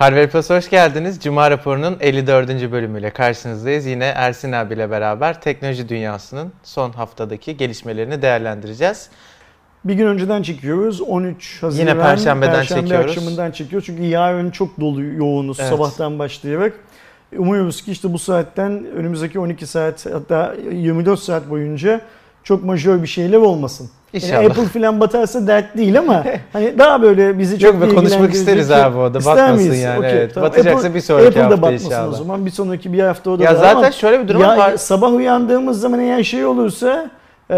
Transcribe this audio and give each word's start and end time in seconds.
Harvard 0.00 0.28
Plus 0.30 0.50
hoş 0.50 0.70
geldiniz. 0.70 1.20
Cuma 1.20 1.50
raporunun 1.50 1.96
54. 2.00 2.72
bölümüyle 2.72 3.10
karşınızdayız. 3.10 3.86
Yine 3.86 4.04
Ersin 4.04 4.52
abiyle 4.52 4.90
beraber 4.90 5.40
teknoloji 5.40 5.88
dünyasının 5.88 6.52
son 6.62 6.92
haftadaki 6.92 7.56
gelişmelerini 7.56 8.22
değerlendireceğiz. 8.22 9.08
Bir 9.84 9.94
gün 9.94 10.06
önceden 10.06 10.42
çekiyoruz. 10.42 11.00
13 11.00 11.62
Haziran. 11.62 11.88
Yine 11.88 12.02
Perşembe'den 12.02 12.52
Perşembe 12.54 12.80
çekiyoruz. 12.80 13.10
akşamından 13.10 13.50
çekiyoruz. 13.50 13.86
Çünkü 13.86 14.02
yarın 14.02 14.50
çok 14.50 14.80
dolu 14.80 15.02
yoğunuz 15.02 15.60
Evet. 15.60 15.70
sabahtan 15.70 16.18
başlayarak. 16.18 16.72
Umuyoruz 17.36 17.82
ki 17.84 17.92
işte 17.92 18.12
bu 18.12 18.18
saatten 18.18 18.86
önümüzdeki 18.96 19.38
12 19.38 19.66
saat 19.66 20.06
hatta 20.12 20.54
24 20.72 21.20
saat 21.20 21.50
boyunca 21.50 22.00
çok 22.44 22.64
majör 22.64 23.02
bir 23.02 23.06
şeyler 23.08 23.36
olmasın. 23.38 23.90
Yani 24.12 24.24
İnşallah. 24.24 24.44
Apple 24.50 24.64
falan 24.80 25.00
batarsa 25.00 25.46
dert 25.46 25.76
değil 25.76 25.98
ama 25.98 26.24
hani 26.52 26.78
daha 26.78 27.02
böyle 27.02 27.38
bizi 27.38 27.58
çok 27.58 27.74
Yok 27.74 27.82
be 27.82 27.94
konuşmak 27.94 28.34
isteriz 28.34 28.70
abi 28.70 28.96
o 28.98 29.14
da. 29.14 29.18
İster 29.18 29.36
Batmasın 29.36 29.56
miyiz? 29.68 29.82
yani. 29.82 29.98
Okey, 29.98 30.10
evet. 30.10 30.34
tamam. 30.34 30.50
Batacaksa 30.50 30.88
Apple- 30.88 30.94
bir 30.94 31.00
sonraki 31.00 31.28
Apple 31.28 31.40
da 31.40 31.44
hafta 31.44 31.62
batmasın 31.62 31.86
inşallah. 31.86 32.08
o 32.08 32.12
zaman. 32.12 32.46
Bir 32.46 32.50
sonraki 32.50 32.92
bir 32.92 33.00
hafta 33.02 33.30
o 33.30 33.38
da 33.38 33.44
Ya 33.44 33.54
zaten 33.54 33.76
ama 33.76 33.90
şöyle 33.92 34.22
bir 34.22 34.28
durum 34.28 34.40
ya 34.40 34.56
var. 34.58 34.76
sabah 34.76 35.12
uyandığımız 35.12 35.80
zaman 35.80 36.00
eğer 36.00 36.22
şey 36.22 36.44
olursa 36.46 37.10
e, 37.50 37.56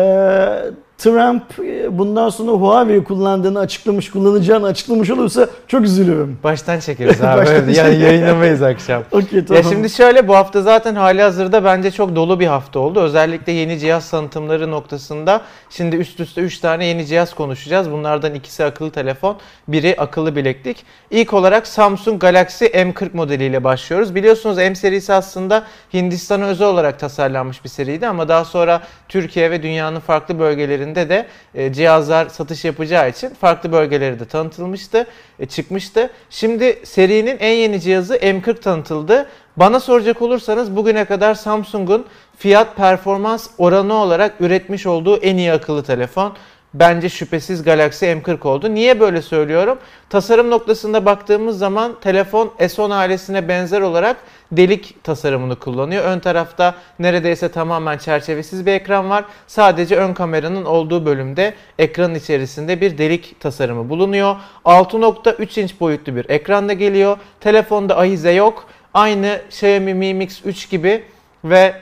Trump 1.02 1.42
e, 1.59 1.98
bundan 1.98 2.29
sonra 2.29 2.52
Huawei 2.52 3.05
kullandığını 3.05 3.59
açıklamış, 3.59 4.10
kullanacağını 4.10 4.66
açıklamış 4.66 5.10
olursa 5.10 5.48
çok 5.69 5.83
üzülürüm. 5.83 6.38
Baştan 6.45 6.80
çekeriz 6.80 7.20
abi. 7.20 7.41
Baştan 7.41 7.69
yani 7.69 7.98
yayınlamayız 7.98 8.62
akşam. 8.62 9.02
Okey 9.12 9.45
tamam. 9.45 9.62
Ya 9.62 9.70
şimdi 9.70 9.91
şöyle 9.91 10.29
bu 10.29 10.34
hafta 10.34 10.62
zaten 10.62 10.95
hali 10.95 11.23
hazırda 11.23 11.65
bence 11.65 11.91
çok 11.91 12.16
dolu 12.16 12.41
bir 12.41 12.46
hafta 12.46 12.79
oldu. 12.79 13.01
Özellikle 13.01 13.52
yeni 13.52 13.79
cihaz 13.79 14.10
tanıtımları 14.10 14.70
noktasında 14.70 15.41
şimdi 15.70 15.96
üst 15.96 16.20
üste 16.20 16.41
3 16.41 16.59
tane 16.59 16.87
yeni 16.87 17.07
cihaz 17.07 17.34
konuşacağız. 17.34 17.91
Bunlardan 17.91 18.34
ikisi 18.34 18.65
akıllı 18.65 18.91
telefon, 18.91 19.37
biri 19.69 19.95
akıllı 19.98 20.37
bileklik. 20.37 20.84
İlk 21.10 21.32
olarak 21.34 21.66
Samsung 21.66 22.21
Galaxy 22.21 22.65
M40 22.65 23.09
modeliyle 23.13 23.65
başlıyoruz. 23.65 24.15
Biliyorsunuz 24.15 24.57
M 24.57 24.74
serisi 24.74 25.13
aslında 25.13 25.65
Hindistan'a 25.95 26.45
özel 26.45 26.69
olarak 26.69 26.98
tasarlanmış 26.98 27.65
bir 27.65 27.69
seriydi 27.69 28.07
ama 28.07 28.29
daha 28.29 28.45
sonra 28.45 28.82
Türkiye 29.09 29.51
ve 29.51 29.63
dünyanın 29.63 30.01
farklı 30.01 30.38
bölgelerinde 30.38 30.91
de 30.96 31.26
e, 31.54 31.73
cihazlar 31.73 32.29
satış 32.29 32.65
yapacağı 32.65 33.10
için 33.10 33.29
farklı 33.29 33.73
bölgelere 33.73 34.21
de 34.21 34.24
tanıtılmıştı, 34.24 35.07
e, 35.38 35.46
çıkmıştı. 35.46 36.10
Şimdi 36.30 36.80
serinin 36.85 37.37
en 37.40 37.54
yeni 37.54 37.80
cihazı 37.80 38.16
M40 38.16 38.60
tanıtıldı. 38.60 39.26
Bana 39.57 39.80
soracak 39.80 40.23
olursanız 40.23 40.76
bugüne 40.76 41.04
kadar 41.04 41.35
Samsung'un 41.35 42.07
fiyat 42.37 42.76
performans 42.76 43.51
oranı 43.59 43.95
olarak 43.95 44.35
üretmiş 44.40 44.87
olduğu 44.87 45.16
en 45.16 45.37
iyi 45.37 45.52
akıllı 45.52 45.82
telefon. 45.82 46.37
Bence 46.74 47.09
şüphesiz 47.09 47.62
Galaxy 47.62 48.04
M40 48.06 48.48
oldu. 48.48 48.74
Niye 48.74 49.01
böyle 49.01 49.23
söylüyorum? 49.23 49.78
Tasarım 50.10 50.51
noktasında 50.51 51.04
baktığımız 51.04 51.59
zaman 51.59 52.01
telefon 52.01 52.52
S10 52.59 52.95
ailesine 52.95 53.48
benzer 53.48 53.80
olarak 53.80 54.16
delik 54.52 55.04
tasarımını 55.04 55.56
kullanıyor. 55.56 56.04
Ön 56.04 56.18
tarafta 56.18 56.74
neredeyse 56.98 57.48
tamamen 57.48 57.98
çerçevesiz 57.98 58.66
bir 58.66 58.73
ekran 58.73 59.10
var. 59.10 59.24
Sadece 59.46 59.96
ön 59.96 60.14
kameranın 60.14 60.64
olduğu 60.64 61.06
bölümde 61.06 61.54
ekranın 61.79 62.14
içerisinde 62.14 62.80
bir 62.80 62.98
delik 62.98 63.40
tasarımı 63.40 63.88
bulunuyor. 63.88 64.36
6.3 64.64 65.60
inç 65.60 65.81
boyutlu 65.81 66.16
bir 66.16 66.31
ekranda 66.31 66.72
geliyor. 66.72 67.16
Telefonda 67.41 67.98
ahize 67.98 68.32
yok. 68.32 68.66
Aynı 68.94 69.41
Xiaomi 69.48 69.94
Mi 69.94 70.14
Mix 70.14 70.41
3 70.44 70.70
gibi 70.70 71.04
ve 71.44 71.75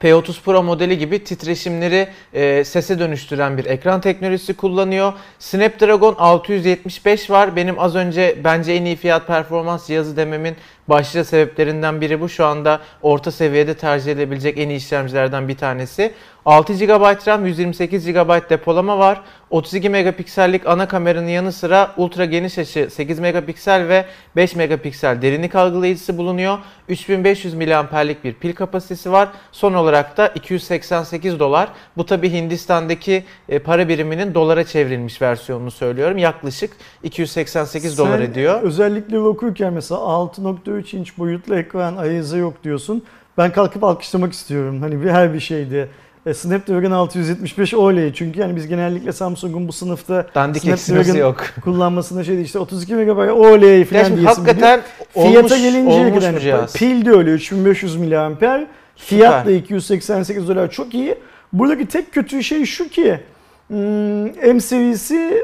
P30 0.00 0.42
Pro 0.42 0.62
modeli 0.62 0.98
gibi 0.98 1.24
titreşimleri 1.24 2.08
e, 2.32 2.64
sese 2.64 2.98
dönüştüren 2.98 3.58
bir 3.58 3.64
ekran 3.64 4.00
teknolojisi 4.00 4.54
kullanıyor. 4.54 5.12
Snapdragon 5.38 6.14
675 6.18 7.30
var. 7.30 7.56
Benim 7.56 7.78
az 7.78 7.94
önce 7.94 8.36
bence 8.44 8.72
en 8.72 8.84
iyi 8.84 8.96
fiyat 8.96 9.26
performans 9.26 9.86
cihazı 9.86 10.16
dememin 10.16 10.56
başlıca 10.88 11.24
sebeplerinden 11.24 12.00
biri 12.00 12.20
bu. 12.20 12.28
Şu 12.28 12.46
anda 12.46 12.80
orta 13.02 13.30
seviyede 13.30 13.74
tercih 13.74 14.12
edilebilecek 14.12 14.58
en 14.58 14.68
iyi 14.68 14.76
işlemcilerden 14.76 15.48
bir 15.48 15.56
tanesi. 15.56 16.12
6 16.46 16.72
GB 16.72 17.26
RAM, 17.28 17.46
128 17.46 18.06
GB 18.06 18.50
depolama 18.50 18.98
var. 18.98 19.20
32 19.50 19.88
megapiksellik 19.88 20.66
ana 20.66 20.88
kameranın 20.88 21.28
yanı 21.28 21.52
sıra 21.52 21.90
ultra 21.96 22.24
geniş 22.24 22.58
açı 22.58 22.90
8 22.90 23.18
megapiksel 23.18 23.88
ve 23.88 24.04
5 24.36 24.56
megapiksel 24.56 25.22
derinlik 25.22 25.54
algılayıcısı 25.54 26.18
bulunuyor. 26.18 26.58
3500 26.88 27.54
miliamperlik 27.54 28.24
bir 28.24 28.34
pil 28.34 28.54
kapasitesi 28.54 29.12
var. 29.12 29.28
Son 29.52 29.74
olarak 29.74 30.16
da 30.16 30.28
288 30.28 31.38
dolar. 31.38 31.68
Bu 31.96 32.06
tabi 32.06 32.32
Hindistan'daki 32.32 33.24
e, 33.48 33.58
para 33.58 33.88
biriminin 33.88 34.34
dolara 34.34 34.64
çevrilmiş 34.64 35.22
versiyonunu 35.22 35.70
söylüyorum. 35.70 36.18
Yaklaşık 36.18 36.72
288 37.02 37.98
dolar 37.98 38.18
Sen 38.18 38.24
ediyor. 38.24 38.62
Özellikle 38.62 39.18
okurken 39.18 39.72
mesela 39.72 40.00
6.3 40.00 40.96
inç 40.96 41.18
boyutlu 41.18 41.56
ekran 41.56 41.96
ayızı 41.96 42.38
yok 42.38 42.64
diyorsun. 42.64 43.02
Ben 43.38 43.52
kalkıp 43.52 43.84
alkışlamak 43.84 44.32
istiyorum. 44.32 44.80
Hani 44.80 45.04
bir 45.04 45.10
her 45.10 45.34
bir 45.34 45.40
şeyde. 45.40 45.88
E, 46.26 46.34
Snapdragon 46.34 46.90
675 46.90 47.74
oley. 47.74 48.12
Çünkü 48.14 48.40
yani 48.40 48.56
biz 48.56 48.66
genellikle 48.66 49.12
Samsung'un 49.12 49.68
bu 49.68 49.72
sınıfta 49.72 50.26
Dandik 50.34 50.62
Snapdragon 50.62 51.18
yok. 51.18 51.44
kullanmasında 51.64 52.24
şey 52.24 52.42
işte 52.42 52.58
32 52.58 52.94
MB 52.94 53.32
oley 53.32 53.78
Ya 53.78 53.84
falan 53.84 54.06
diyesin. 54.06 54.24
hakikaten 54.24 54.80
Fiyata 55.12 55.38
olmuş, 55.38 55.50
gelinceye 55.50 56.06
olmuş 56.06 56.24
kadar 56.24 56.40
cihaz. 56.40 56.72
pil 56.72 57.04
de 57.06 57.10
öyle 57.10 57.30
3500 57.30 57.96
mAh. 57.96 58.60
Fiyat 58.96 59.46
da 59.46 59.50
288 59.50 60.48
dolar 60.48 60.70
çok 60.70 60.94
iyi. 60.94 61.14
Buradaki 61.52 61.86
tek 61.86 62.12
kötü 62.12 62.42
şey 62.42 62.64
şu 62.64 62.88
ki 62.88 63.20
hmm, 63.68 64.24
M 64.54 64.60
serisi 64.60 65.42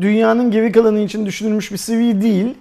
dünyanın 0.00 0.50
geri 0.50 0.72
kalanı 0.72 1.00
için 1.00 1.26
düşünülmüş 1.26 1.72
bir 1.72 1.76
seviye 1.76 2.22
değil. 2.22 2.54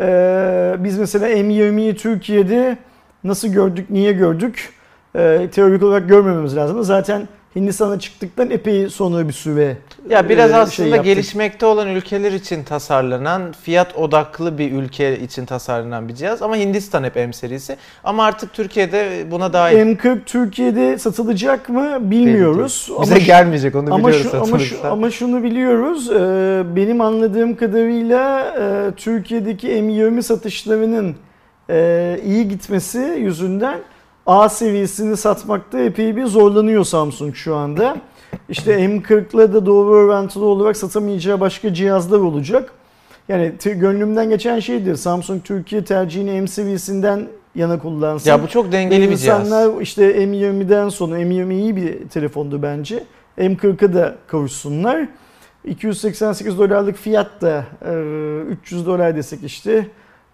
Ee, 0.00 0.74
biz 0.78 0.98
mesela 0.98 1.28
M20'yi 1.28 1.96
Türkiye'de 1.96 2.78
nasıl 3.24 3.48
gördük, 3.48 3.90
niye 3.90 4.12
gördük? 4.12 4.79
Ee, 5.16 5.48
teorik 5.52 5.82
olarak 5.82 6.08
görmememiz 6.08 6.56
lazım. 6.56 6.84
Zaten 6.84 7.28
Hindistan'a 7.56 7.98
çıktıktan 7.98 8.50
epey 8.50 8.88
sonra 8.88 9.28
bir 9.28 9.32
süre 9.32 9.76
Ya 10.10 10.28
biraz 10.28 10.50
e, 10.50 10.56
aslında 10.56 10.94
şey 10.96 11.02
gelişmekte 11.02 11.66
olan 11.66 11.88
ülkeler 11.88 12.32
için 12.32 12.64
tasarlanan, 12.64 13.42
fiyat 13.62 13.96
odaklı 13.96 14.58
bir 14.58 14.72
ülke 14.72 15.18
için 15.18 15.44
tasarlanan 15.44 16.08
bir 16.08 16.14
cihaz 16.14 16.42
ama 16.42 16.56
Hindistan 16.56 17.04
hep 17.04 17.16
M 17.16 17.32
serisi. 17.32 17.76
Ama 18.04 18.24
artık 18.24 18.52
Türkiye'de 18.52 19.26
buna 19.30 19.52
dahil. 19.52 19.76
M40 19.76 20.18
Türkiye'de 20.26 20.98
satılacak 20.98 21.68
mı 21.68 21.98
bilmiyoruz. 22.00 22.90
Bize 23.02 23.14
Ama 23.14 23.24
gelmeyecek 23.24 23.74
onu 23.74 23.94
Ama, 23.94 24.08
biliyoruz 24.08 24.30
şu, 24.30 24.42
ama, 24.42 24.58
şu, 24.58 24.86
ama 24.86 25.10
şunu 25.10 25.42
biliyoruz, 25.42 26.10
e, 26.10 26.62
benim 26.76 27.00
anladığım 27.00 27.56
kadarıyla 27.56 28.40
e, 28.60 28.90
Türkiye'deki 28.96 29.68
M20 29.68 30.22
satışlarının 30.22 31.16
e, 31.70 32.20
iyi 32.24 32.48
gitmesi 32.48 32.98
yüzünden 32.98 33.78
A 34.30 34.48
seviyesini 34.48 35.16
satmakta 35.16 35.78
epey 35.78 36.16
bir 36.16 36.26
zorlanıyor 36.26 36.84
Samsung 36.84 37.34
şu 37.34 37.56
anda. 37.56 37.96
İşte 38.48 38.84
M40'la 38.84 39.52
da 39.52 39.66
doğru 39.66 39.90
orantılı 39.90 40.44
olarak 40.44 40.76
satamayacağı 40.76 41.40
başka 41.40 41.74
cihazlar 41.74 42.18
olacak. 42.18 42.72
Yani 43.28 43.52
gönlümden 43.64 44.30
geçen 44.30 44.60
şeydir 44.60 44.96
Samsung 44.96 45.44
Türkiye 45.44 45.84
tercihini 45.84 46.40
M 46.40 46.48
seviyesinden 46.48 47.28
yana 47.54 47.78
kullansın. 47.78 48.30
Ya 48.30 48.42
bu 48.42 48.48
çok 48.48 48.72
dengeli 48.72 49.10
bir 49.10 49.16
cihaz. 49.16 49.46
İnsanlar 49.46 49.80
işte 49.80 50.24
M20'den 50.24 50.88
sonra 50.88 51.18
M20 51.20 51.52
iyi 51.52 51.76
bir 51.76 52.08
telefondu 52.08 52.62
bence. 52.62 53.04
M40'a 53.38 53.94
da 53.94 54.16
kavuşsunlar. 54.26 55.08
288 55.64 56.58
dolarlık 56.58 56.96
fiyat 56.96 57.42
da 57.42 57.64
e, 57.84 57.92
300 58.52 58.86
dolar 58.86 59.16
desek 59.16 59.44
işte 59.44 59.86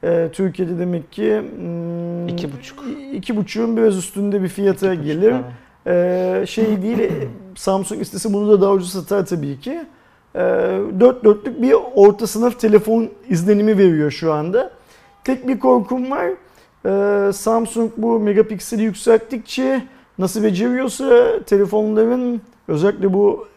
e, 0.05 0.29
Türkiye'de 0.33 0.79
demek 0.79 1.13
ki 1.13 1.43
hmm, 1.57 2.29
İki 2.29 2.53
buçuk. 2.53 2.85
iki 3.13 3.37
buçuğun 3.37 3.77
biraz 3.77 3.97
üstünde 3.97 4.43
bir 4.43 4.49
fiyata 4.49 4.95
gelir. 4.95 5.35
E, 5.87 6.45
şey 6.47 6.83
değil 6.83 6.99
e, 6.99 7.11
Samsung 7.55 8.01
istese 8.01 8.33
bunu 8.33 8.51
da 8.51 8.61
daha 8.61 8.73
ucuz 8.73 8.93
satar 8.93 9.27
tabii 9.27 9.61
ki. 9.61 9.81
E, 10.35 10.41
dört 11.01 11.25
dörtlük 11.25 11.63
bir 11.63 11.75
orta 11.95 12.27
sınıf 12.27 12.61
telefon 12.61 13.09
izlenimi 13.29 13.79
veriyor 13.79 14.11
şu 14.11 14.33
anda. 14.33 14.71
Tek 15.25 15.49
bir 15.49 15.59
korkum 15.59 16.11
var. 16.11 16.31
Ee, 16.87 17.33
Samsung 17.33 17.91
bu 17.97 18.21
megapikseli 18.21 18.83
yükselttikçe 18.83 19.83
nasıl 20.19 20.43
beceriyorsa 20.43 21.41
telefonların 21.47 22.41
özellikle 22.69 23.13
bu 23.13 23.49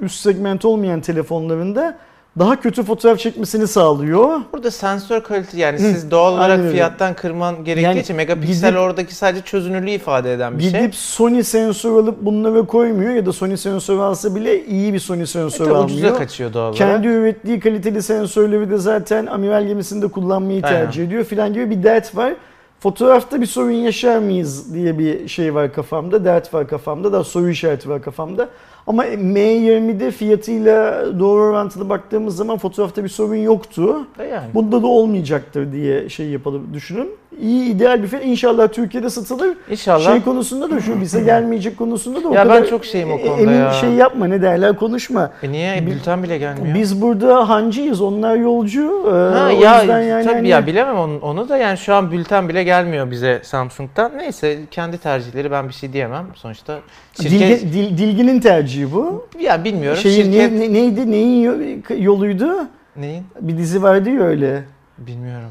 üst 0.00 0.20
segment 0.20 0.64
olmayan 0.64 1.00
telefonlarında 1.00 1.98
daha 2.38 2.60
kötü 2.60 2.82
fotoğraf 2.82 3.18
çekmesini 3.18 3.66
sağlıyor. 3.66 4.40
Burada 4.52 4.70
sensör 4.70 5.20
kalitesi 5.22 5.58
yani 5.60 5.78
Hı, 5.78 5.82
siz 5.82 6.10
doğal 6.10 6.32
olarak 6.32 6.50
aynen 6.50 6.60
öyle. 6.60 6.72
fiyattan 6.72 7.14
kırman 7.14 7.64
gerektiği 7.64 7.84
Yani 7.84 8.00
için 8.00 8.16
megapiksel 8.16 8.70
gidip- 8.70 8.80
oradaki 8.80 9.14
sadece 9.14 9.42
çözünürlüğü 9.44 9.90
ifade 9.90 10.32
eden 10.32 10.58
bir 10.58 10.62
şey. 10.62 10.72
Gidip 10.72 10.94
Sony 10.94 11.42
sensör 11.42 11.90
alıp 11.92 12.22
bunları 12.22 12.66
koymuyor 12.66 13.14
ya 13.14 13.26
da 13.26 13.32
Sony 13.32 13.56
sensör 13.56 13.98
alsa 13.98 14.34
bile 14.34 14.64
iyi 14.66 14.92
bir 14.94 14.98
Sony 14.98 15.26
sensör 15.26 15.66
Evet, 15.66 15.76
ucuza 15.84 15.98
almıyor. 16.06 16.18
kaçıyor 16.18 16.52
doğal 16.52 16.62
olarak. 16.62 16.76
Kendi 16.76 17.06
ürettiği 17.06 17.60
kaliteli 17.60 18.02
sensörleri 18.02 18.70
de 18.70 18.78
zaten 18.78 19.26
amiral 19.26 19.66
gemisinde 19.66 20.08
kullanmayı 20.08 20.60
Aynen. 20.64 20.84
tercih 20.84 21.04
ediyor 21.04 21.24
filan 21.24 21.52
gibi 21.52 21.70
bir 21.70 21.82
dert 21.82 22.16
var. 22.16 22.34
Fotoğrafta 22.80 23.40
bir 23.40 23.46
sorun 23.46 23.70
yaşar 23.70 24.18
mıyız 24.18 24.74
diye 24.74 24.98
bir 24.98 25.28
şey 25.28 25.54
var 25.54 25.72
kafamda, 25.72 26.24
dert 26.24 26.54
var 26.54 26.68
kafamda, 26.68 27.12
da 27.12 27.24
soru 27.24 27.48
işareti 27.48 27.88
var 27.88 28.02
kafamda. 28.02 28.48
Ama 28.90 29.06
M20'de 29.06 30.10
fiyatıyla 30.10 31.04
doğru 31.18 31.42
orantılı 31.42 31.88
baktığımız 31.88 32.36
zaman 32.36 32.58
fotoğrafta 32.58 33.04
bir 33.04 33.08
sorun 33.08 33.34
yoktu. 33.34 34.06
Da 34.18 34.24
yani. 34.24 34.54
Bunda 34.54 34.82
da 34.82 34.86
olmayacaktır 34.86 35.72
diye 35.72 36.08
şey 36.08 36.26
yapalım 36.26 36.74
düşünün. 36.74 37.10
İyi 37.40 37.64
ideal 37.70 38.02
bir 38.02 38.08
fiyat. 38.08 38.24
İnşallah 38.24 38.68
Türkiye'de 38.68 39.10
satılır. 39.10 39.56
İnşallah. 39.70 40.04
Şey 40.12 40.22
konusunda 40.22 40.70
da 40.70 40.80
şu 40.80 41.00
bize 41.00 41.20
gelmeyecek 41.20 41.76
konusunda 41.78 42.24
da 42.24 42.28
o 42.28 42.34
Ya 42.34 42.48
ben 42.48 42.54
kadar 42.56 42.68
çok 42.68 42.84
şeyim 42.84 43.12
o 43.12 43.14
e- 43.18 43.22
konuda 43.26 43.40
emin 43.42 43.58
ya. 43.58 43.72
şey 43.72 43.90
yapma 43.90 44.26
ne 44.26 44.42
derler 44.42 44.76
konuşma. 44.76 45.30
E 45.42 45.52
niye 45.52 45.86
bülten 45.86 46.22
bile 46.22 46.38
gelmiyor? 46.38 46.74
Biz 46.74 47.02
burada 47.02 47.48
hancıyız 47.48 48.00
onlar 48.00 48.36
yolcu. 48.36 49.02
Ee, 49.06 49.10
Ha, 49.10 49.46
o 49.58 49.62
ya 49.62 49.80
yüzden 49.80 50.02
yani 50.02 50.24
tabii 50.24 50.34
hani- 50.34 50.48
ya 50.48 50.66
bilemem 50.66 50.96
onu, 50.96 51.18
onu 51.22 51.48
da 51.48 51.56
yani 51.56 51.78
şu 51.78 51.94
an 51.94 52.10
bülten 52.12 52.48
bile 52.48 52.64
gelmiyor 52.64 53.10
bize 53.10 53.40
Samsung'dan. 53.44 54.12
Neyse 54.18 54.58
kendi 54.70 54.98
tercihleri 54.98 55.50
ben 55.50 55.68
bir 55.68 55.74
şey 55.74 55.92
diyemem. 55.92 56.26
Sonuçta 56.34 56.78
şirket 57.22 57.62
Dilge- 57.62 57.72
dil- 57.72 57.98
Dilginin 57.98 58.40
tercihi 58.40 58.92
bu. 58.92 59.26
ya 59.40 59.64
bilmiyorum 59.64 59.98
Şeyin 59.98 60.22
şirket 60.24 60.52
ne- 60.52 60.60
ne- 60.60 60.72
neydi? 60.72 61.10
Neyin 61.10 61.42
yo- 61.42 61.96
yoluydu? 61.98 62.48
neyin 62.96 63.24
Bir 63.40 63.58
dizi 63.58 63.82
vardı 63.82 64.10
ya 64.10 64.20
öyle. 64.22 64.62
bilmiyorum. 64.98 65.50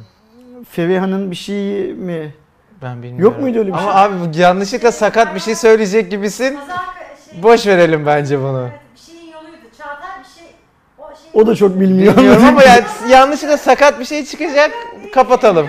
Feriha'nın 0.72 1.32
bir 1.32 1.36
şeyi 1.36 1.94
mi? 1.94 2.34
Ben 2.82 3.04
bilmiyorum. 3.04 3.24
Yok 3.34 3.42
muydu 3.42 3.60
öyle 3.60 3.68
bir 3.68 3.78
Ama 3.78 3.94
şey? 3.94 4.02
abi 4.02 4.38
yanlışlıkla 4.38 4.92
sakat 4.92 5.36
bir 5.36 5.40
şey 5.40 5.56
söyleyecek 5.56 6.12
gibisin. 6.12 6.60
Şey, 7.32 7.44
Boş 7.44 7.68
verelim 7.68 8.06
bence 8.06 8.40
bunu. 8.40 8.70
Bir 8.96 9.00
şeyin 9.00 9.32
yoluydu. 9.34 9.56
Çağatay 9.78 10.10
bir 10.20 10.40
şey. 10.42 10.48
O, 10.98 11.04
şey 11.08 11.42
O 11.42 11.48
da 11.48 11.56
çok 11.56 11.80
bilmiyor. 11.80 12.18
Bilmiyorum 12.18 12.44
ama 12.48 12.64
yani 12.68 12.84
yanlışlıkla 13.10 13.58
sakat 13.58 14.00
bir 14.00 14.06
şey 14.06 14.26
çıkacak 14.26 14.72
kapatalım. 15.14 15.68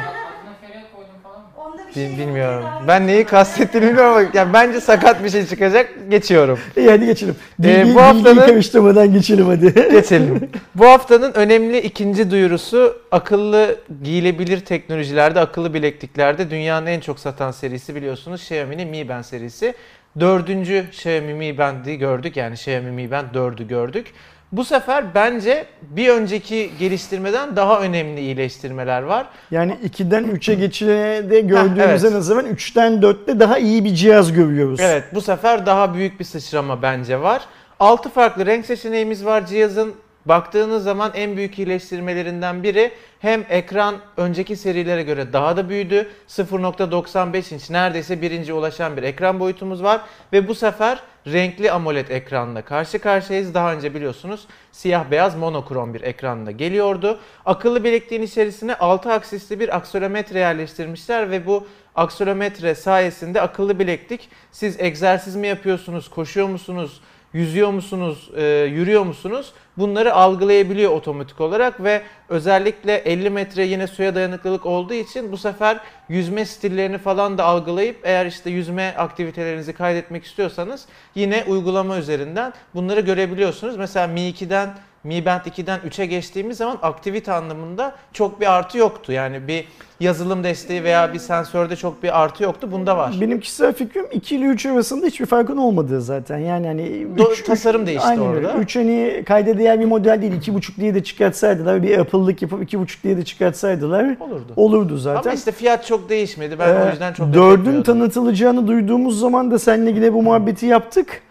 Bil- 1.96 2.18
bilmiyorum. 2.18 2.64
Ben 2.88 3.06
neyi 3.06 3.24
kastettiğini 3.24 3.86
bilmiyorum 3.88 4.12
ama 4.12 4.22
yani 4.34 4.52
bence 4.52 4.80
sakat 4.80 5.24
bir 5.24 5.30
şey 5.30 5.46
çıkacak. 5.46 5.88
Geçiyorum. 6.10 6.58
İyi 6.76 6.90
hadi 6.90 7.06
geçelim. 7.06 7.36
Ee, 7.60 7.62
Dilgi, 7.62 7.90
bu 7.90 7.94
bu 7.94 8.00
haftanın- 8.02 8.46
karıştırmadan 8.46 9.12
geçelim 9.12 9.46
hadi. 9.46 9.74
Geçelim. 9.90 10.50
Bu 10.74 10.86
haftanın 10.86 11.32
önemli 11.34 11.78
ikinci 11.78 12.30
duyurusu 12.30 12.96
akıllı 13.12 13.76
giyilebilir 14.04 14.60
teknolojilerde, 14.60 15.40
akıllı 15.40 15.74
bilekliklerde 15.74 16.50
dünyanın 16.50 16.86
en 16.86 17.00
çok 17.00 17.18
satan 17.20 17.50
serisi 17.50 17.94
biliyorsunuz 17.94 18.40
Xiaomi'nin 18.40 18.88
Mi 18.88 19.08
Band 19.08 19.24
serisi. 19.24 19.74
Dördüncü 20.20 20.84
Xiaomi 20.90 21.34
Mi 21.34 21.58
Band'i 21.58 21.98
gördük 21.98 22.36
yani 22.36 22.52
Xiaomi 22.54 22.90
Mi 22.90 23.10
Band 23.10 23.34
4'ü 23.34 23.68
gördük. 23.68 24.06
Bu 24.52 24.64
sefer 24.64 25.14
bence 25.14 25.66
bir 25.82 26.08
önceki 26.08 26.70
geliştirmeden 26.78 27.56
daha 27.56 27.80
önemli 27.80 28.20
iyileştirmeler 28.20 29.02
var. 29.02 29.26
Yani 29.50 29.76
2'den 29.84 30.24
3'e 30.24 30.54
geçide 30.54 31.40
gördüğümüze 31.40 32.06
evet. 32.06 32.12
nazaran 32.16 32.46
3'ten 32.46 32.92
4'te 32.92 33.40
daha 33.40 33.58
iyi 33.58 33.84
bir 33.84 33.94
cihaz 33.94 34.32
görüyoruz. 34.32 34.80
Evet 34.80 35.04
bu 35.14 35.20
sefer 35.20 35.66
daha 35.66 35.94
büyük 35.94 36.20
bir 36.20 36.24
sıçrama 36.24 36.82
bence 36.82 37.20
var. 37.20 37.42
6 37.80 38.08
farklı 38.08 38.46
renk 38.46 38.66
seçeneğimiz 38.66 39.24
var 39.24 39.46
cihazın. 39.46 39.94
Baktığınız 40.26 40.84
zaman 40.84 41.10
en 41.14 41.36
büyük 41.36 41.58
iyileştirmelerinden 41.58 42.62
biri 42.62 42.92
hem 43.20 43.44
ekran 43.48 43.96
önceki 44.16 44.56
serilere 44.56 45.02
göre 45.02 45.32
daha 45.32 45.56
da 45.56 45.68
büyüdü. 45.68 46.10
0.95 46.28 47.54
inç 47.54 47.70
neredeyse 47.70 48.22
birinci 48.22 48.52
ulaşan 48.52 48.96
bir 48.96 49.02
ekran 49.02 49.40
boyutumuz 49.40 49.82
var. 49.82 50.00
Ve 50.32 50.48
bu 50.48 50.54
sefer 50.54 51.02
renkli 51.26 51.72
AMOLED 51.72 52.08
ekranla 52.08 52.62
karşı 52.62 52.98
karşıyayız. 52.98 53.54
Daha 53.54 53.72
önce 53.72 53.94
biliyorsunuz 53.94 54.46
siyah 54.72 55.10
beyaz 55.10 55.36
monokrom 55.36 55.94
bir 55.94 56.00
ekranla 56.00 56.50
geliyordu. 56.50 57.20
Akıllı 57.46 57.84
bilekliğin 57.84 58.22
içerisine 58.22 58.74
6 58.74 59.12
aksisli 59.12 59.60
bir 59.60 59.76
aksolometre 59.76 60.38
yerleştirmişler 60.38 61.30
ve 61.30 61.46
bu 61.46 61.66
aksolometre 61.94 62.74
sayesinde 62.74 63.40
akıllı 63.40 63.78
bileklik 63.78 64.28
siz 64.52 64.80
egzersiz 64.80 65.36
mi 65.36 65.46
yapıyorsunuz, 65.46 66.10
koşuyor 66.10 66.48
musunuz, 66.48 67.00
yüzüyor 67.32 67.70
musunuz, 67.70 68.30
e, 68.36 68.42
yürüyor 68.72 69.02
musunuz? 69.02 69.52
Bunları 69.78 70.14
algılayabiliyor 70.14 70.92
otomatik 70.92 71.40
olarak 71.40 71.82
ve 71.82 72.02
özellikle 72.28 72.94
50 72.94 73.30
metre 73.30 73.64
yine 73.64 73.86
suya 73.86 74.14
dayanıklılık 74.14 74.66
olduğu 74.66 74.94
için 74.94 75.32
bu 75.32 75.36
sefer 75.36 75.80
yüzme 76.08 76.44
stillerini 76.44 76.98
falan 76.98 77.38
da 77.38 77.44
algılayıp 77.44 77.96
eğer 78.02 78.26
işte 78.26 78.50
yüzme 78.50 78.94
aktivitelerinizi 78.96 79.72
kaydetmek 79.72 80.24
istiyorsanız 80.24 80.86
yine 81.14 81.44
uygulama 81.48 81.98
üzerinden 81.98 82.52
bunları 82.74 83.00
görebiliyorsunuz. 83.00 83.76
Mesela 83.76 84.06
Mi 84.06 84.20
2'den 84.20 84.70
Mi 85.04 85.26
Band 85.26 85.40
2'den 85.40 85.80
3'e 85.88 86.06
geçtiğimiz 86.06 86.56
zaman 86.56 86.78
aktivite 86.82 87.32
anlamında 87.32 87.94
çok 88.12 88.40
bir 88.40 88.52
artı 88.52 88.78
yoktu. 88.78 89.12
Yani 89.12 89.48
bir 89.48 89.64
yazılım 90.00 90.44
desteği 90.44 90.84
veya 90.84 91.12
bir 91.14 91.18
sensörde 91.18 91.76
çok 91.76 92.02
bir 92.02 92.20
artı 92.22 92.42
yoktu. 92.42 92.68
Bunda 92.72 92.96
var. 92.96 93.16
Benim 93.20 93.40
kişisel 93.40 93.72
fikrim 93.72 94.06
2 94.12 94.36
ile 94.36 94.44
3 94.46 94.66
arasında 94.66 95.06
hiçbir 95.06 95.26
farkın 95.26 95.56
olmadığı 95.56 96.02
zaten. 96.02 96.38
Yani 96.38 96.66
hani 96.66 96.82
Do- 97.16 97.32
üç- 97.32 97.42
tasarım 97.44 97.80
üç- 97.82 97.86
değişti 97.88 98.08
aynen 98.08 98.22
orada. 98.22 98.52
öyle. 98.52 98.62
3 98.62 98.76
hani 98.76 99.22
kayda 99.26 99.58
değer 99.58 99.80
bir 99.80 99.84
model 99.84 100.22
değil. 100.22 100.32
2.5 100.32 100.76
diye 100.80 100.94
de 100.94 101.04
çıkartsaydılar 101.04 101.82
bir 101.82 101.98
Apple'lık 101.98 102.42
yapıp 102.42 102.62
2.5 102.62 103.02
diye 103.02 103.16
de 103.16 103.24
çıkartsaydılar 103.24 104.16
Olurdu. 104.20 104.52
olurdu 104.56 104.96
zaten. 104.96 105.30
Ama 105.30 105.32
işte 105.38 105.52
fiyat 105.52 105.86
çok 105.86 106.08
değişmedi. 106.08 106.58
Ben 106.58 106.74
o 106.82 106.86
Ee, 106.86 106.90
yüzden 106.90 107.12
çok 107.12 107.34
Dördün 107.34 107.58
bekliyordum. 107.58 107.82
tanıtılacağını 107.82 108.66
duyduğumuz 108.66 109.20
zaman 109.20 109.50
da 109.50 109.58
seninle 109.58 109.90
yine 109.90 110.12
bu 110.12 110.22
muhabbeti 110.22 110.66
yaptık. 110.66 111.22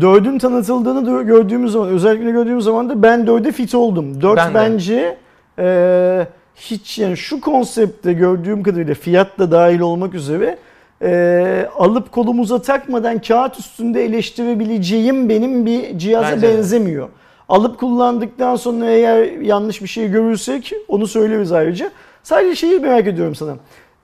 Dördün 0.00 0.38
tanıtıldığını 0.38 1.22
gördüğümüz 1.22 1.72
zaman, 1.72 1.88
özellikle 1.88 2.30
gördüğümüz 2.30 2.64
zaman 2.64 2.88
da 2.88 3.02
ben 3.02 3.26
dörde 3.26 3.52
fit 3.52 3.74
oldum. 3.74 4.22
Dört 4.22 4.36
Ben 4.36 4.50
de. 4.50 4.54
bence 4.54 5.16
e, 5.58 6.26
hiç 6.56 6.98
yani 6.98 7.16
şu 7.16 7.40
konseptte 7.40 8.12
gördüğüm 8.12 8.62
kadarıyla 8.62 8.94
fiyat 8.94 9.38
da 9.38 9.50
dahil 9.50 9.80
olmak 9.80 10.14
üzere 10.14 10.58
e, 11.02 11.66
alıp 11.78 12.12
kolumuza 12.12 12.62
takmadan 12.62 13.18
kağıt 13.20 13.58
üstünde 13.58 14.04
eleştirebileceğim 14.04 15.28
benim 15.28 15.66
bir 15.66 15.98
cihaza 15.98 16.32
Bence 16.36 16.48
de. 16.48 16.56
benzemiyor. 16.56 17.08
Alıp 17.48 17.80
kullandıktan 17.80 18.56
sonra 18.56 18.86
eğer 18.86 19.40
yanlış 19.40 19.82
bir 19.82 19.88
şey 19.88 20.10
görürsek 20.10 20.72
onu 20.88 21.06
söyleriz 21.06 21.52
ayrıca. 21.52 21.90
Sadece 22.22 22.54
şeyi 22.54 22.80
merak 22.80 23.06
ediyorum 23.06 23.34
sana. 23.34 23.56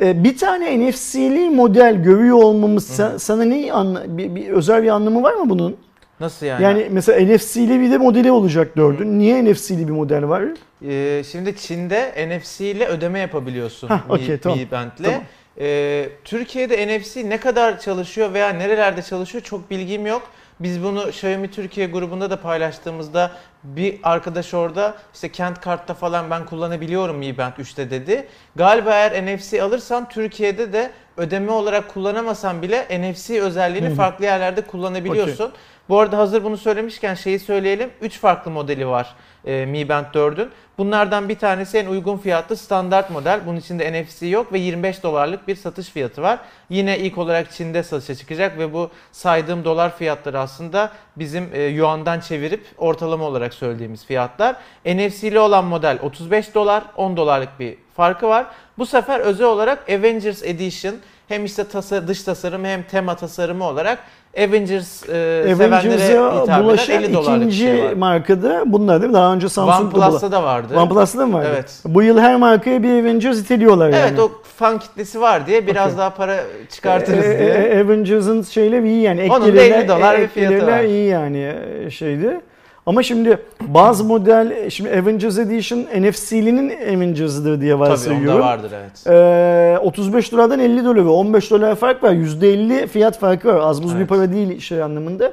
Ee, 0.02 0.24
Bir 0.24 0.36
tane 0.38 0.88
NFC'li 0.88 1.50
model 1.50 1.94
görüyor 2.02 2.36
olmamız 2.36 3.00
sa- 3.00 3.18
sana 3.18 3.44
ne 3.44 3.72
anla, 3.72 4.18
bir, 4.18 4.34
bir 4.34 4.48
özel 4.48 4.82
bir 4.82 4.88
anlamı 4.88 5.22
var 5.22 5.34
mı 5.34 5.50
bunun? 5.50 5.76
Nasıl 6.20 6.46
yani? 6.46 6.62
Yani 6.62 6.86
mesela 6.90 7.34
NFC'li 7.34 7.80
bir 7.80 7.90
de 7.90 7.98
modeli 7.98 8.30
olacak 8.30 8.76
dördün. 8.76 9.18
Niye 9.18 9.44
NFC'li 9.44 9.88
bir 9.88 9.92
model 9.92 10.28
var? 10.28 10.42
Ee, 10.88 11.22
şimdi 11.32 11.56
Çin'de 11.56 12.28
NFC 12.28 12.66
ile 12.70 12.86
ödeme 12.86 13.18
yapabiliyorsun 13.18 13.90
Mi, 13.90 14.00
okey, 14.08 14.38
tamam. 14.38 14.58
Mi 14.58 14.70
Band'le. 14.70 15.02
Tamam. 15.04 15.20
Ee, 15.60 16.08
Türkiye'de 16.24 16.98
NFC 16.98 17.28
ne 17.30 17.36
kadar 17.40 17.80
çalışıyor 17.80 18.32
veya 18.34 18.48
nerelerde 18.48 19.02
çalışıyor 19.02 19.44
çok 19.44 19.70
bilgim 19.70 20.06
yok. 20.06 20.22
Biz 20.60 20.82
bunu 20.82 21.08
Xiaomi 21.08 21.50
Türkiye 21.50 21.86
grubunda 21.86 22.30
da 22.30 22.40
paylaştığımızda 22.40 23.30
bir 23.64 23.98
arkadaş 24.02 24.54
orada 24.54 24.94
işte 25.14 25.32
kent 25.32 25.60
kartta 25.60 25.94
falan 25.94 26.30
ben 26.30 26.46
kullanabiliyorum 26.46 27.16
Mi 27.16 27.38
Band 27.38 27.52
3'te 27.52 27.90
dedi. 27.90 28.28
Galiba 28.56 28.90
eğer 28.90 29.26
NFC 29.26 29.62
alırsan 29.62 30.08
Türkiye'de 30.08 30.72
de 30.72 30.90
ödeme 31.16 31.52
olarak 31.52 31.94
kullanamasan 31.94 32.62
bile 32.62 32.86
NFC 33.00 33.42
özelliğini 33.42 33.88
Hı 33.88 33.94
farklı 33.94 34.24
yerlerde 34.24 34.60
kullanabiliyorsun. 34.60 35.52
Bu 35.88 36.00
arada 36.00 36.18
hazır 36.18 36.44
bunu 36.44 36.56
söylemişken 36.56 37.14
şeyi 37.14 37.38
söyleyelim. 37.38 37.90
3 38.00 38.18
farklı 38.18 38.50
modeli 38.50 38.86
var 38.86 39.14
e, 39.44 39.66
Mi 39.66 39.88
Band 39.88 40.06
4'ün. 40.06 40.50
Bunlardan 40.78 41.28
bir 41.28 41.38
tanesi 41.38 41.78
en 41.78 41.86
uygun 41.86 42.16
fiyatlı 42.16 42.56
standart 42.56 43.10
model. 43.10 43.40
Bunun 43.46 43.56
içinde 43.56 44.02
NFC 44.02 44.26
yok 44.26 44.52
ve 44.52 44.58
25 44.58 45.02
dolarlık 45.02 45.48
bir 45.48 45.56
satış 45.56 45.88
fiyatı 45.88 46.22
var. 46.22 46.38
Yine 46.70 46.98
ilk 46.98 47.18
olarak 47.18 47.52
Çin'de 47.52 47.82
satışa 47.82 48.14
çıkacak 48.14 48.58
ve 48.58 48.72
bu 48.72 48.90
saydığım 49.12 49.64
dolar 49.64 49.96
fiyatları 49.96 50.40
aslında 50.40 50.92
bizim 51.16 51.48
e, 51.52 51.62
yuandan 51.62 52.20
çevirip 52.20 52.66
ortalama 52.78 53.24
olarak 53.24 53.51
söylediğimiz 53.52 54.04
fiyatlar. 54.04 54.56
NFC'li 54.86 55.38
olan 55.38 55.64
model 55.64 55.98
35 56.02 56.54
dolar, 56.54 56.82
10 56.96 57.16
dolarlık 57.16 57.60
bir 57.60 57.74
farkı 57.96 58.28
var. 58.28 58.46
Bu 58.78 58.86
sefer 58.86 59.20
özel 59.20 59.46
olarak 59.46 59.78
Avengers 59.90 60.42
Edition 60.42 60.94
hem 61.28 61.44
işte 61.44 61.64
tasa, 61.64 62.08
dış 62.08 62.22
tasarım 62.22 62.64
hem 62.64 62.82
tema 62.82 63.14
tasarımı 63.16 63.64
olarak 63.64 63.98
Avengers 64.38 65.02
e, 65.02 65.44
sevenlere 65.48 66.42
hitap 66.42 66.64
bulaşan 66.64 66.96
eden 66.96 67.02
50 67.08 67.14
dolarlık 67.14 67.40
bir 67.40 67.46
ikinci 67.52 67.56
şey 67.56 67.84
var. 67.84 67.92
markada 67.92 68.62
bunlar 68.66 69.00
değil 69.00 69.10
mi? 69.10 69.14
Daha 69.14 69.34
önce 69.34 69.48
Samsung'da. 69.48 69.98
OnePlus'ta 69.98 70.32
da 70.32 70.42
vardı. 70.42 70.74
OnePlus'ta 70.78 71.18
da 71.18 71.26
mı 71.26 71.32
vardı? 71.34 71.48
Evet. 71.52 71.78
Bu 71.84 72.02
yıl 72.02 72.18
her 72.18 72.36
markaya 72.36 72.82
bir 72.82 72.88
Avengers 73.02 73.38
iteliyorlar 73.40 73.88
yani. 73.90 73.96
Evet 74.08 74.18
o 74.18 74.30
fan 74.56 74.78
kitlesi 74.78 75.20
var 75.20 75.46
diye 75.46 75.66
biraz 75.66 75.86
Okey. 75.86 75.98
daha 75.98 76.10
para 76.10 76.40
çıkartırız 76.70 77.24
E, 77.26 77.38
diye. 77.38 77.50
e, 77.50 77.52
e, 77.78 77.80
Avengers'ın 77.80 78.42
şeyleri 78.42 78.88
iyi 78.88 79.02
yani. 79.02 79.20
Ek 79.20 79.32
Onun 79.34 79.42
da 79.42 79.48
gelirler- 79.48 79.78
50 79.80 79.88
dolar 79.88 80.20
bir 80.20 80.28
fiyatı 80.28 80.66
var. 80.66 80.80
iyi 80.82 81.06
yani 81.08 81.54
e, 81.86 81.90
şeydi. 81.90 82.40
Ama 82.86 83.02
şimdi 83.02 83.38
bazı 83.60 84.04
model, 84.04 84.70
şimdi 84.70 84.90
Avengers 84.90 85.38
Edition 85.38 85.78
NFC'linin 85.80 86.70
Avengers'dır 86.96 87.60
diye 87.60 87.72
Tabii 87.72 87.82
onda 87.82 87.90
varsayıyorum. 87.90 88.40
vardır 88.40 88.70
evet. 88.74 89.06
Ee, 89.06 89.78
35 89.86 90.32
dolardan 90.32 90.58
50 90.60 90.84
dolara 90.84 91.10
15 91.10 91.50
dolar 91.50 91.74
fark 91.74 92.02
var. 92.02 92.10
%50 92.12 92.86
fiyat 92.86 93.18
farkı 93.18 93.48
var. 93.48 93.60
Az 93.60 93.82
buz 93.82 93.92
bir 93.94 93.98
Evet. 93.98 94.08
para 94.08 94.32
değil 94.32 94.60
şey 94.60 94.82
anlamında. 94.82 95.32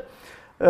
Ee, 0.61 0.65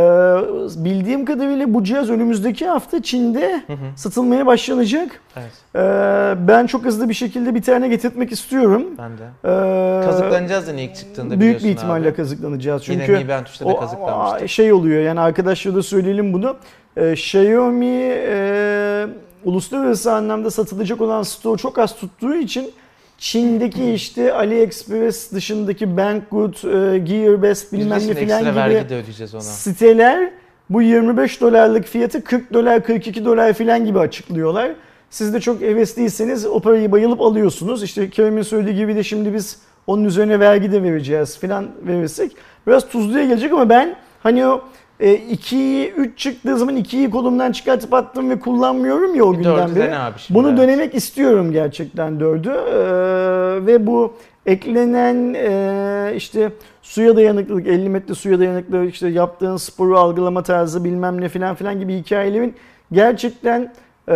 bildiğim 0.85 1.25
kadarıyla 1.25 1.73
bu 1.73 1.83
cihaz 1.83 2.09
önümüzdeki 2.09 2.67
hafta 2.67 3.01
Çin'de 3.03 3.61
satılmaya 3.95 4.45
başlanacak. 4.45 5.21
Evet. 5.37 5.51
Ee, 5.75 6.47
ben 6.47 6.65
çok 6.65 6.85
hızlı 6.85 7.09
bir 7.09 7.13
şekilde 7.13 7.55
bir 7.55 7.61
tane 7.61 7.87
getirtmek 7.87 8.31
istiyorum. 8.31 8.83
Ben 8.97 9.11
de. 9.17 9.23
Ee, 9.45 10.05
Kazıklanacağız 10.05 10.67
da 10.67 10.73
ilk 10.73 10.95
çıktığında 10.95 11.39
Büyük 11.39 11.63
bir 11.63 11.69
ihtimalle 11.69 12.07
abi. 12.09 12.15
kazıklanacağız. 12.15 12.89
Yine 12.89 13.05
Çünkü 13.05 13.23
Mi 13.23 13.29
Band 13.29 13.45
3'te 13.45 13.65
de 13.65 13.75
kazıklanmıştık. 13.75 14.49
şey 14.49 14.73
oluyor 14.73 15.01
yani 15.03 15.19
arkadaşlara 15.19 15.75
da 15.75 15.83
söyleyelim 15.83 16.33
bunu. 16.33 16.55
Ee, 16.97 17.11
Xiaomi 17.13 17.85
e, 18.27 19.07
uluslararası 19.45 20.13
anlamda 20.13 20.51
satılacak 20.51 21.01
olan 21.01 21.23
store 21.23 21.57
çok 21.57 21.79
az 21.79 21.95
tuttuğu 21.95 22.35
için 22.35 22.71
Çin'deki 23.19 23.93
işte 23.93 24.33
AliExpress 24.33 25.31
dışındaki 25.31 25.97
Banggood, 25.97 26.53
e, 26.53 26.97
Gearbest 26.97 27.73
bilmem 27.73 27.99
ne 28.07 28.13
filan 28.13 28.43
gibi 28.43 28.55
vergi 28.55 28.89
de 28.89 28.95
ödeyeceğiz 28.95 29.35
ona. 29.35 29.41
siteler 29.41 30.31
bu 30.69 30.81
25 30.81 31.41
dolarlık 31.41 31.85
fiyatı 31.85 32.23
40 32.23 32.53
dolar 32.53 32.83
42 32.83 33.25
dolar 33.25 33.53
filan 33.53 33.85
gibi 33.85 33.99
açıklıyorlar. 33.99 34.71
Siz 35.09 35.33
de 35.33 35.39
çok 35.39 35.61
hevesliyseniz 35.61 36.45
o 36.45 36.59
parayı 36.59 36.91
bayılıp 36.91 37.21
alıyorsunuz. 37.21 37.83
İşte 37.83 38.09
Kerem'in 38.09 38.41
söylediği 38.41 38.75
gibi 38.75 38.95
de 38.95 39.03
şimdi 39.03 39.33
biz 39.33 39.59
onun 39.87 40.05
üzerine 40.05 40.39
vergi 40.39 40.71
de 40.71 40.83
vereceğiz 40.83 41.39
filan 41.39 41.67
verirsek 41.87 42.31
biraz 42.67 42.89
tuzluya 42.89 43.25
gelecek 43.25 43.51
ama 43.51 43.69
ben 43.69 43.95
hani 44.23 44.47
o 44.47 44.61
2'yi 44.99 45.91
3 45.91 46.17
çıktığı 46.19 46.57
zaman 46.57 46.77
2'yi 46.77 47.09
kolumdan 47.09 47.51
çıkartıp 47.51 47.93
attım 47.93 48.29
ve 48.29 48.39
kullanmıyorum 48.39 49.15
ya 49.15 49.23
o 49.25 49.31
Bir 49.33 49.37
günden 49.37 49.69
dördü 49.69 49.79
beri. 49.79 49.95
abi 49.95 50.19
şimdi. 50.19 50.39
Bunu 50.39 50.49
evet. 50.49 50.59
denemek 50.59 50.95
istiyorum 50.95 51.51
gerçekten 51.51 52.13
4'ü. 52.13 52.49
Ee, 52.51 53.65
ve 53.65 53.87
bu 53.87 54.13
eklenen 54.45 55.33
e, 55.33 56.13
işte 56.15 56.51
suya 56.81 57.15
dayanıklılık, 57.15 57.67
50 57.67 57.89
metre 57.89 58.13
suya 58.15 58.39
dayanıklılık, 58.39 58.93
işte 58.93 59.07
yaptığın 59.07 59.57
sporu 59.57 59.99
algılama 59.99 60.43
tarzı 60.43 60.83
bilmem 60.83 61.21
ne 61.21 61.29
filan 61.29 61.55
filan 61.55 61.79
gibi 61.79 61.97
hikayelerin 61.97 62.55
gerçekten 62.91 63.73
e, 64.09 64.13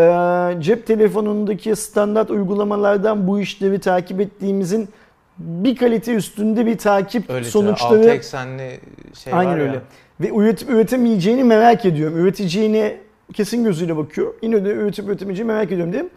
cep 0.60 0.88
telefonundaki 0.88 1.76
standart 1.76 2.30
uygulamalardan 2.32 3.28
bu 3.28 3.40
işleri 3.40 3.80
takip 3.80 4.22
ettiğimizin 4.22 4.90
bir 5.38 5.76
kalite 5.76 6.14
üstünde 6.14 6.66
bir 6.66 6.78
takip 6.78 7.30
Öyle 7.30 7.46
sonuçları 7.46 8.00
6 8.00 8.10
eksenli 8.10 8.80
şey 9.14 9.34
Aynen 9.34 9.52
var 9.52 9.58
ya. 9.58 9.64
öyle. 9.64 9.80
Ve 10.22 10.30
üretip 10.36 10.70
üretemeyeceğini 10.70 11.44
merak 11.44 11.86
ediyorum. 11.86 12.18
Üreteceğine 12.18 12.98
kesin 13.34 13.64
gözüyle 13.64 13.98
bakıyor. 13.98 14.34
Yine 14.42 14.66
de 14.66 14.70
üretip 14.70 15.08
üretemeyeceğini 15.08 15.52
merak 15.52 15.72
ediyorum 15.72 15.94
dedim. 15.94 16.10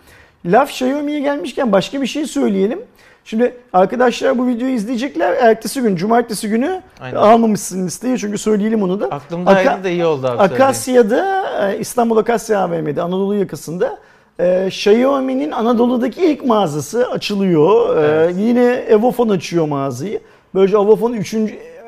Laf 0.47 0.71
Xiaomi'ye 0.71 1.21
gelmişken 1.21 1.73
başka 1.73 2.03
bir 2.03 2.07
şey 2.07 2.27
söyleyelim. 2.27 2.79
Şimdi 3.25 3.55
arkadaşlar 3.73 4.39
bu 4.39 4.47
videoyu 4.47 4.75
izleyecekler. 4.75 5.33
Ertesi 5.33 5.81
gün, 5.81 5.97
cumartesi 5.97 6.49
günü 6.49 6.83
Aynen. 7.01 7.17
almamışsın 7.17 7.87
listeyi 7.87 8.19
çünkü 8.19 8.39
söyleyelim 8.39 8.83
onu 8.83 9.01
da. 9.01 9.07
Aklımdaydı 9.07 9.69
Aka- 9.71 9.85
da 9.85 9.89
iyi 9.89 10.05
oldu 10.05 10.27
abi. 10.27 10.39
Akasya'da, 10.39 11.47
e, 11.73 11.79
İstanbul 11.79 12.17
Akasya 12.17 12.61
AVM'de, 12.61 13.03
Anadolu 13.03 13.35
yakasında 13.35 13.99
e, 14.41 14.67
Xiaomi'nin 14.67 15.51
Anadolu'daki 15.51 16.25
ilk 16.27 16.45
mağazası 16.45 17.11
açılıyor. 17.11 17.97
E, 17.97 18.07
Evet. 18.07 18.35
yine 18.39 18.65
Evofon 18.89 19.29
açıyor 19.29 19.69
mağazayı. 19.69 20.21
Böylece 20.55 20.77
Evofon 20.77 21.13
3. 21.13 21.35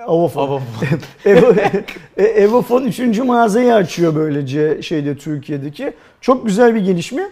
Avofon. 0.08 0.48
Baba, 0.48 0.60
Evo, 1.24 1.54
e, 2.16 2.22
Evofon 2.22 2.84
3. 2.84 3.18
mağazayı 3.18 3.74
açıyor 3.74 4.14
böylece 4.14 4.82
şeyde 4.82 5.16
Türkiye'deki. 5.16 5.92
Çok 6.20 6.46
güzel 6.46 6.74
bir 6.74 6.80
gelişme. 6.80 7.22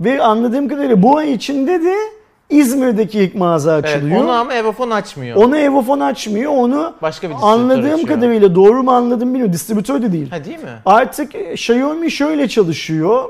Ve 0.00 0.22
anladığım 0.22 0.68
kadarıyla 0.68 1.02
bu 1.02 1.16
ay 1.16 1.32
içinde 1.32 1.82
de 1.84 1.94
İzmir'deki 2.50 3.18
ilk 3.20 3.34
mağaza 3.34 3.74
evet, 3.74 3.84
açılıyor. 3.84 4.20
onu 4.20 4.30
ama 4.30 4.54
Evofon 4.54 4.90
açmıyor. 4.90 5.36
Onu 5.36 5.56
Evofon 5.58 6.00
açmıyor. 6.00 6.52
Onu 6.52 6.94
Başka 7.02 7.30
bir 7.30 7.34
anladığım 7.42 7.94
açıyor. 7.94 8.08
kadarıyla 8.08 8.54
doğru 8.54 8.82
mu 8.82 8.90
anladım 8.90 9.28
bilmiyorum. 9.28 9.52
Distribütör 9.52 10.02
de 10.02 10.12
değil. 10.12 10.30
Ha 10.30 10.44
değil 10.44 10.58
mi? 10.58 10.70
Artık 10.86 11.34
Xiaomi 11.52 12.10
şöyle 12.10 12.48
çalışıyor. 12.48 13.24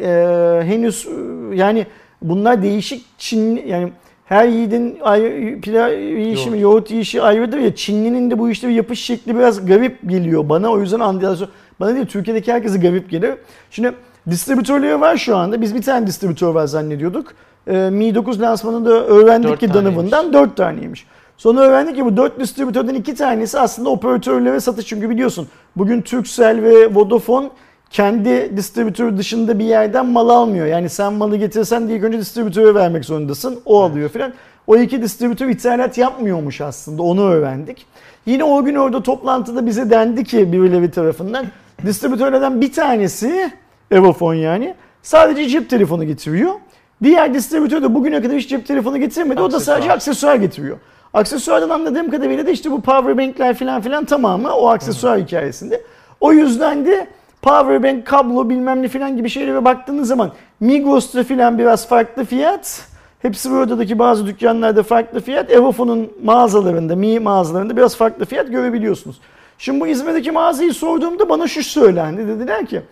Ee, 0.00 0.62
henüz 0.64 1.08
yani 1.54 1.86
bunlar 2.22 2.62
değişik 2.62 3.04
Çin 3.18 3.66
yani 3.66 3.92
her 4.32 4.48
yiğidin 4.48 4.98
ayrı, 5.02 5.60
pilav 5.60 5.92
yiyişi 5.92 6.50
mi, 6.50 6.60
yoğurt 6.60 6.90
yiyişi 6.90 7.22
ayrıdır 7.22 7.58
ya 7.58 7.74
Çinlinin 7.74 8.30
de 8.30 8.38
bu 8.38 8.50
işte 8.50 8.68
yapış 8.68 9.00
şekli 9.00 9.36
biraz 9.36 9.66
garip 9.66 10.10
geliyor 10.10 10.48
bana. 10.48 10.70
O 10.70 10.80
yüzden 10.80 11.00
anlayacağım. 11.00 11.50
Bana 11.80 11.94
değil 11.94 12.06
Türkiye'deki 12.06 12.52
herkese 12.52 12.78
garip 12.78 13.10
gelir. 13.10 13.34
Şimdi 13.70 13.92
distribütörleri 14.30 15.00
var 15.00 15.16
şu 15.16 15.36
anda. 15.36 15.60
Biz 15.60 15.74
bir 15.74 15.82
tane 15.82 16.06
distribütör 16.06 16.48
var 16.48 16.66
zannediyorduk. 16.66 17.32
Ee, 17.66 17.90
Mi 17.90 18.14
9 18.14 18.40
lansmanında 18.40 19.06
öğrendik 19.06 19.50
Dört 19.50 19.60
ki. 19.60 19.74
Donovan'dan 19.74 20.32
4 20.32 20.56
taneymiş. 20.56 21.06
Sonra 21.36 21.60
öğrendik 21.60 21.96
ki 21.96 22.04
bu 22.04 22.16
4 22.16 22.40
distribütörden 22.40 22.94
2 22.94 23.14
tanesi 23.14 23.58
aslında 23.58 23.88
operatörlere 23.88 24.60
satış. 24.60 24.86
Çünkü 24.86 25.10
biliyorsun 25.10 25.48
bugün 25.76 26.02
Turkcell 26.02 26.62
ve 26.62 26.94
Vodafone 26.94 27.50
kendi 27.92 28.56
distribütörü 28.56 29.18
dışında 29.18 29.58
bir 29.58 29.64
yerden 29.64 30.06
mal 30.06 30.28
almıyor. 30.28 30.66
Yani 30.66 30.88
sen 30.88 31.12
malı 31.12 31.36
getirsen 31.36 31.88
diye 31.88 31.98
ilk 31.98 32.04
önce 32.04 32.18
distribütöre 32.18 32.74
vermek 32.74 33.04
zorundasın. 33.04 33.60
O 33.64 33.82
alıyor 33.82 34.08
filan. 34.08 34.32
O 34.66 34.76
iki 34.76 35.02
distribütör 35.02 35.48
ithalat 35.48 35.98
yapmıyormuş 35.98 36.60
aslında. 36.60 37.02
Onu 37.02 37.22
öğrendik. 37.24 37.86
Yine 38.26 38.44
o 38.44 38.64
gün 38.64 38.74
orada 38.74 39.02
toplantıda 39.02 39.66
bize 39.66 39.90
dendi 39.90 40.24
ki 40.24 40.52
birileri 40.52 40.90
tarafından 40.90 41.46
distribütörlerden 41.86 42.60
bir 42.60 42.72
tanesi 42.72 43.50
Evofon 43.90 44.34
yani 44.34 44.74
sadece 45.02 45.48
cep 45.48 45.70
telefonu 45.70 46.04
getiriyor. 46.04 46.52
Diğer 47.02 47.34
distribütör 47.34 47.82
de 47.82 47.94
bugüne 47.94 48.22
kadar 48.22 48.36
hiç 48.36 48.48
cep 48.48 48.66
telefonu 48.66 48.98
getirmedi. 48.98 49.40
O 49.40 49.52
da 49.52 49.56
Aksesuar. 49.56 49.76
sadece 49.76 49.92
aksesuar 49.92 50.36
getiriyor. 50.36 50.76
Aksesuardan 51.14 51.70
anladığım 51.70 52.10
kadarıyla 52.10 52.46
da 52.46 52.50
işte 52.50 52.70
bu 52.70 52.80
powerbankler 52.80 53.54
falan 53.54 53.80
filan 53.80 54.04
tamamı 54.04 54.54
o 54.54 54.68
aksesuar 54.68 55.20
hikayesinde. 55.20 55.82
O 56.20 56.32
yüzden 56.32 56.86
de 56.86 57.06
powerbank, 57.42 58.06
kablo 58.06 58.50
bilmem 58.50 58.82
ne 58.82 58.88
filan 58.88 59.16
gibi 59.16 59.28
şeylere 59.28 59.64
baktığınız 59.64 60.08
zaman 60.08 60.32
Migros'ta 60.60 61.24
filan 61.24 61.58
biraz 61.58 61.88
farklı 61.88 62.24
fiyat. 62.24 62.86
Hepsi 63.22 63.50
buradaki 63.50 63.98
bazı 63.98 64.26
dükkanlarda 64.26 64.82
farklı 64.82 65.20
fiyat. 65.20 65.52
Evofon'un 65.52 66.12
mağazalarında, 66.24 66.96
Mi 66.96 67.20
mağazalarında 67.20 67.76
biraz 67.76 67.96
farklı 67.96 68.24
fiyat 68.24 68.50
görebiliyorsunuz. 68.50 69.20
Şimdi 69.58 69.80
bu 69.80 69.86
İzmir'deki 69.86 70.30
mağazayı 70.30 70.74
sorduğumda 70.74 71.28
bana 71.28 71.48
şu 71.48 71.62
söylendi. 71.62 72.28
Dediler 72.28 72.66
ki 72.66 72.82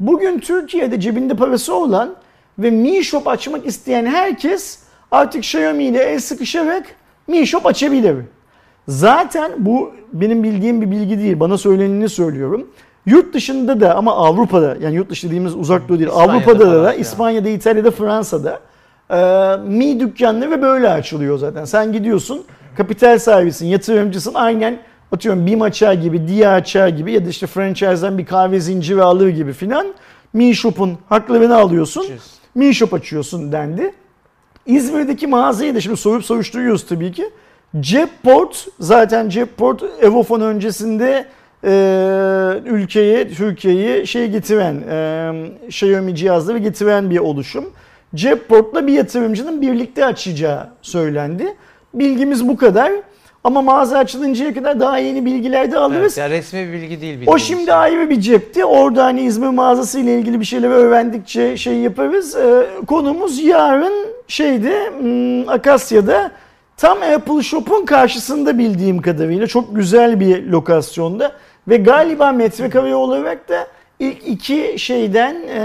bugün 0.00 0.38
Türkiye'de 0.38 1.00
cebinde 1.00 1.34
parası 1.34 1.74
olan 1.74 2.14
ve 2.58 2.70
Mi 2.70 3.04
Shop 3.04 3.28
açmak 3.28 3.66
isteyen 3.66 4.06
herkes 4.06 4.78
artık 5.10 5.44
Xiaomi 5.44 5.84
ile 5.84 6.02
el 6.02 6.20
sıkışarak 6.20 6.86
Mi 7.26 7.46
Shop 7.46 7.66
açabilir. 7.66 8.16
Zaten 8.88 9.52
bu 9.58 9.92
benim 10.12 10.42
bildiğim 10.42 10.80
bir 10.80 10.90
bilgi 10.90 11.18
değil. 11.18 11.40
Bana 11.40 11.58
söyleneni 11.58 12.08
söylüyorum. 12.08 12.66
Yurt 13.06 13.34
dışında 13.34 13.80
da 13.80 13.94
ama 13.94 14.16
Avrupa'da 14.16 14.76
yani 14.80 14.94
yurt 14.94 15.10
dışı 15.10 15.26
dediğimiz 15.26 15.54
uzak 15.54 15.88
doğu 15.88 15.98
değil. 15.98 16.10
İspanya'da 16.10 16.32
Avrupa'da 16.32 16.84
da 16.84 16.92
ya. 16.92 16.94
İspanya'da, 16.94 17.48
İtalya'da, 17.48 17.90
Fransa'da 17.90 18.60
e, 19.10 19.56
Mi 19.68 20.00
dükkanları 20.00 20.62
böyle 20.62 20.88
açılıyor 20.88 21.38
zaten. 21.38 21.64
Sen 21.64 21.92
gidiyorsun 21.92 22.44
kapital 22.76 23.18
sahibisin, 23.18 23.66
yatırımcısın 23.66 24.34
aynen 24.34 24.78
atıyorum 25.12 25.46
BİM 25.46 25.62
açar 25.62 25.92
gibi, 25.92 26.28
Dia 26.28 26.52
açar 26.52 26.88
gibi 26.88 27.12
ya 27.12 27.24
da 27.24 27.28
işte 27.28 27.46
franchise'den 27.46 28.18
bir 28.18 28.26
kahve 28.26 28.60
zinciri 28.60 29.02
alır 29.02 29.28
gibi 29.28 29.52
filan. 29.52 29.86
Mi 30.32 30.54
Shop'un 30.54 30.98
haklarını 31.08 31.56
alıyorsun. 31.56 32.06
Mi 32.54 32.74
Shop 32.74 32.94
açıyorsun 32.94 33.52
dendi. 33.52 33.94
İzmir'deki 34.66 35.26
mağazayı 35.26 35.74
da 35.74 35.80
şimdi 35.80 35.96
sorup 35.96 36.24
soruşturuyoruz 36.24 36.86
tabii 36.86 37.12
ki. 37.12 37.30
Cepport 37.80 38.66
zaten 38.80 39.28
Cepport 39.28 39.82
Evofon 40.00 40.40
öncesinde 40.40 41.26
e, 41.64 41.70
ülkeye, 42.66 43.28
Türkiye'yi 43.28 44.06
şey 44.06 44.28
getiren, 44.30 44.74
e, 44.90 45.32
Xiaomi 45.66 46.14
cihazları 46.14 46.58
getiren 46.58 47.10
bir 47.10 47.18
oluşum. 47.18 47.64
Cepport'la 48.14 48.86
bir 48.86 48.92
yatırımcının 48.92 49.62
birlikte 49.62 50.04
açacağı 50.04 50.68
söylendi. 50.82 51.54
Bilgimiz 51.94 52.48
bu 52.48 52.56
kadar. 52.56 52.92
Ama 53.44 53.62
mağaza 53.62 53.98
açılıncaya 53.98 54.54
kadar 54.54 54.80
daha 54.80 54.98
yeni 54.98 55.24
bilgiler 55.24 55.72
de 55.72 55.78
alırız. 55.78 56.18
Evet, 56.18 56.30
ya 56.30 56.38
resmi 56.38 56.68
bir 56.68 56.72
bilgi 56.72 57.00
değil 57.00 57.18
O 57.26 57.38
şimdi 57.38 57.64
şey. 57.64 57.74
ayrı 57.74 58.10
bir 58.10 58.20
cepti. 58.20 58.64
Orada 58.64 59.04
hani 59.04 59.20
İzmir 59.20 59.48
mağazası 59.48 60.00
ile 60.00 60.18
ilgili 60.18 60.40
bir 60.40 60.44
şeyleri 60.44 60.72
öğrendikçe 60.72 61.56
şey 61.56 61.74
yaparız. 61.74 62.36
Ee, 62.36 62.66
konumuz 62.86 63.44
yarın 63.44 64.06
şeyde 64.28 64.90
hmm, 65.00 65.48
Akasya'da 65.48 66.30
tam 66.76 67.02
Apple 67.02 67.42
Shop'un 67.42 67.84
karşısında 67.84 68.58
bildiğim 68.58 69.02
kadarıyla 69.02 69.46
çok 69.46 69.76
güzel 69.76 70.20
bir 70.20 70.46
lokasyonda 70.46 71.32
ve 71.68 71.76
galiba 71.76 72.32
metrekare 72.32 72.94
olarak 72.94 73.48
da 73.48 73.66
ilk 73.98 74.28
iki 74.28 74.74
şeyden 74.78 75.34
e, 75.48 75.58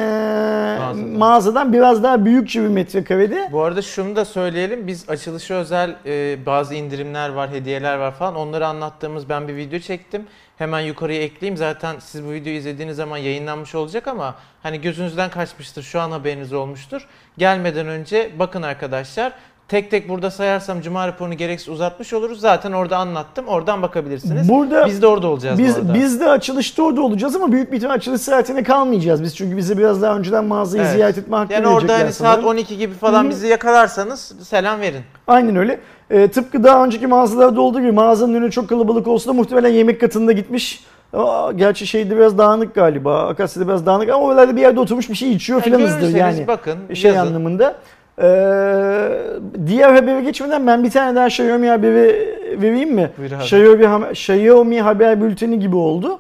Mağazadan. 0.79 0.97
mağazadan 1.17 1.73
biraz 1.73 2.03
daha 2.03 2.25
büyükçe 2.25 2.63
bir 2.63 2.67
metrekarede. 2.67 3.49
Bu 3.51 3.61
arada 3.63 3.81
şunu 3.81 4.15
da 4.15 4.25
söyleyelim. 4.25 4.87
Biz 4.87 5.09
açılışa 5.09 5.53
özel 5.53 5.95
e, 6.05 6.45
bazı 6.45 6.75
indirimler 6.75 7.29
var, 7.29 7.49
hediyeler 7.49 7.97
var 7.97 8.11
falan. 8.11 8.35
Onları 8.35 8.67
anlattığımız 8.67 9.29
ben 9.29 9.47
bir 9.47 9.55
video 9.55 9.79
çektim. 9.79 10.25
Hemen 10.57 10.79
yukarıya 10.79 11.21
ekleyeyim. 11.21 11.57
Zaten 11.57 11.95
siz 11.99 12.25
bu 12.25 12.31
videoyu 12.31 12.57
izlediğiniz 12.57 12.95
zaman 12.97 13.17
yayınlanmış 13.17 13.75
olacak 13.75 14.07
ama 14.07 14.35
hani 14.63 14.81
gözünüzden 14.81 15.29
kaçmıştır. 15.29 15.83
Şu 15.83 15.99
an 16.01 16.11
haberiniz 16.11 16.53
olmuştur. 16.53 17.07
Gelmeden 17.37 17.87
önce 17.87 18.31
bakın 18.39 18.61
arkadaşlar. 18.61 19.33
Tek 19.71 19.91
tek 19.91 20.09
burada 20.09 20.31
sayarsam 20.31 20.81
Cuma 20.81 21.07
raporunu 21.07 21.33
gereksiz 21.33 21.69
uzatmış 21.69 22.13
oluruz. 22.13 22.39
Zaten 22.39 22.71
orada 22.71 22.97
anlattım. 22.97 23.47
Oradan 23.47 23.81
bakabilirsiniz. 23.81 24.49
Burada 24.49 24.85
biz 24.85 25.01
de 25.01 25.07
orada 25.07 25.27
olacağız 25.27 25.59
bu 25.59 25.63
Biz, 25.63 25.77
arada. 25.77 25.93
biz 25.93 26.19
de 26.19 26.29
açılışta 26.29 26.83
orada 26.83 27.01
olacağız 27.01 27.35
ama 27.35 27.51
büyük 27.51 27.71
bir 27.71 27.77
ihtimal 27.77 27.95
açılış 27.95 28.21
saatine 28.21 28.63
kalmayacağız. 28.63 29.23
Biz 29.23 29.35
çünkü 29.35 29.57
bize 29.57 29.77
biraz 29.77 30.01
daha 30.01 30.17
önceden 30.17 30.45
mağazayı 30.45 30.83
Evet. 30.83 30.93
ziyaret 30.93 31.17
etme 31.17 31.37
hakkı 31.37 31.53
yani 31.53 31.67
orada 31.67 31.93
hani 31.93 32.13
saat 32.13 32.33
sanırım. 32.33 32.45
12 32.49 32.77
gibi 32.77 32.93
falan 32.93 33.29
bizi 33.29 33.47
yakalarsanız 33.47 34.33
selam 34.43 34.79
verin. 34.79 35.01
Aynen 35.27 35.55
öyle. 35.55 35.79
Ee, 36.09 36.27
tıpkı 36.27 36.63
daha 36.63 36.85
önceki 36.85 37.07
mağazalarda 37.07 37.61
olduğu 37.61 37.79
gibi 37.79 37.91
mağazanın 37.91 38.33
önü 38.33 38.51
çok 38.51 38.69
kalabalık 38.69 39.07
olsa 39.07 39.29
da 39.29 39.33
muhtemelen 39.33 39.69
yemek 39.69 40.01
katında 40.01 40.31
gitmiş. 40.31 40.83
Aa, 41.13 41.51
gerçi 41.51 41.87
şeyde 41.87 42.17
biraz 42.17 42.37
dağınık 42.37 42.75
galiba. 42.75 43.27
Akasya'da 43.27 43.67
biraz 43.67 43.85
dağınık 43.85 44.09
ama 44.09 44.23
oralarda 44.23 44.55
bir 44.55 44.61
yerde 44.61 44.79
oturmuş 44.79 45.09
bir 45.09 45.15
şey 45.15 45.31
içiyor 45.33 45.61
Yani 45.65 45.77
filanızdır 45.77 46.17
yani. 46.17 46.47
bakın 46.47 46.77
şey 46.93 47.11
yazın. 47.11 47.27
anlamında. 47.27 47.75
Ee, 48.21 49.09
diğer 49.67 49.93
habere 49.93 50.21
geçmeden 50.21 50.67
ben 50.67 50.83
bir 50.83 50.91
tane 50.91 51.15
daha 51.15 51.27
Xiaomi 51.27 51.69
haberi 51.69 52.35
vereyim 52.61 52.93
mi? 52.93 53.11
Buyur 53.17 53.31
abi. 53.31 53.43
Xiaomi, 53.43 54.05
Xiaomi 54.11 54.81
haber 54.81 55.21
bülteni 55.21 55.59
gibi 55.59 55.75
oldu. 55.75 56.19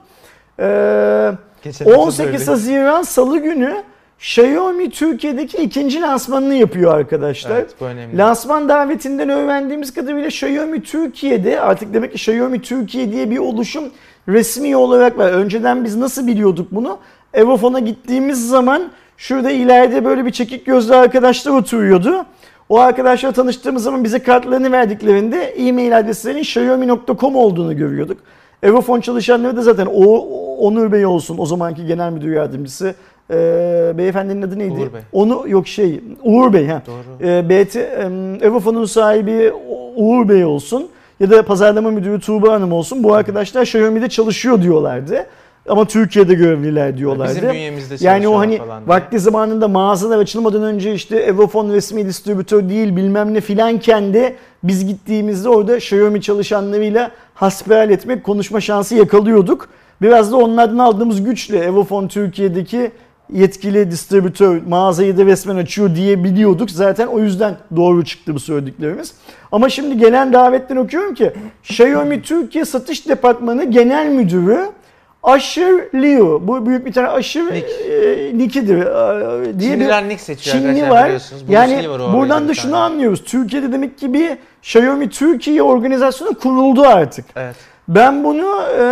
Ee, 0.59 1.31
Geçen 1.63 1.85
hafta 1.85 1.99
18 2.01 2.25
söyledik. 2.25 2.47
Haziran 2.47 3.01
Salı 3.01 3.37
günü 3.37 3.83
Xiaomi 4.19 4.89
Türkiye'deki 4.89 5.57
ikinci 5.57 6.01
lansmanını 6.01 6.53
yapıyor 6.55 6.93
arkadaşlar. 6.93 7.51
Evet 7.55 7.75
bu 7.81 7.85
önemli. 7.85 8.17
Lansman 8.17 8.69
davetinden 8.69 9.29
öğrendiğimiz 9.29 9.93
kadarıyla 9.93 10.27
Xiaomi 10.27 10.83
Türkiye'de 10.83 11.61
artık 11.61 11.93
demek 11.93 12.11
ki 12.11 12.15
Xiaomi 12.31 12.61
Türkiye 12.61 13.11
diye 13.11 13.29
bir 13.29 13.37
oluşum 13.37 13.83
resmi 14.27 14.75
olarak 14.75 15.17
var. 15.17 15.31
Önceden 15.31 15.83
biz 15.83 15.95
nasıl 15.97 16.27
biliyorduk 16.27 16.67
bunu? 16.71 16.97
Evofon'a 17.33 17.79
gittiğimiz 17.79 18.49
zaman 18.49 18.91
şurada 19.21 19.51
ileride 19.51 20.05
böyle 20.05 20.25
bir 20.25 20.31
çekik 20.31 20.65
gözlü 20.65 20.95
arkadaşlar 20.95 21.51
oturuyordu. 21.51 22.25
O 22.69 22.79
arkadaşlarla 22.79 23.33
tanıştığımız 23.33 23.83
zaman 23.83 24.03
bize 24.03 24.19
kartlarını 24.19 24.71
verdiklerinde 24.71 25.37
e-mail 25.37 25.97
adreslerinin 25.97 26.41
xiaomi.com 26.41 27.35
olduğunu 27.35 27.77
görüyorduk. 27.77 28.17
Evofon 28.63 29.01
çalışanları 29.01 29.57
da 29.57 29.61
zaten 29.61 29.87
o 29.93 30.17
Onur 30.57 30.91
Bey 30.91 31.05
olsun 31.05 31.37
o 31.37 31.45
zamanki 31.45 31.85
genel 31.85 32.11
müdür 32.11 32.33
yardımcısı. 32.33 32.95
Ee, 33.31 33.93
beyefendinin 33.97 34.41
adı 34.41 34.59
neydi? 34.59 34.73
Uğur 34.73 34.93
Bey. 34.93 35.01
Onu 35.11 35.43
yok 35.47 35.67
şey 35.67 36.01
Uğur 36.23 36.53
Bey 36.53 36.67
ha. 36.67 36.81
Doğru. 36.87 37.27
E, 37.27 37.49
BT 37.49 37.75
e, 37.75 37.81
Evofon'un 38.41 38.85
sahibi 38.85 39.53
Uğur 39.95 40.29
Bey 40.29 40.45
olsun 40.45 40.89
ya 41.19 41.29
da 41.29 41.45
pazarlama 41.45 41.91
müdürü 41.91 42.19
Tuğba 42.19 42.53
Hanım 42.53 42.71
olsun 42.71 43.03
bu 43.03 43.13
arkadaşlar 43.13 43.61
Xiaomi'de 43.61 44.09
çalışıyor 44.09 44.61
diyorlardı. 44.61 45.25
Ama 45.71 45.85
Türkiye'de 45.85 46.33
görevliler 46.33 46.97
diyorlardı. 46.97 47.35
Bizim 47.35 47.49
bünyemizde 47.49 47.95
yani 47.99 48.27
o 48.27 48.39
hani 48.39 48.57
falan 48.57 48.87
vakti 48.87 49.19
zamanında 49.19 49.67
mağazalar 49.67 50.19
açılmadan 50.19 50.63
önce 50.63 50.93
işte 50.93 51.15
Evofon 51.15 51.69
resmi 51.73 52.05
distribütör 52.05 52.69
değil 52.69 52.95
bilmem 52.95 53.33
ne 53.33 53.41
filanken 53.41 54.13
de 54.13 54.35
biz 54.63 54.87
gittiğimizde 54.87 55.49
orada 55.49 55.77
Xiaomi 55.77 56.21
çalışanlarıyla 56.21 57.11
hasbihal 57.33 57.89
etmek, 57.89 58.23
konuşma 58.23 58.61
şansı 58.61 58.95
yakalıyorduk. 58.95 59.69
Biraz 60.01 60.31
da 60.31 60.37
onlardan 60.37 60.77
aldığımız 60.77 61.23
güçle 61.23 61.57
Evofon 61.57 62.07
Türkiye'deki 62.07 62.91
yetkili 63.33 63.91
distribütör 63.91 64.61
mağazayı 64.67 65.17
da 65.17 65.25
resmen 65.25 65.55
açıyor 65.55 65.95
diye 65.95 66.23
biliyorduk. 66.23 66.71
Zaten 66.71 67.07
o 67.07 67.19
yüzden 67.19 67.55
doğru 67.75 68.05
çıktı 68.05 68.35
bu 68.35 68.39
söylediklerimiz. 68.39 69.13
Ama 69.51 69.69
şimdi 69.69 69.97
gelen 69.97 70.33
davetten 70.33 70.75
okuyorum 70.75 71.13
ki 71.13 71.31
Xiaomi 71.63 72.21
Türkiye 72.21 72.65
Satış 72.65 73.07
Departmanı 73.07 73.63
Genel 73.63 74.07
Müdürü 74.09 74.65
Asher 75.23 75.73
Liu. 75.95 76.47
Bu 76.47 76.65
büyük 76.65 76.85
bir 76.85 76.93
tane 76.93 77.07
Asher 77.07 77.45
Nick. 77.45 77.67
e, 77.67 78.37
Nick'idir. 78.37 78.77
e, 78.77 79.59
diye 79.59 79.71
bir 79.71 79.77
Çinliler 79.77 80.09
Nick 80.09 80.23
seçiyor 80.23 80.55
Çinli 80.57 80.85
arkadaşlar 80.85 81.37
var. 81.37 81.43
Yani 81.49 81.89
var 81.89 81.99
o 81.99 82.13
buradan 82.13 82.45
da 82.45 82.49
bir 82.49 82.55
şunu 82.55 82.71
tane. 82.71 82.83
anlıyoruz. 82.83 83.23
Türkiye'de 83.23 83.71
demek 83.71 83.97
ki 83.97 84.13
bir 84.13 84.37
Xiaomi 84.63 85.09
Türkiye 85.09 85.63
organizasyonu 85.63 86.33
kuruldu 86.33 86.81
artık. 86.81 87.25
Evet. 87.35 87.55
Ben 87.87 88.23
bunu 88.23 88.61
e, 88.79 88.83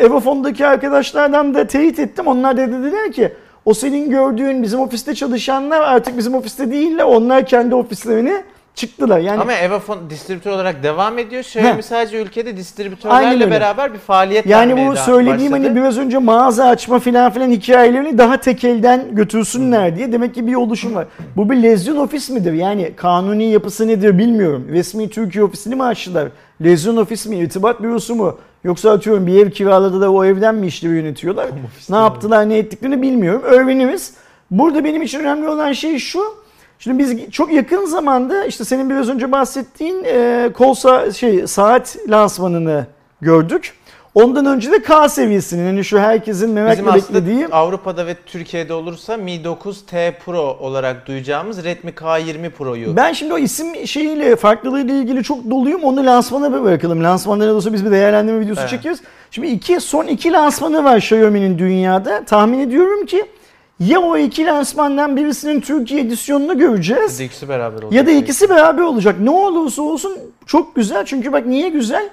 Evofon'daki 0.00 0.66
arkadaşlardan 0.66 1.54
da 1.54 1.66
teyit 1.66 1.98
ettim. 1.98 2.26
Onlar 2.26 2.56
da 2.56 2.60
dediler 2.68 3.12
ki 3.12 3.32
o 3.64 3.74
senin 3.74 4.10
gördüğün 4.10 4.62
bizim 4.62 4.80
ofiste 4.80 5.14
çalışanlar 5.14 5.80
artık 5.80 6.18
bizim 6.18 6.34
ofiste 6.34 6.70
değiller. 6.70 7.04
Onlar 7.04 7.46
kendi 7.46 7.74
ofislerine 7.74 8.42
çıktılar. 8.74 9.18
Yani 9.18 9.40
Ama 9.40 9.52
Evofon 9.52 10.10
distribütör 10.10 10.50
olarak 10.50 10.82
devam 10.82 11.18
ediyor. 11.18 11.42
Xiaomi 11.42 11.76
Heh. 11.76 11.82
sadece 11.82 12.22
ülkede 12.22 12.56
distribütörlerle 12.56 13.50
beraber 13.50 13.92
bir 13.94 13.98
faaliyet 13.98 14.46
yani 14.46 14.88
bu 14.88 14.96
söylediğim 14.96 15.52
başladı. 15.52 15.68
hani 15.68 15.76
biraz 15.76 15.98
önce 15.98 16.18
mağaza 16.18 16.64
açma 16.64 16.98
filan 16.98 17.32
filan 17.32 17.50
hikayelerini 17.50 18.18
daha 18.18 18.36
tek 18.36 18.64
elden 18.64 19.14
götürsünler 19.14 19.96
diye 19.96 20.12
demek 20.12 20.34
ki 20.34 20.46
bir 20.46 20.54
oluşum 20.54 20.94
var. 20.94 21.06
Bu 21.36 21.50
bir 21.50 21.62
lezyon 21.62 21.96
ofis 21.96 22.30
midir? 22.30 22.52
Yani 22.52 22.92
kanuni 22.96 23.44
yapısı 23.44 23.88
nedir 23.88 24.18
bilmiyorum. 24.18 24.66
Resmi 24.70 25.10
Türkiye 25.10 25.44
ofisini 25.44 25.74
mi 25.74 25.82
açtılar? 25.82 26.28
Lezyon 26.64 26.96
ofis 26.96 27.26
mi? 27.26 27.36
İrtibat 27.38 27.82
bürosu 27.82 28.14
mu? 28.14 28.38
Yoksa 28.64 28.90
atıyorum 28.90 29.26
bir 29.26 29.46
ev 29.46 29.50
kiraladı 29.50 30.00
da 30.00 30.12
o 30.12 30.24
evden 30.24 30.54
mi 30.54 30.66
işleri 30.66 30.92
yönetiyorlar? 30.92 31.46
ne 31.90 31.96
yaptılar 31.96 32.48
ne 32.48 32.58
ettiklerini 32.58 33.02
bilmiyorum. 33.02 33.42
Öğreniriz. 33.44 34.14
Burada 34.50 34.84
benim 34.84 35.02
için 35.02 35.20
önemli 35.20 35.48
olan 35.48 35.72
şey 35.72 35.98
şu. 35.98 36.41
Şimdi 36.82 36.98
biz 36.98 37.30
çok 37.30 37.52
yakın 37.52 37.84
zamanda 37.86 38.44
işte 38.44 38.64
senin 38.64 38.90
biraz 38.90 39.08
önce 39.08 39.32
bahsettiğin 39.32 40.04
e, 40.04 40.50
kol 40.54 40.74
sa- 40.74 41.14
şey 41.14 41.46
saat 41.46 41.96
lansmanını 42.08 42.86
gördük. 43.20 43.74
Ondan 44.14 44.46
önce 44.46 44.72
de 44.72 44.82
K 44.82 45.08
seviyesinin 45.08 45.66
hani 45.66 45.84
şu 45.84 45.98
herkesin 45.98 46.50
merakla 46.50 46.94
beklediği 46.94 47.46
Avrupa'da 47.46 48.06
ve 48.06 48.14
Türkiye'de 48.26 48.74
olursa 48.74 49.16
Mi 49.16 49.30
9T 49.30 50.12
Pro 50.24 50.56
olarak 50.60 51.06
duyacağımız 51.06 51.64
Redmi 51.64 51.90
K20 51.90 52.50
Pro'yu. 52.50 52.96
Ben 52.96 53.12
şimdi 53.12 53.34
o 53.34 53.38
isim 53.38 53.86
şeyiyle 53.86 54.36
farklılığıyla 54.36 54.94
ilgili 54.94 55.22
çok 55.22 55.50
doluyum. 55.50 55.82
Onu 55.82 56.06
lansmana 56.06 56.52
bir 56.58 56.64
bırakalım. 56.64 57.04
Lansmanlara 57.04 57.54
olsa 57.54 57.72
biz 57.72 57.84
bir 57.84 57.90
değerlendirme 57.90 58.40
videosu 58.40 58.60
Evet. 58.60 58.70
çekiyoruz. 58.70 59.00
Şimdi 59.30 59.46
iki, 59.48 59.80
son 59.80 60.06
iki 60.06 60.32
lansmanı 60.32 60.84
var 60.84 60.96
Xiaomi'nin 60.96 61.58
dünyada. 61.58 62.24
Tahmin 62.24 62.58
ediyorum 62.58 63.06
ki 63.06 63.26
ya 63.88 64.00
o 64.00 64.16
iki 64.16 64.46
lansmandan 64.46 65.16
birisinin 65.16 65.60
Türkiye 65.60 66.00
edisyonunu 66.00 66.58
göreceğiz. 66.58 67.14
Bir 67.14 67.18
de 67.18 67.24
ikisi 67.24 67.48
beraber 67.48 67.82
olacak. 67.82 67.92
Ya 67.92 68.06
da 68.06 68.10
ikisi 68.10 68.48
beraber 68.48 68.82
olacak. 68.82 69.16
Ne 69.20 69.30
olursa 69.30 69.82
olsun 69.82 70.18
çok 70.46 70.76
güzel. 70.76 71.04
Çünkü 71.04 71.32
bak 71.32 71.46
niye 71.46 71.68
güzel? 71.68 72.10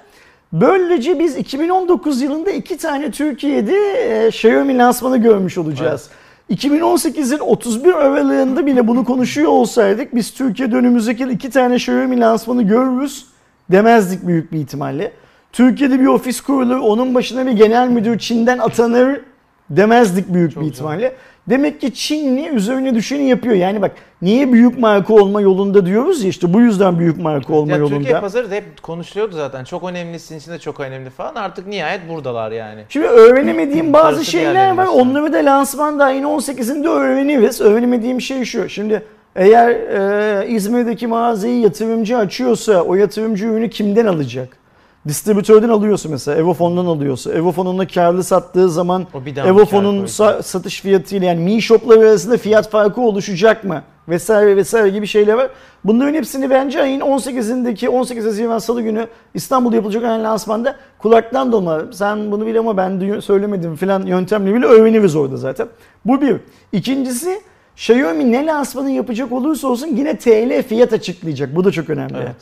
Böylece 0.53 1.19
biz 1.19 1.37
2019 1.37 2.21
yılında 2.21 2.51
iki 2.51 2.77
tane 2.77 3.11
Türkiye'de 3.11 3.75
e, 3.75 4.27
Xiaomi 4.27 4.77
lansmanı 4.77 5.17
görmüş 5.17 5.57
olacağız. 5.57 6.09
2018'in 6.49 7.39
31 7.39 7.93
aralığında 7.93 8.65
bile 8.65 8.87
bunu 8.87 9.05
konuşuyor 9.05 9.47
olsaydık 9.51 10.15
biz 10.15 10.31
Türkiye'de 10.33 10.75
önümüzdeki 10.75 11.23
iki 11.23 11.49
tane 11.49 11.75
Xiaomi 11.75 12.19
lansmanı 12.19 12.63
görürüz 12.63 13.25
demezdik 13.71 14.27
büyük 14.27 14.51
bir 14.51 14.59
ihtimalle. 14.59 15.11
Türkiye'de 15.51 15.99
bir 15.99 16.05
ofis 16.05 16.41
kurulur, 16.41 16.77
onun 16.77 17.15
başına 17.15 17.45
bir 17.45 17.51
genel 17.51 17.87
müdür 17.87 18.19
Çin'den 18.19 18.57
atanır 18.57 19.21
demezdik 19.69 20.33
büyük 20.33 20.53
Çok 20.53 20.63
bir 20.63 20.67
güzel. 20.67 21.13
Demek 21.49 21.81
ki 21.81 21.93
Çinli 21.93 22.47
üzerine 22.47 22.95
düşeni 22.95 23.29
yapıyor. 23.29 23.55
Yani 23.55 23.81
bak 23.81 23.91
niye 24.21 24.53
büyük 24.53 24.79
marka 24.79 25.13
olma 25.13 25.41
yolunda 25.41 25.85
diyoruz 25.85 26.23
ya 26.23 26.29
işte 26.29 26.53
bu 26.53 26.61
yüzden 26.61 26.99
büyük 26.99 27.17
marka 27.17 27.53
olma 27.53 27.71
Ya 27.71 27.77
yolunda. 27.77 27.97
Türkiye 27.97 28.19
pazarı 28.19 28.51
da 28.51 28.55
hep 28.55 28.83
konuşuluyordu 28.83 29.35
zaten. 29.35 29.63
Çok 29.63 29.89
önemli, 29.89 30.19
sizin 30.19 30.39
için 30.39 30.51
de 30.51 30.59
çok 30.59 30.79
önemli 30.79 31.09
falan. 31.09 31.35
Artık 31.35 31.67
nihayet 31.67 32.09
buradalar 32.09 32.51
yani. 32.51 32.83
Şimdi 32.89 33.07
öğrenemediğim 33.07 33.93
bazı 33.93 34.25
şeyler 34.25 34.77
var. 34.77 34.85
Onları 34.85 35.33
da 35.33 35.37
lansman 35.37 35.99
ayın 35.99 36.23
18'inde 36.23 36.87
öğreniriz. 36.87 37.61
Öğrenemediğim 37.61 38.21
şey 38.21 38.45
şu. 38.45 38.69
Şimdi 38.69 39.03
eğer 39.35 39.69
e, 39.69 40.47
İzmir'deki 40.47 41.07
mağazayı 41.07 41.59
yatırımcı 41.59 42.17
açıyorsa 42.17 42.81
o 42.81 42.95
yatırımcı 42.95 43.45
ürünü 43.45 43.69
kimden 43.69 44.05
alacak? 44.05 44.58
Distribütörden 45.07 45.69
alıyorsa 45.69 46.09
mesela 46.09 46.37
Evofon'dan 46.37 46.85
alıyorsa 46.85 47.31
Evofon 47.33 47.65
ona 47.65 47.87
karlı 47.87 48.23
sattığı 48.23 48.69
zaman 48.69 49.07
Evofon'un 49.49 49.97
sa- 50.05 50.43
satış 50.43 50.81
fiyatıyla 50.81 51.27
yani 51.27 51.39
Mi 51.43 51.61
Shop'lar 51.61 51.97
arasında 51.97 52.37
fiyat 52.37 52.69
farkı 52.69 53.01
oluşacak 53.01 53.63
mı? 53.63 53.83
Vesaire 54.09 54.55
vesaire 54.55 54.89
gibi 54.89 55.07
şeyler 55.07 55.33
var. 55.33 55.49
Bunların 55.83 56.13
hepsini 56.13 56.49
bence 56.49 56.81
ayın 56.81 56.99
18'indeki 56.99 57.89
18 57.89 58.25
Haziran 58.25 58.57
Salı 58.59 58.81
günü 58.81 59.07
İstanbul'da 59.33 59.75
yapılacak 59.75 60.03
olan 60.03 60.23
lansmanda 60.23 60.75
kulaktan 60.99 61.51
dolma. 61.51 61.81
Sen 61.91 62.31
bunu 62.31 62.45
bil 62.45 62.59
ama 62.59 62.77
ben 62.77 63.19
söylemedim 63.19 63.75
filan 63.75 64.05
yöntemle 64.05 64.53
bile 64.53 64.65
öğreniriz 64.65 65.15
orada 65.15 65.37
zaten. 65.37 65.67
Bu 66.05 66.21
bir. 66.21 66.35
İkincisi 66.71 67.41
Xiaomi 67.75 68.31
ne 68.31 68.45
lansmanı 68.45 68.91
yapacak 68.91 69.31
olursa 69.31 69.67
olsun 69.67 69.87
yine 69.87 70.17
TL 70.17 70.63
fiyat 70.63 70.93
açıklayacak. 70.93 71.55
Bu 71.55 71.63
da 71.63 71.71
çok 71.71 71.89
önemli. 71.89 72.17
Evet. 72.17 72.35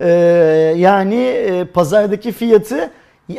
Ee, 0.00 0.08
yani 0.76 1.16
e, 1.24 1.64
pazardaki 1.64 2.32
fiyatı 2.32 2.90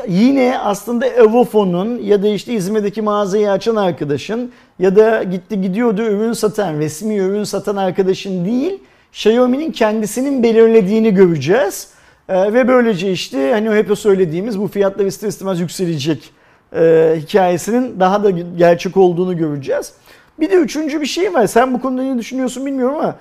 yine 0.07 0.57
aslında 0.59 1.05
Evofon'un 1.05 1.97
ya 1.99 2.23
da 2.23 2.27
işte 2.27 2.53
İzmir'deki 2.53 3.01
mağazayı 3.01 3.51
açan 3.51 3.75
arkadaşın 3.75 4.51
ya 4.79 4.95
da 4.95 5.23
gitti 5.23 5.61
gidiyordu 5.61 6.01
ürün 6.01 6.33
satan, 6.33 6.79
resmi 6.79 7.17
ürün 7.17 7.43
satan 7.43 7.75
arkadaşın 7.75 8.45
değil, 8.45 8.79
Xiaomi'nin 9.11 9.71
kendisinin 9.71 10.43
belirlediğini 10.43 11.13
göreceğiz. 11.13 11.87
Ee, 12.29 12.53
ve 12.53 12.67
böylece 12.67 13.11
işte 13.11 13.51
hani 13.51 13.69
o 13.69 13.73
hep 13.73 13.97
söylediğimiz 13.97 14.59
bu 14.59 14.67
fiyatlar 14.67 15.05
ister 15.05 15.27
istemez 15.27 15.59
yükselecek 15.59 16.31
e, 16.75 17.15
hikayesinin 17.17 17.99
daha 17.99 18.23
da 18.23 18.29
gerçek 18.57 18.97
olduğunu 18.97 19.37
göreceğiz. 19.37 19.93
Bir 20.39 20.51
de 20.51 20.55
üçüncü 20.55 21.01
bir 21.01 21.05
şey 21.05 21.33
var. 21.33 21.47
Sen 21.47 21.73
bu 21.73 21.81
konuda 21.81 22.03
ne 22.03 22.17
düşünüyorsun 22.17 22.65
bilmiyorum 22.65 22.95
ama 22.95 23.15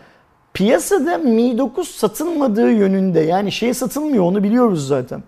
piyasada 0.60 1.18
Mi 1.18 1.58
9 1.58 1.88
satılmadığı 1.88 2.70
yönünde 2.70 3.20
yani 3.20 3.52
şey 3.52 3.74
satılmıyor 3.74 4.24
onu 4.24 4.42
biliyoruz 4.42 4.86
zaten. 4.86 5.22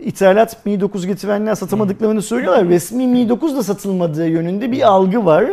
İthalat 0.00 0.66
Mi 0.66 0.80
9 0.80 1.06
getirenler 1.06 1.54
satamadıklarını 1.54 2.22
söylüyorlar. 2.22 2.68
Resmi 2.68 3.06
Mi 3.06 3.28
9 3.28 3.56
da 3.56 3.62
satılmadığı 3.62 4.28
yönünde 4.28 4.72
bir 4.72 4.82
algı 4.88 5.24
var. 5.24 5.44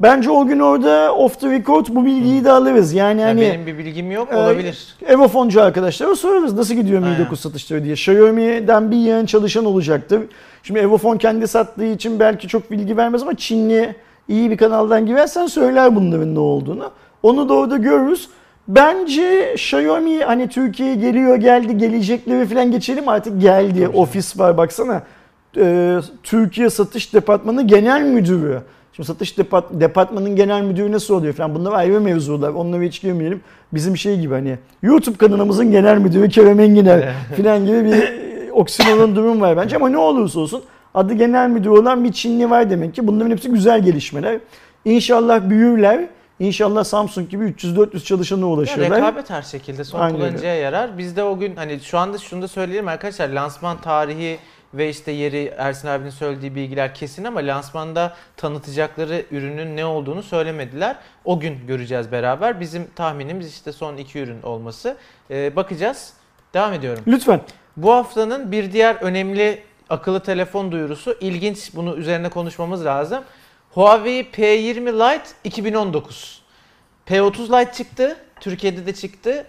Bence 0.00 0.30
o 0.30 0.46
gün 0.46 0.58
orada 0.58 1.14
off 1.14 1.40
the 1.40 1.50
record 1.50 1.86
bu 1.90 2.04
bilgiyi 2.04 2.44
de 2.44 2.50
alırız. 2.50 2.92
Yani 2.92 3.20
Yani 3.20 3.28
hani 3.28 3.40
benim 3.40 3.66
bir 3.66 3.78
bilgim 3.78 4.10
yok 4.10 4.28
e, 4.32 4.36
olabilir. 4.36 4.96
Evofoncu 5.06 5.62
arkadaşlara 5.62 6.16
sorarız 6.16 6.54
nasıl 6.54 6.74
gidiyor 6.74 7.00
Mi 7.00 7.06
Aynen. 7.06 7.24
9 7.26 7.40
satışları 7.40 7.84
diye. 7.84 7.94
Xiaomi'den 7.94 8.90
bir 8.90 8.96
yığın 8.96 9.26
çalışan 9.26 9.64
olacaktır. 9.64 10.22
Şimdi 10.62 10.80
Evofon 10.80 11.16
kendi 11.16 11.48
sattığı 11.48 11.86
için 11.86 12.20
belki 12.20 12.48
çok 12.48 12.70
bilgi 12.70 12.96
vermez 12.96 13.22
ama 13.22 13.34
Çinli 13.34 13.94
iyi 14.28 14.50
bir 14.50 14.56
kanaldan 14.56 15.06
girersen 15.06 15.46
söyler 15.46 15.96
bunların 15.96 16.34
ne 16.34 16.40
olduğunu. 16.40 16.90
Onu 17.22 17.48
da 17.48 17.54
orada 17.54 17.76
görürüz. 17.76 18.28
Bence 18.68 19.52
Xiaomi 19.54 20.18
hani 20.18 20.48
Türkiye'ye 20.48 20.94
geliyor 20.94 21.36
geldi 21.36 21.78
gelecekleri 21.78 22.46
falan 22.46 22.70
geçelim 22.70 23.08
artık 23.08 23.40
geldi. 23.40 23.88
Ofis 23.88 24.38
var 24.38 24.56
baksana. 24.56 25.02
Ee, 25.56 25.98
Türkiye 26.22 26.70
Satış 26.70 27.14
Departmanı 27.14 27.66
Genel 27.66 28.02
Müdürü. 28.02 28.60
Şimdi 28.96 29.06
satış 29.06 29.38
depart 29.38 29.64
departmanın 29.72 30.36
genel 30.36 30.62
müdürü 30.62 30.92
nasıl 30.92 31.14
oluyor 31.14 31.32
falan 31.34 31.54
bunlar 31.54 31.72
ayrı 31.72 32.00
mevzular. 32.00 32.48
Onlara 32.48 32.82
hiç 32.82 33.00
girmeyelim. 33.00 33.40
Bizim 33.72 33.96
şey 33.96 34.20
gibi 34.20 34.34
hani 34.34 34.58
YouTube 34.82 35.16
kanalımızın 35.16 35.70
genel 35.70 35.98
müdürü 35.98 36.28
Kerem 36.28 36.60
Enginer 36.60 37.14
falan 37.36 37.66
gibi 37.66 37.84
bir 37.84 38.12
oksimoron 38.52 39.16
durum 39.16 39.40
var 39.40 39.56
bence 39.56 39.76
ama 39.76 39.88
ne 39.88 39.98
olursa 39.98 40.40
olsun 40.40 40.62
adı 40.94 41.14
genel 41.14 41.50
müdür 41.50 41.68
olan 41.68 42.04
bir 42.04 42.12
Çinli 42.12 42.50
var 42.50 42.70
demek 42.70 42.94
ki. 42.94 43.06
Bunların 43.06 43.30
hepsi 43.30 43.48
güzel 43.48 43.82
gelişmeler. 43.82 44.38
İnşallah 44.84 45.50
büyürler. 45.50 46.06
İnşallah 46.40 46.84
Samsung 46.84 47.28
gibi 47.30 47.44
300-400 47.44 48.04
çalışana 48.04 48.40
Ya 48.40 48.46
ulaşırlar. 48.46 48.90
rekabet 48.90 49.30
her 49.30 49.42
şekilde 49.42 49.84
son 49.84 50.00
Aynen 50.00 50.14
öyle. 50.14 50.26
kullanıcıya 50.28 50.54
yarar. 50.54 50.98
Biz 50.98 51.16
de 51.16 51.22
o 51.22 51.38
gün 51.38 51.56
hani 51.56 51.80
şu 51.80 51.98
anda 51.98 52.18
şunu 52.18 52.42
da 52.42 52.48
söyleyelim 52.48 52.88
arkadaşlar 52.88 53.28
lansman 53.28 53.80
tarihi 53.80 54.38
ve 54.74 54.88
işte 54.88 55.12
yeri 55.12 55.54
Ersin 55.58 55.88
abinin 55.88 56.10
söylediği 56.10 56.54
bilgiler 56.54 56.94
kesin 56.94 57.24
ama 57.24 57.40
lansmanda 57.40 58.14
tanıtacakları 58.36 59.22
ürünün 59.30 59.76
ne 59.76 59.84
olduğunu 59.84 60.22
söylemediler. 60.22 60.96
O 61.24 61.40
gün 61.40 61.58
göreceğiz 61.66 62.12
beraber. 62.12 62.60
Bizim 62.60 62.86
tahminimiz 62.96 63.48
işte 63.52 63.72
son 63.72 63.96
iki 63.96 64.18
ürün 64.18 64.42
olması. 64.42 64.96
Ee, 65.30 65.56
bakacağız. 65.56 66.12
Devam 66.54 66.72
ediyorum. 66.72 67.04
Lütfen. 67.06 67.40
Bu 67.76 67.92
haftanın 67.92 68.52
bir 68.52 68.72
diğer 68.72 68.94
önemli 68.94 69.62
akıllı 69.90 70.20
telefon 70.20 70.72
duyurusu 70.72 71.16
ilginç 71.20 71.70
bunu 71.74 71.96
üzerine 71.96 72.28
konuşmamız 72.28 72.84
lazım. 72.84 73.24
Huawei 73.74 74.22
P20 74.22 74.92
Lite 74.92 75.30
2019. 75.44 76.42
P30 77.06 77.60
Lite 77.60 77.72
çıktı. 77.72 78.16
Türkiye'de 78.40 78.86
de 78.86 78.94
çıktı. 78.94 79.46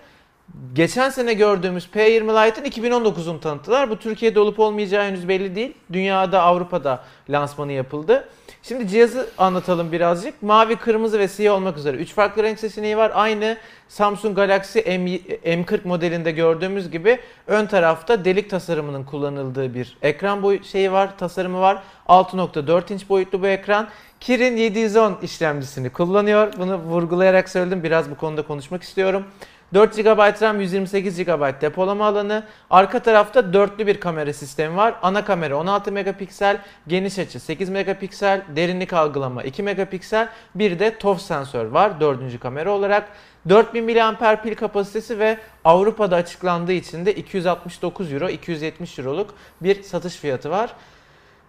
Geçen 0.73 1.09
sene 1.09 1.33
gördüğümüz 1.33 1.87
P20 1.93 2.47
Lite'ın 2.47 2.65
2019'unu 2.65 3.39
tanıttılar. 3.39 3.89
Bu 3.89 3.99
Türkiye'de 3.99 4.39
olup 4.39 4.59
olmayacağı 4.59 5.05
henüz 5.05 5.27
belli 5.27 5.55
değil. 5.55 5.73
Dünyada, 5.93 6.41
Avrupa'da 6.41 7.03
lansmanı 7.29 7.71
yapıldı. 7.71 8.29
Şimdi 8.67 8.87
cihazı 8.87 9.29
anlatalım 9.37 9.91
birazcık. 9.91 10.43
Mavi, 10.43 10.75
kırmızı 10.75 11.19
ve 11.19 11.27
siyah 11.27 11.55
olmak 11.55 11.77
üzere 11.77 11.97
3 11.97 12.13
farklı 12.13 12.43
renk 12.43 12.59
seçeneği 12.59 12.97
var. 12.97 13.11
Aynı 13.15 13.57
Samsung 13.87 14.35
Galaxy 14.35 14.79
M, 14.79 15.15
M40 15.45 15.87
modelinde 15.87 16.31
gördüğümüz 16.31 16.91
gibi 16.91 17.19
ön 17.47 17.65
tarafta 17.65 18.25
delik 18.25 18.49
tasarımının 18.49 19.03
kullanıldığı 19.03 19.73
bir 19.73 19.97
ekran 20.01 20.43
boyu 20.43 20.63
şeyi 20.63 20.91
var, 20.91 21.17
tasarımı 21.17 21.59
var. 21.61 21.83
6.4 22.07 22.93
inç 22.93 23.09
boyutlu 23.09 23.41
bu 23.41 23.47
ekran. 23.47 23.87
Kirin 24.19 24.57
710 24.57 25.17
işlemcisini 25.21 25.89
kullanıyor. 25.89 26.53
Bunu 26.57 26.77
vurgulayarak 26.77 27.49
söyledim. 27.49 27.83
Biraz 27.83 28.11
bu 28.11 28.15
konuda 28.15 28.41
konuşmak 28.41 28.83
istiyorum. 28.83 29.25
4 29.73 29.97
GB 29.97 30.41
RAM, 30.41 30.61
128 30.61 31.17
GB 31.17 31.61
depolama 31.61 32.05
alanı. 32.05 32.43
Arka 32.69 32.99
tarafta 32.99 33.53
dörtlü 33.53 33.87
bir 33.87 33.99
kamera 33.99 34.33
sistemi 34.33 34.75
var. 34.75 34.95
Ana 35.01 35.25
kamera 35.25 35.57
16 35.57 35.91
megapiksel, 35.91 36.57
geniş 36.87 37.19
açı 37.19 37.39
8 37.39 37.69
megapiksel, 37.69 38.41
derinlik 38.55 38.93
algılama 38.93 39.43
2 39.43 39.63
megapiksel. 39.63 40.29
Bir 40.55 40.79
de 40.79 40.97
TOF 40.97 41.21
sensör 41.21 41.65
var 41.65 41.99
dördüncü 41.99 42.39
kamera 42.39 42.71
olarak. 42.71 43.09
4000 43.49 43.85
mAh 43.85 44.43
pil 44.43 44.55
kapasitesi 44.55 45.19
ve 45.19 45.37
Avrupa'da 45.65 46.15
açıklandığı 46.15 46.73
için 46.73 47.05
de 47.05 47.15
269 47.15 48.13
euro, 48.13 48.29
270 48.29 48.99
euroluk 48.99 49.33
bir 49.61 49.83
satış 49.83 50.15
fiyatı 50.15 50.49
var. 50.49 50.73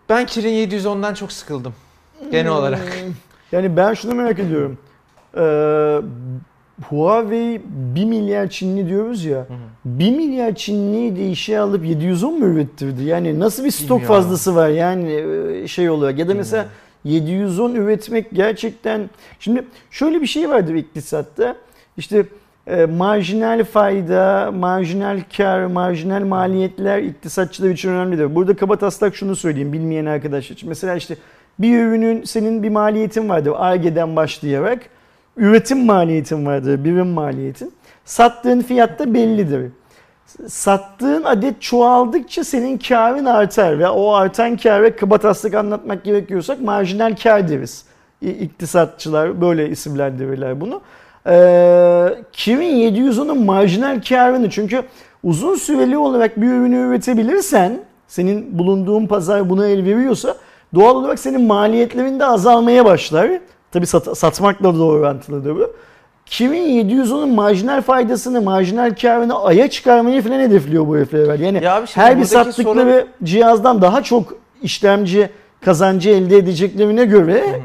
Ben 0.08 0.26
Kirin 0.26 0.68
710'dan 0.68 1.14
çok 1.14 1.32
sıkıldım 1.32 1.74
genel 2.30 2.52
olarak. 2.52 2.80
Yani 3.52 3.76
ben 3.76 3.94
şunu 3.94 4.14
merak 4.14 4.38
ediyorum. 4.38 4.78
Ee, 5.36 6.00
Huawei 6.82 7.60
1 7.96 8.04
milyar 8.04 8.48
Çinli 8.48 8.88
diyoruz 8.88 9.24
ya. 9.24 9.46
1 9.84 10.10
milyar 10.16 10.54
Çinliyi 10.54 11.16
de 11.16 11.28
işe 11.30 11.58
alıp 11.58 11.86
710 11.86 12.38
mu 12.38 12.46
ürettirdi? 12.46 13.04
Yani 13.04 13.40
nasıl 13.40 13.64
bir 13.64 13.70
stok 13.70 14.00
Bilmiyorum. 14.00 14.06
fazlası 14.06 14.56
var 14.56 14.68
yani 14.68 15.12
e, 15.12 15.68
şey 15.68 15.90
olarak. 15.90 16.18
Ya 16.18 16.28
da 16.28 16.34
mesela 16.34 16.66
710 17.04 17.74
üretmek 17.74 18.26
gerçekten... 18.32 19.10
Şimdi 19.40 19.64
şöyle 19.90 20.20
bir 20.20 20.26
şey 20.26 20.50
vardır 20.50 20.74
iktisatta. 20.74 21.56
İşte 21.96 22.26
e, 22.66 22.86
marjinal 22.86 23.64
fayda, 23.64 24.52
marjinal 24.52 25.20
kar, 25.36 25.64
marjinal 25.64 26.22
maliyetler 26.24 26.98
iktisatçılar 26.98 27.70
için 27.70 27.88
önemlidir. 27.88 28.34
Burada 28.34 28.56
kaba 28.56 28.76
taslak 28.76 29.16
şunu 29.16 29.36
söyleyeyim 29.36 29.72
bilmeyen 29.72 30.06
arkadaşlar 30.06 30.54
için. 30.54 30.68
Mesela 30.68 30.94
işte 30.94 31.16
bir 31.58 31.78
ürünün 31.78 32.24
senin 32.24 32.62
bir 32.62 32.68
maliyetin 32.70 33.28
vardır 33.28 33.52
Ar-Ge'den 33.56 34.16
başlayarak. 34.16 34.82
Üretim 35.36 35.84
maliyetin 35.84 36.46
vardır, 36.46 36.84
birim 36.84 37.06
maliyetin. 37.06 37.72
Sattığın 38.04 38.60
fiyat 38.60 38.98
da 38.98 39.14
bellidir. 39.14 39.70
Sattığın 40.46 41.24
adet 41.24 41.62
çoğaldıkça 41.62 42.44
senin 42.44 42.78
karın 42.78 43.24
artar 43.24 43.78
ve 43.78 43.88
o 43.88 44.12
artan 44.12 44.56
kâra 44.56 44.96
kaba 44.96 45.18
taslak 45.18 45.54
anlatmak 45.54 46.04
gerekiyorsak 46.04 46.60
marjinal 46.60 47.16
kar 47.22 47.48
deriz. 47.48 47.84
İktisatçılar 48.22 49.40
böyle 49.40 49.68
isimlendirirler 49.68 50.60
bunu. 50.60 50.80
Ee, 51.26 51.30
710'un 52.32 53.44
marjinal 53.44 54.00
karını 54.08 54.50
çünkü 54.50 54.82
uzun 55.22 55.54
süreli 55.54 55.96
olarak 55.96 56.40
bir 56.40 56.46
ürünü 56.46 56.76
üretebilirsen 56.76 57.80
senin 58.08 58.58
bulunduğun 58.58 59.06
pazar 59.06 59.50
buna 59.50 59.66
el 59.66 59.84
veriyorsa 59.84 60.36
doğal 60.74 60.96
olarak 60.96 61.18
senin 61.18 61.42
maliyetlerin 61.42 62.20
de 62.20 62.24
azalmaya 62.24 62.84
başlar. 62.84 63.30
Tabi 63.74 63.86
satmakla 64.16 64.78
da 64.78 64.84
orantılıdır 64.84 65.56
bu. 65.56 65.74
Kimin 66.26 66.88
710'un 66.88 67.34
marjinal 67.34 67.82
faydasını, 67.82 68.42
marjinal 68.42 68.94
karını 68.94 69.44
aya 69.44 69.70
çıkarmayı 69.70 70.22
falan 70.22 70.40
hedefliyor 70.40 70.86
bu 70.86 70.96
herifler. 70.96 71.38
Yani 71.38 71.64
Ya 71.64 71.86
şimdi 71.86 72.06
her 72.06 72.18
bir 72.18 72.24
sattıkları 72.24 73.06
cihazdan 73.24 73.82
daha 73.82 74.02
çok 74.02 74.34
işlemci 74.62 75.30
kazancı 75.60 76.10
elde 76.10 76.36
edeceklerine 76.36 77.04
göre 77.04 77.60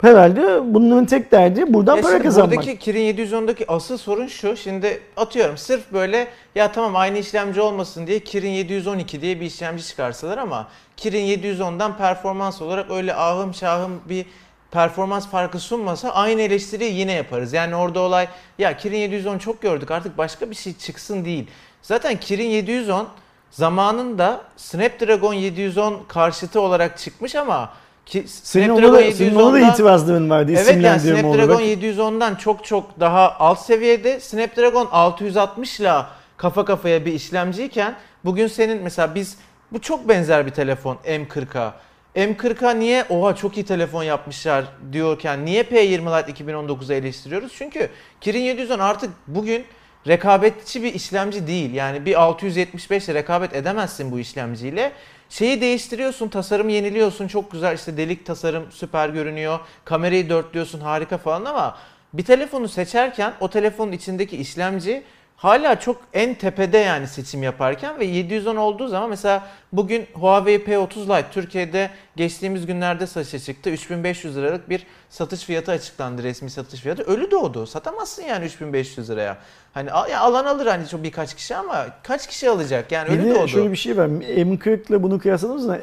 herhalde 0.00 0.74
bunların 0.74 1.06
tek 1.06 1.32
derdi 1.32 1.74
buradan 1.74 1.96
Ya 1.96 2.02
para 2.02 2.22
kazanmak. 2.22 2.56
Buradaki 2.56 2.78
Kirin 2.78 3.14
710'daki 3.14 3.64
asıl 3.68 3.98
sorun 3.98 4.26
şu. 4.26 4.56
Şimdi 4.56 5.00
atıyorum 5.16 5.56
sırf 5.56 5.92
böyle 5.92 6.28
ya 6.54 6.72
tamam 6.72 6.96
aynı 6.96 7.18
işlemci 7.18 7.60
olmasın 7.60 8.06
diye 8.06 8.20
Kirin 8.20 8.50
712 8.50 9.20
diye 9.20 9.40
bir 9.40 9.46
işlemci 9.46 9.86
çıkarsalar 9.86 10.38
ama 10.38 10.68
Kirin 10.96 11.26
710'dan 11.26 11.96
performans 11.96 12.62
olarak 12.62 12.90
öyle 12.90 13.14
ahım 13.14 13.54
şahım 13.54 14.00
bir 14.08 14.26
performans 14.74 15.28
farkı 15.28 15.58
sunmasa 15.58 16.10
aynı 16.10 16.42
eleştiriyi 16.42 16.94
yine 16.94 17.12
yaparız. 17.12 17.52
Yani 17.52 17.76
orada 17.76 18.00
olay 18.00 18.28
ya 18.58 18.76
Kirin 18.76 18.96
710 18.96 19.38
çok 19.38 19.62
gördük 19.62 19.90
artık 19.90 20.18
başka 20.18 20.50
bir 20.50 20.54
şey 20.54 20.74
çıksın 20.78 21.24
değil. 21.24 21.46
Zaten 21.82 22.16
Kirin 22.20 22.48
710 22.48 23.08
zamanında 23.50 24.40
Snapdragon 24.56 25.34
710 25.34 26.02
karşıtı 26.08 26.60
olarak 26.60 26.98
çıkmış 26.98 27.34
ama 27.34 27.72
ki 28.06 28.24
Senin 28.26 28.68
ona 28.68 28.92
da, 28.92 29.12
senin 29.12 29.34
ona 29.34 29.52
da 29.52 29.60
710'dan 29.60 29.72
itirazların 29.72 30.30
vardı 30.30 30.52
Evet 30.56 30.84
yani 30.84 31.00
Snapdragon 31.00 31.54
olarak. 31.54 31.60
710'dan 31.60 32.34
çok 32.34 32.64
çok 32.64 33.00
daha 33.00 33.36
alt 33.38 33.60
seviyede 33.60 34.20
Snapdragon 34.20 34.88
660 34.92 35.80
ile 35.80 35.92
kafa 36.36 36.64
kafaya 36.64 37.04
bir 37.04 37.12
işlemciyken 37.12 37.94
bugün 38.24 38.46
senin 38.46 38.82
mesela 38.82 39.14
biz 39.14 39.38
bu 39.72 39.80
çok 39.80 40.08
benzer 40.08 40.46
bir 40.46 40.50
telefon 40.50 40.96
M40'a. 41.06 41.74
M40'a 42.16 42.70
niye 42.70 43.04
oha 43.08 43.36
çok 43.36 43.56
iyi 43.56 43.64
telefon 43.64 44.02
yapmışlar 44.02 44.64
diyorken 44.92 45.44
niye 45.44 45.62
P20 45.62 46.18
Lite 46.18 46.44
2019'u 46.44 46.92
eleştiriyoruz? 46.92 47.52
Çünkü 47.58 47.90
Kirin 48.20 48.40
710 48.40 48.78
artık 48.78 49.10
bugün 49.26 49.64
rekabetçi 50.06 50.82
bir 50.82 50.94
işlemci 50.94 51.46
değil. 51.46 51.74
Yani 51.74 52.06
bir 52.06 52.22
675 52.22 53.04
ile 53.08 53.14
rekabet 53.14 53.54
edemezsin 53.54 54.12
bu 54.12 54.18
işlemciyle. 54.18 54.92
Şeyi 55.28 55.60
değiştiriyorsun, 55.60 56.28
tasarımı 56.28 56.72
yeniliyorsun. 56.72 57.28
Çok 57.28 57.52
güzel 57.52 57.74
işte 57.74 57.96
delik 57.96 58.26
tasarım 58.26 58.72
süper 58.72 59.08
görünüyor. 59.08 59.58
Kamerayı 59.84 60.28
dörtlüyorsun 60.28 60.80
harika 60.80 61.18
falan 61.18 61.44
ama 61.44 61.78
bir 62.12 62.24
telefonu 62.24 62.68
seçerken 62.68 63.32
o 63.40 63.50
telefonun 63.50 63.92
içindeki 63.92 64.36
işlemci 64.36 65.02
hala 65.36 65.80
çok 65.80 65.96
en 66.12 66.34
tepede 66.34 66.78
yani 66.78 67.06
seçim 67.06 67.42
yaparken 67.42 67.98
ve 67.98 68.04
710 68.04 68.56
olduğu 68.56 68.88
zaman 68.88 69.10
mesela 69.10 69.46
bugün 69.72 70.06
Huawei 70.14 70.56
P30 70.58 71.02
Lite 71.02 71.26
Türkiye'de 71.30 71.90
geçtiğimiz 72.16 72.66
günlerde 72.66 73.06
satışa 73.06 73.38
çıktı. 73.38 73.70
3500 73.70 74.36
liralık 74.36 74.68
bir 74.70 74.86
satış 75.10 75.44
fiyatı 75.44 75.72
açıklandı 75.72 76.22
resmi 76.22 76.50
satış 76.50 76.80
fiyatı. 76.80 77.02
Ölü 77.02 77.30
doğdu. 77.30 77.66
Satamazsın 77.66 78.22
yani 78.22 78.44
3500 78.44 79.10
liraya. 79.10 79.36
Hani 79.74 79.88
ya 80.10 80.20
alan 80.20 80.44
alır 80.44 80.66
hani 80.66 80.88
çok 80.88 81.02
birkaç 81.02 81.34
kişi 81.34 81.56
ama 81.56 81.86
kaç 82.02 82.26
kişi 82.26 82.50
alacak? 82.50 82.92
Yani 82.92 83.08
Bir 83.08 83.18
ölü 83.18 83.30
de 83.30 83.34
doğdu. 83.34 83.48
şöyle 83.48 83.70
bir 83.72 83.76
şey 83.76 83.96
var. 83.96 84.06
M40 84.08 84.88
ile 84.88 85.02
bunu 85.02 85.18
kıyasladığımızda 85.18 85.78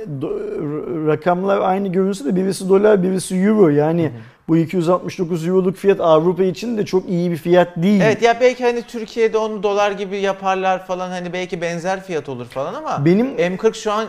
rakamlar 1.08 1.60
aynı 1.60 1.88
görünse 1.88 2.26
de 2.26 2.36
birisi 2.36 2.70
dolar 2.70 3.04
birisi 3.04 3.36
euro. 3.36 3.70
Yani 3.70 4.12
bu 4.52 4.58
269 4.58 5.48
euroluk 5.48 5.76
fiyat 5.76 6.00
Avrupa 6.00 6.44
için 6.44 6.78
de 6.78 6.86
çok 6.86 7.10
iyi 7.10 7.32
bir 7.32 7.38
fiyat 7.38 7.68
değil. 7.78 8.02
Evet 8.02 8.22
ya 8.22 8.38
belki 8.42 8.64
hani 8.64 8.82
Türkiye'de 8.82 9.38
onu 9.38 9.64
dolar 9.64 9.92
gibi 9.92 10.18
yaparlar 10.18 10.86
falan 10.86 11.10
hani 11.10 11.34
belki 11.34 11.62
benzer 11.62 12.04
fiyat 12.04 12.30
olur 12.30 12.46
falan 12.46 12.74
ama 12.74 13.06
Benim 13.06 13.28
M40 13.28 13.74
şu 13.74 13.92
an 13.92 14.06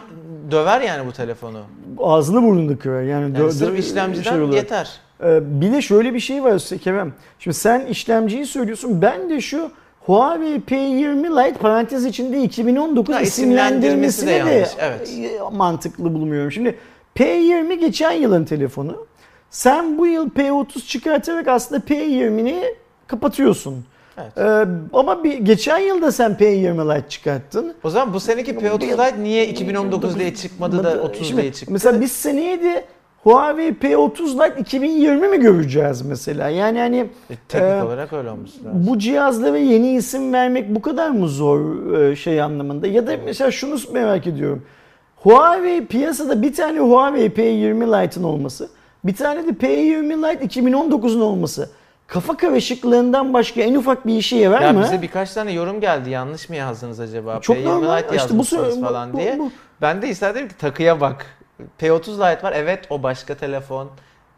döver 0.51 0.81
yani 0.81 1.07
bu 1.07 1.13
telefonu. 1.13 1.59
ağzını 1.99 2.43
burnunu 2.43 2.79
kırar. 2.79 3.03
Yani, 3.03 3.39
Yani 3.39 3.53
sırf 3.53 3.79
işlemciden 3.79 4.31
şey 4.31 4.41
olarak. 4.41 4.55
yeter. 4.55 4.91
Ee, 5.25 5.61
bir 5.61 5.73
de 5.73 5.83
şöyle 5.83 6.15
bir 6.15 6.21
şey 6.21 6.45
var 6.45 6.63
Kerem. 6.85 7.13
Şimdi 7.39 7.57
sen 7.57 7.87
işlemciyi 7.87 8.47
söylüyorsun. 8.47 9.03
Ben 9.03 9.31
de 9.31 9.41
şu 9.41 9.71
Huawei 10.01 10.57
P20 10.57 11.45
Lite 11.45 11.59
parantez 11.59 12.05
içinde 12.05 12.43
2019 12.43 13.15
Ha, 13.15 13.21
isimlendirmesi 13.21 14.09
isimlendirmesini 14.09 14.31
de 14.31 14.51
de, 14.51 14.55
yanlış, 14.55 14.71
evet. 14.79 15.11
e, 15.53 15.57
mantıklı 15.57 16.15
bulmuyorum. 16.15 16.53
Şimdi 16.53 16.79
P20 17.17 17.75
geçen 17.75 18.13
yılın 18.13 18.45
telefonu. 18.45 19.07
Sen 19.57 19.99
bu 19.99 20.07
yıl 20.07 20.31
P30 20.31 20.87
çıkartarak 20.87 21.49
aslında 21.49 21.81
P20'ni 21.85 22.63
kapatıyorsun. 23.07 23.85
Evet. 24.19 24.39
Ee, 24.39 24.67
ama 24.93 25.25
bir 25.25 25.39
geçen 25.39 25.79
yılda 25.79 26.13
sen 26.13 26.33
P20 26.33 26.95
Lite 26.97 27.09
çıkarttın. 27.09 27.75
O 27.85 27.91
zaman 27.91 28.15
bu 28.15 28.21
seneki 28.21 28.53
P30 28.55 28.83
Lite 28.93 29.23
niye 29.23 29.49
2019 29.49 30.19
diye 30.19 30.35
çıkmadı 30.35 30.85
da 30.85 31.03
30 31.03 31.29
Şimdi 31.29 31.43
diye 31.43 31.53
çıktı? 31.53 31.73
Mesela 31.73 32.01
biz 32.01 32.13
seneye 32.13 32.63
de 32.63 32.85
Huawei 33.23 33.69
P30 33.73 34.35
Lite 34.49 34.61
2020 34.61 35.29
mi 35.29 35.41
göreceğiz 35.41 36.03
mesela? 36.03 36.49
Yani 36.49 36.79
hani 36.79 36.97
E, 37.31 37.35
teknik 37.49 37.69
Ee, 37.71 37.83
olarak 37.83 38.13
öyle 38.13 38.29
lazım. 38.29 38.51
bu 38.89 38.99
cihazlara 38.99 39.59
yeni 39.59 39.95
isim 39.95 40.33
vermek 40.33 40.75
bu 40.75 40.83
kadar 40.83 41.11
mı 41.11 41.29
zor 41.29 41.93
e, 42.01 42.17
şey 42.17 42.43
anlamında? 42.43 42.87
Ya 42.87 43.07
da 43.07 43.17
mesela 43.25 43.51
şunu 43.51 43.77
merak 43.93 44.27
ediyorum. 44.27 44.63
Huawei 45.17 45.87
piyasada 45.87 46.43
bir 46.43 46.55
tane 46.55 46.79
Huawei 46.81 47.27
P20 47.29 48.03
Lite'ın 48.05 48.25
olması, 48.25 48.69
bir 49.05 49.17
tane 49.17 49.47
de 49.47 49.51
P20 49.51 50.33
Lite 50.33 50.61
2019'un 50.61 51.21
olması 51.21 51.71
kafa 52.07 52.37
karışıklığından 52.37 53.35
başka 53.35 53.61
en 53.61 53.75
ufak 53.75 54.07
bir 54.07 54.17
işe 54.17 54.37
yarar 54.37 54.61
Ya 54.63 54.73
mı? 54.73 54.83
bize 54.83 55.03
birkaç 55.03 55.33
tane 55.33 55.53
yorum 55.53 55.81
geldi. 55.81 56.11
Yanlış 56.11 56.49
mı 56.49 56.57
yazdınız 56.57 57.01
acaba? 57.01 57.41
Çok 57.41 57.57
P20 57.57 57.65
normal. 57.65 57.99
Lite 57.99 58.17
İşte 58.17 58.35
bu 58.35 58.39
bu- 58.39 58.81
falan 58.81 59.13
bu- 59.13 59.17
diye. 59.19 59.39
bu- 59.39 59.51
Ben 59.81 60.03
de 60.03 60.09
istedim 60.09 60.49
ki 60.49 60.55
takıya 60.57 61.01
bak. 61.01 61.27
P30 61.81 62.15
Lite 62.15 62.43
var. 62.43 62.53
Evet 62.57 62.87
o 62.91 63.03
başka 63.03 63.35
telefon. 63.35 63.91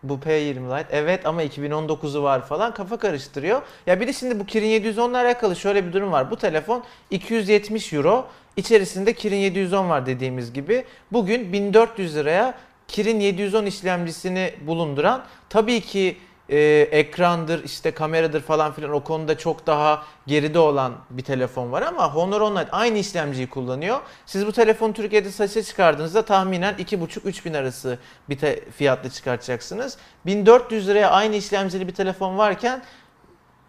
Bu 0.03 0.14
P20 0.14 0.70
Lite. 0.79 0.88
Evet 0.90 1.27
ama 1.27 1.42
2019'u 1.42 2.22
var 2.22 2.46
falan. 2.46 2.74
Kafa 2.74 2.96
karıştırıyor. 2.96 3.62
Ya 3.87 4.00
bir 4.00 4.07
de 4.07 4.12
şimdi 4.12 4.40
bu 4.40 4.46
Kirin 4.46 4.66
710'la 4.66 5.18
alakalı 5.18 5.57
şöyle 5.57 5.87
bir 5.87 5.92
durum 5.92 6.12
var. 6.12 6.31
Bu 6.31 6.37
telefon 6.37 6.83
270 7.11 7.92
euro. 7.92 8.24
İçerisinde 8.57 9.12
Kirin 9.12 9.37
710 9.37 9.88
var 9.88 10.07
dediğimiz 10.07 10.53
gibi. 10.53 10.85
Bugün 11.12 11.53
1400 11.53 12.16
liraya 12.16 12.55
Kirin 12.88 13.20
710 13.20 13.66
işlemcisini 13.66 14.55
bulunduran 14.66 15.25
tabii 15.49 15.81
ki 15.81 16.16
e, 16.49 16.59
ekrandır 16.90 17.64
işte 17.64 17.90
kameradır 17.90 18.40
falan 18.40 18.73
filan 18.73 18.92
o 18.92 19.05
konuda 19.05 19.38
çok 19.38 19.66
daha 19.66 20.03
geride 20.27 20.59
olan 20.59 20.94
bir 21.11 21.23
telefon 21.23 21.73
var 21.73 21.83
ama 21.83 22.14
Honor 22.14 22.40
10 22.40 22.57
Lite 22.57 22.70
aynı 22.70 22.99
işlemciyi 22.99 23.47
kullanıyor. 23.47 24.01
Siz 24.27 24.47
bu 24.47 24.53
telefonu 24.53 24.92
Türkiye'de 24.92 25.31
satışa 25.31 25.62
çıkardığınızda 25.62 26.25
tahminen 26.25 26.75
2,5-3 26.75 27.44
bin 27.44 27.55
arası 27.55 27.99
bir 28.29 28.38
fiyatla 28.70 29.11
çıkartacaksınız. 29.11 29.99
1400 30.27 30.88
liraya 30.88 31.11
aynı 31.11 31.37
işlemcili 31.37 31.88
bir 31.88 31.94
telefon 31.94 32.38
varken 32.38 32.83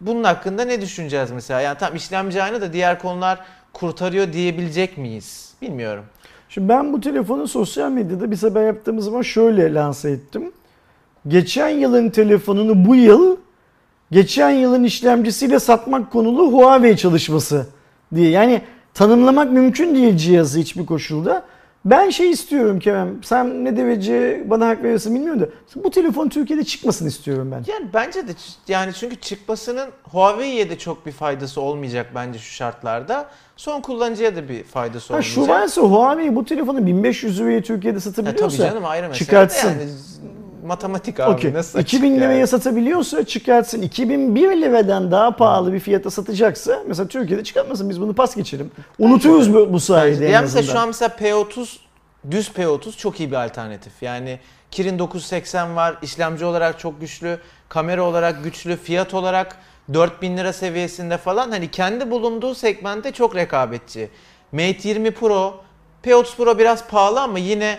bunun 0.00 0.24
hakkında 0.24 0.64
ne 0.64 0.80
düşüneceğiz 0.80 1.30
mesela? 1.30 1.60
Yani 1.60 1.78
tam 1.78 1.96
işlemci 1.96 2.42
aynı 2.42 2.60
da 2.60 2.72
diğer 2.72 2.98
konular 2.98 3.38
kurtarıyor 3.72 4.32
diyebilecek 4.32 4.98
miyiz? 4.98 5.54
Bilmiyorum. 5.62 6.04
Şimdi 6.48 6.68
ben 6.68 6.92
bu 6.92 7.00
telefonu 7.00 7.48
sosyal 7.48 7.90
medyada 7.90 8.30
bir 8.30 8.42
haber 8.42 8.66
yaptığımız 8.66 9.04
zaman 9.04 9.22
şöyle 9.22 9.74
lanse 9.74 10.10
ettim. 10.10 10.52
Geçen 11.28 11.68
yılın 11.68 12.10
telefonunu 12.10 12.86
bu 12.86 12.94
yıl 12.94 13.36
geçen 14.10 14.50
yılın 14.50 14.84
işlemcisiyle 14.84 15.60
satmak 15.60 16.12
konulu 16.12 16.52
Huawei 16.52 16.96
çalışması 16.96 17.66
diye. 18.14 18.30
Yani 18.30 18.62
tanımlamak 18.94 19.52
mümkün 19.52 19.94
değil 19.94 20.16
cihazı 20.16 20.58
hiçbir 20.58 20.86
koşulda. 20.86 21.44
Ben 21.86 22.10
şey 22.10 22.30
istiyorum 22.30 22.78
Kerem. 22.78 23.24
Sen 23.24 23.64
ne 23.64 23.76
derece 23.76 24.44
bana 24.46 24.68
hak 24.68 24.82
verirsin 24.82 25.14
bilmiyorum 25.14 25.40
da. 25.40 25.46
Bu 25.84 25.90
telefon 25.90 26.28
Türkiye'de 26.28 26.64
çıkmasın 26.64 27.06
istiyorum 27.06 27.52
ben. 27.52 27.64
Yani 27.72 27.88
bence 27.94 28.28
de 28.28 28.32
yani 28.68 28.92
çünkü 28.94 29.16
çıkmasının 29.16 29.88
Huawei'ye 30.02 30.70
de 30.70 30.78
çok 30.78 31.06
bir 31.06 31.12
faydası 31.12 31.60
olmayacak 31.60 32.06
bence 32.14 32.38
şu 32.38 32.54
şartlarda. 32.54 33.26
Son 33.56 33.80
kullanıcıya 33.80 34.36
da 34.36 34.48
bir 34.48 34.64
faydası 34.64 35.06
Ha, 35.12 35.14
olmayacak. 35.14 35.34
şu 35.34 35.48
varsa 35.48 35.82
Huawei 35.82 36.36
bu 36.36 36.44
telefonu 36.44 36.86
1500 36.86 37.40
liraya 37.40 37.62
Türkiye'de 37.62 37.96
Ya 37.98 38.02
tabii 38.02 38.14
satabiliyorsa 38.14 38.68
canım 38.68 38.84
ayrı 38.84 39.12
çıkartsın. 39.12 39.68
Yani 39.68 39.82
matematik 40.66 41.20
abi 41.20 41.30
Okey. 41.34 41.52
nasıl 41.54 41.78
2000 41.78 42.10
açık 42.12 42.22
liraya 42.22 42.38
yani? 42.38 42.46
satabiliyorsa 42.46 43.24
çıkartsın. 43.26 43.82
2001 43.82 44.48
liradan 44.62 45.10
daha 45.10 45.30
pahalı 45.36 45.72
bir 45.72 45.80
fiyata 45.80 46.10
satacaksa 46.10 46.82
mesela 46.86 47.08
Türkiye'de 47.08 47.44
çıkartmasın 47.44 47.90
biz 47.90 48.00
bunu 48.00 48.14
pas 48.14 48.36
geçelim. 48.36 48.70
Unuturuz 48.98 49.54
bu, 49.54 49.72
bu 49.72 49.80
sayede 49.80 50.26
en 50.28 50.32
Yani 50.32 50.42
mesela 50.42 50.60
azından. 50.60 50.72
şu 50.74 50.80
an 50.80 50.88
mesela 50.88 51.08
P30 51.20 51.76
düz 52.30 52.48
P30 52.48 52.96
çok 52.96 53.20
iyi 53.20 53.30
bir 53.30 53.44
alternatif. 53.44 54.02
Yani 54.02 54.38
Kirin 54.70 54.98
980 54.98 55.76
var. 55.76 55.96
işlemci 56.02 56.44
olarak 56.44 56.78
çok 56.78 57.00
güçlü, 57.00 57.38
kamera 57.68 58.02
olarak 58.02 58.44
güçlü, 58.44 58.76
fiyat 58.76 59.14
olarak 59.14 59.56
4000 59.94 60.36
lira 60.36 60.52
seviyesinde 60.52 61.16
falan. 61.18 61.50
Hani 61.50 61.70
kendi 61.70 62.10
bulunduğu 62.10 62.54
segmentte 62.54 63.12
çok 63.12 63.36
rekabetçi. 63.36 64.08
Mate 64.52 64.88
20 64.88 65.10
Pro, 65.10 65.60
P30 66.04 66.36
Pro 66.36 66.58
biraz 66.58 66.88
pahalı 66.88 67.20
ama 67.20 67.38
yine 67.38 67.78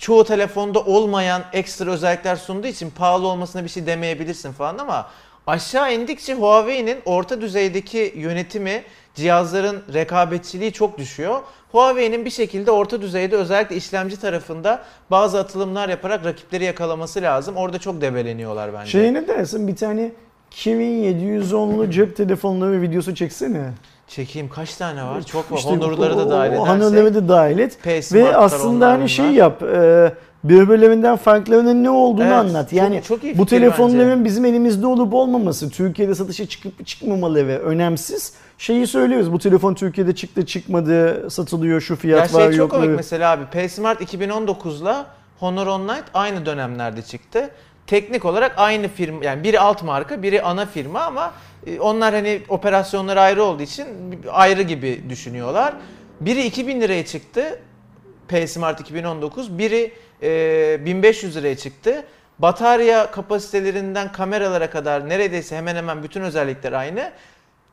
çoğu 0.00 0.24
telefonda 0.24 0.80
olmayan 0.80 1.42
ekstra 1.52 1.90
özellikler 1.90 2.36
sunduğu 2.36 2.66
için 2.66 2.90
pahalı 2.90 3.26
olmasına 3.26 3.64
bir 3.64 3.68
şey 3.68 3.86
demeyebilirsin 3.86 4.52
falan 4.52 4.78
ama 4.78 5.10
aşağı 5.46 5.94
indikçe 5.94 6.34
Huawei'nin 6.34 6.98
orta 7.04 7.40
düzeydeki 7.40 8.12
yönetimi 8.16 8.82
cihazların 9.14 9.82
rekabetçiliği 9.94 10.72
çok 10.72 10.98
düşüyor. 10.98 11.40
Huawei'nin 11.72 12.24
bir 12.24 12.30
şekilde 12.30 12.70
orta 12.70 13.02
düzeyde 13.02 13.36
özellikle 13.36 13.76
işlemci 13.76 14.20
tarafında 14.20 14.82
bazı 15.10 15.40
atılımlar 15.40 15.88
yaparak 15.88 16.24
rakipleri 16.24 16.64
yakalaması 16.64 17.22
lazım. 17.22 17.56
Orada 17.56 17.78
çok 17.78 18.00
debeleniyorlar 18.00 18.74
bence. 18.74 18.90
Şeye 18.90 19.14
ne 19.14 19.28
dersin 19.28 19.68
bir 19.68 19.76
tane 19.76 20.10
Kirin 20.50 21.04
710'lu 21.04 21.90
cep 21.90 22.16
telefonları 22.16 22.82
videosu 22.82 23.14
çeksene. 23.14 23.70
Çekeyim 24.10 24.48
kaç 24.48 24.74
tane 24.74 25.04
var? 25.04 25.22
Çok 25.22 25.52
var. 25.52 25.56
İşte 25.58 25.70
Honor'ları 25.70 26.16
da 26.18 26.30
dahil 26.30 26.52
o 26.52 26.68
Honor'ları 26.68 26.96
edersek. 27.00 27.14
da 27.14 27.28
dahil 27.28 27.58
et. 27.58 27.78
Ve 28.12 28.36
aslında 28.36 28.88
hani 28.88 29.08
şey 29.08 29.24
bunlar. 29.24 29.34
yap. 29.36 29.62
E, 29.62 30.12
birbirlerinden 30.44 31.16
farklarının 31.16 31.84
ne 31.84 31.90
olduğunu 31.90 32.24
Evet, 32.24 32.32
anlat. 32.32 32.70
çok- 32.70 32.78
Yani 32.78 33.02
çok 33.08 33.24
iyi 33.24 33.38
bu 33.38 33.46
telefonların 33.46 34.10
bence. 34.10 34.24
bizim 34.24 34.44
elimizde 34.44 34.86
olup 34.86 35.14
olmaması, 35.14 35.70
Türkiye'de 35.70 36.14
satışa 36.14 36.46
çıkıp 36.46 36.86
çıkmamaları 36.86 37.58
önemsiz. 37.58 38.32
Şeyi 38.58 38.86
söylüyoruz. 38.86 39.32
Bu 39.32 39.38
telefon 39.38 39.74
Türkiye'de 39.74 40.14
çıktı, 40.14 40.46
çıkmadı, 40.46 41.30
satılıyor, 41.30 41.80
şu 41.80 41.92
Ya 41.92 41.96
fiyat 41.98 42.30
şey 42.30 42.40
var 42.40 42.46
çok 42.50 42.58
yok. 42.58 42.70
komik 42.70 42.88
mu? 42.90 42.96
mesela 42.96 43.30
abi. 43.30 43.44
P-Smart 43.52 44.00
2019'la 44.00 45.06
Honor 45.40 45.66
On 45.66 45.82
Lite 45.88 46.02
aynı 46.14 46.46
dönemlerde 46.46 47.02
çıktı. 47.02 47.50
Teknik 47.90 48.24
olarak 48.24 48.54
aynı 48.56 48.88
firma 48.88 49.24
yani 49.24 49.44
biri 49.44 49.60
alt 49.60 49.82
marka 49.82 50.22
biri 50.22 50.42
ana 50.42 50.66
firma 50.66 51.00
ama 51.00 51.34
e, 51.66 51.80
onlar 51.80 52.14
hani 52.14 52.42
operasyonları 52.48 53.20
ayrı 53.20 53.42
olduğu 53.42 53.62
için 53.62 53.86
ayrı 54.32 54.62
gibi 54.62 55.04
düşünüyorlar. 55.08 55.74
Biri 56.20 56.44
2000 56.44 56.80
liraya 56.80 57.06
çıktı. 57.06 57.60
P-Smart 58.28 58.80
2019. 58.80 59.58
Biri 59.58 59.92
e, 60.22 60.86
1500 60.86 61.36
liraya 61.36 61.56
çıktı. 61.56 62.04
Batarya 62.38 63.10
kapasitelerinden 63.10 64.12
kameralara 64.12 64.70
kadar 64.70 65.08
neredeyse 65.08 65.56
hemen 65.56 65.76
hemen 65.76 66.02
bütün 66.02 66.20
özellikler 66.20 66.72
aynı. 66.72 67.12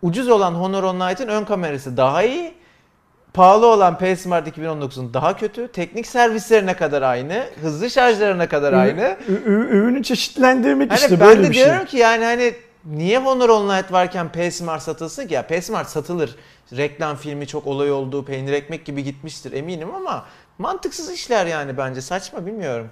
Ucuz 0.02 0.30
olan 0.30 0.54
Honor 0.54 0.84
On 0.84 1.00
Lite'ın 1.00 1.28
ön 1.28 1.46
kamerası 1.46 1.98
daha 1.98 2.24
iyi. 2.24 2.54
Pahalı 3.34 3.66
olan 3.68 3.98
P 3.98 4.16
Smart 4.16 4.48
2019'un 4.58 5.14
daha 5.14 5.38
kötü. 5.38 5.68
Teknik 5.68 6.08
servislerine 6.08 6.74
kadar 6.76 7.02
aynı. 7.02 7.44
Hızlı 7.62 7.90
şarjlarına 7.90 8.50
kadar 8.50 8.74
aynı. 8.74 9.18
Ü- 9.28 9.34
ü- 9.46 9.68
ürünü 9.78 10.04
çeşitlendirmek 10.04 10.92
Hani 10.92 11.00
işte 11.00 11.20
ben 11.20 11.28
böyle 11.28 11.44
de 11.44 11.50
bir 11.50 11.56
şey. 11.56 11.66
diyorum 11.66 11.86
ki 11.86 11.98
yani 11.98 12.26
hani 12.26 12.54
niye 12.86 13.20
Honor 13.20 13.50
On 13.50 13.70
Lite 13.70 13.94
varken 13.94 14.30
P 14.32 14.52
Smart 14.52 14.82
satılsın 14.82 15.28
ki? 15.28 15.34
Ya 15.34 15.48
P 15.48 15.62
Smart 15.62 15.90
satılır. 15.90 16.36
Reklam 16.78 17.16
filmi 17.18 17.48
çok 17.48 17.68
olay 17.68 17.92
olduğu 17.92 18.26
peynir 18.26 18.54
ekmek 18.54 18.86
gibi 18.86 19.04
gitmiştir 19.04 19.52
eminim 19.52 19.96
ama 19.96 20.26
mantıksız 20.58 21.12
işler 21.12 21.46
yani 21.46 21.78
bence 21.78 22.02
saçma 22.02 22.46
bilmiyorum. 22.46 22.90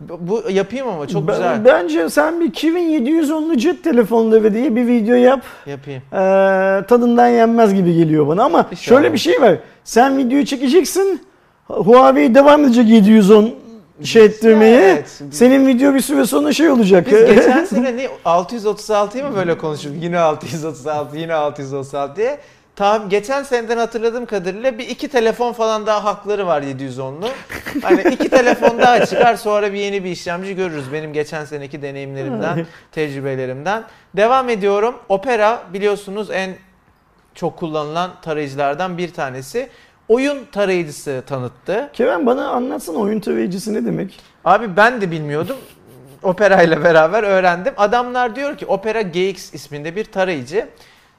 Bu 0.00 0.42
yapayım 0.50 0.88
ama 0.88 1.06
çok 1.08 1.28
Ben- 1.28 1.34
güzel. 1.34 1.64
Bence 1.64 2.10
sen 2.10 2.40
bir 2.40 2.52
2710'lu 2.52 3.56
cep 3.56 3.84
telefonları 3.84 4.54
diye 4.54 4.76
bir 4.76 4.86
video 4.86 5.16
yap. 5.16 5.40
Yapayım. 5.66 6.02
Ee, 6.12 6.16
tadından 6.88 7.28
yenmez 7.28 7.74
gibi 7.74 7.94
geliyor 7.94 8.28
bana 8.28 8.44
ama 8.44 8.58
İnşallah. 8.70 8.76
şöyle 8.98 9.12
bir 9.12 9.18
şey 9.18 9.40
var. 9.40 9.54
Sen 9.84 10.18
videoyu 10.18 10.44
çekeceksin. 10.46 11.22
Huawei 11.68 12.34
devam 12.34 12.64
edecek 12.64 12.88
710 12.88 13.50
şey 14.04 14.24
ettirmeye. 14.24 14.80
Evet. 14.80 15.22
Senin 15.30 15.66
video 15.66 15.94
bir 15.94 16.00
süre 16.00 16.26
sonra 16.26 16.52
şey 16.52 16.70
olacak. 16.70 17.06
Biz 17.12 17.26
geçen 17.36 17.64
sene 17.64 17.96
ne 17.96 18.06
636'yı 18.24 19.24
mı 19.24 19.36
böyle 19.36 19.58
konuştuk? 19.58 19.92
Yine 20.00 20.18
636, 20.18 21.16
yine 21.18 21.34
636 21.34 22.16
diye. 22.16 22.38
Tamam 22.76 23.08
geçen 23.08 23.42
seneden 23.42 23.78
hatırladığım 23.78 24.26
kadarıyla 24.26 24.78
bir 24.78 24.88
iki 24.88 25.08
telefon 25.08 25.52
falan 25.52 25.86
daha 25.86 26.04
hakları 26.04 26.46
var 26.46 26.62
710'lu. 26.62 27.28
Hani 27.82 28.02
iki 28.02 28.28
telefon 28.28 28.78
daha 28.78 29.06
çıkar 29.06 29.36
sonra 29.36 29.72
bir 29.72 29.78
yeni 29.78 30.04
bir 30.04 30.10
işlemci 30.10 30.56
görürüz. 30.56 30.92
Benim 30.92 31.12
geçen 31.12 31.44
seneki 31.44 31.82
deneyimlerimden, 31.82 32.66
tecrübelerimden. 32.92 33.84
Devam 34.16 34.48
ediyorum. 34.48 34.94
Opera 35.08 35.62
biliyorsunuz 35.72 36.30
en 36.30 36.54
çok 37.34 37.56
kullanılan 37.56 38.10
tarayıcılardan 38.22 38.98
bir 38.98 39.12
tanesi. 39.12 39.68
Oyun 40.08 40.44
tarayıcısı 40.52 41.22
tanıttı. 41.26 41.90
Kerem 41.92 42.26
bana 42.26 42.48
anlatsana 42.48 42.98
oyun 42.98 43.20
tarayıcısı 43.20 43.74
ne 43.74 43.86
demek? 43.86 44.20
Abi 44.44 44.76
ben 44.76 45.00
de 45.00 45.10
bilmiyordum. 45.10 45.56
Opera 46.22 46.62
ile 46.62 46.84
beraber 46.84 47.22
öğrendim. 47.22 47.74
Adamlar 47.76 48.36
diyor 48.36 48.56
ki 48.56 48.66
Opera 48.66 49.02
GX 49.02 49.54
isminde 49.54 49.96
bir 49.96 50.04
tarayıcı. 50.04 50.68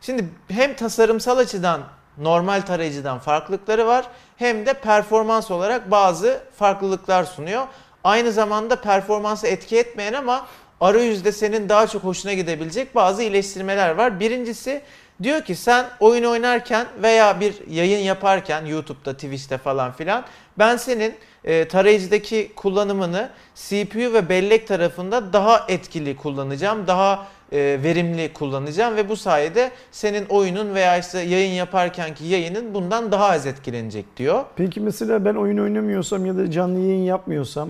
Şimdi 0.05 0.25
hem 0.47 0.75
tasarımsal 0.75 1.37
açıdan 1.37 1.81
normal 2.17 2.61
tarayıcıdan 2.61 3.19
farklılıkları 3.19 3.87
var 3.87 4.05
hem 4.37 4.65
de 4.65 4.73
performans 4.73 5.51
olarak 5.51 5.91
bazı 5.91 6.43
farklılıklar 6.57 7.23
sunuyor. 7.23 7.67
Aynı 8.03 8.31
zamanda 8.31 8.81
performansı 8.81 9.47
etki 9.47 9.77
etmeyen 9.77 10.13
ama 10.13 10.47
arayüzde 10.81 11.31
senin 11.31 11.69
daha 11.69 11.87
çok 11.87 12.03
hoşuna 12.03 12.33
gidebilecek 12.33 12.95
bazı 12.95 13.21
iyileştirmeler 13.21 13.89
var. 13.89 14.19
Birincisi 14.19 14.81
diyor 15.23 15.41
ki 15.41 15.55
sen 15.55 15.85
oyun 15.99 16.23
oynarken 16.23 16.87
veya 17.03 17.39
bir 17.39 17.67
yayın 17.67 17.99
yaparken 17.99 18.65
YouTube'da, 18.65 19.13
Twitch'te 19.13 19.57
falan 19.57 19.91
filan 19.91 20.25
ben 20.57 20.77
senin 20.77 21.15
e, 21.43 21.67
tarayıcıdaki 21.67 22.51
kullanımını 22.55 23.29
CPU 23.55 24.13
ve 24.13 24.29
bellek 24.29 24.67
tarafında 24.67 25.33
daha 25.33 25.65
etkili 25.67 26.15
kullanacağım, 26.15 26.87
daha 26.87 27.27
verimli 27.53 28.33
kullanacağım 28.33 28.95
ve 28.95 29.09
bu 29.09 29.15
sayede 29.15 29.71
senin 29.91 30.25
oyunun 30.25 30.75
veya 30.75 30.97
işte 30.97 31.19
yayın 31.19 31.53
yaparkenki 31.53 32.25
yayının 32.25 32.73
bundan 32.73 33.11
daha 33.11 33.25
az 33.29 33.45
etkilenecek 33.45 34.17
diyor. 34.17 34.43
Peki 34.55 34.79
mesela 34.79 35.25
ben 35.25 35.35
oyun 35.35 35.57
oynamıyorsam 35.57 36.25
ya 36.25 36.37
da 36.37 36.51
canlı 36.51 36.79
yayın 36.79 37.03
yapmıyorsam 37.03 37.69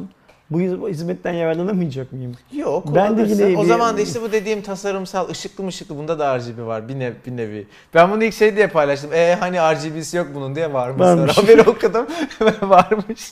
bu 0.50 0.62
hiz- 0.62 0.88
hizmetten 0.90 1.34
yararlanamayacak 1.34 2.12
mıyım? 2.14 2.36
Yok 2.54 2.96
Ben 2.96 3.18
de 3.18 3.22
yine 3.22 3.58
O 3.58 3.64
bir- 3.64 3.68
zaman 3.68 3.98
da 3.98 4.02
işte 4.02 4.22
bu 4.22 4.32
dediğim 4.32 4.62
tasarımsal 4.62 5.30
ışıklı 5.30 5.64
mışıklı 5.64 5.98
bunda 5.98 6.20
da 6.20 6.38
RGB 6.40 6.66
var 6.66 6.88
bir, 6.90 7.00
nev, 7.00 7.14
bir 7.26 7.38
nevi. 7.38 7.68
Ben 7.94 8.12
bunu 8.12 8.24
ilk 8.24 8.34
şey 8.34 8.56
diye 8.56 8.68
paylaştım. 8.68 9.14
E 9.14 9.36
hani 9.40 9.58
RGB'si 9.58 10.18
yok 10.18 10.28
bunun 10.36 10.56
diye 10.56 10.74
varmış. 10.74 11.00
Varmış. 11.02 11.38
Haberi 11.38 11.62
okudum 11.62 12.08
varmış. 12.62 13.32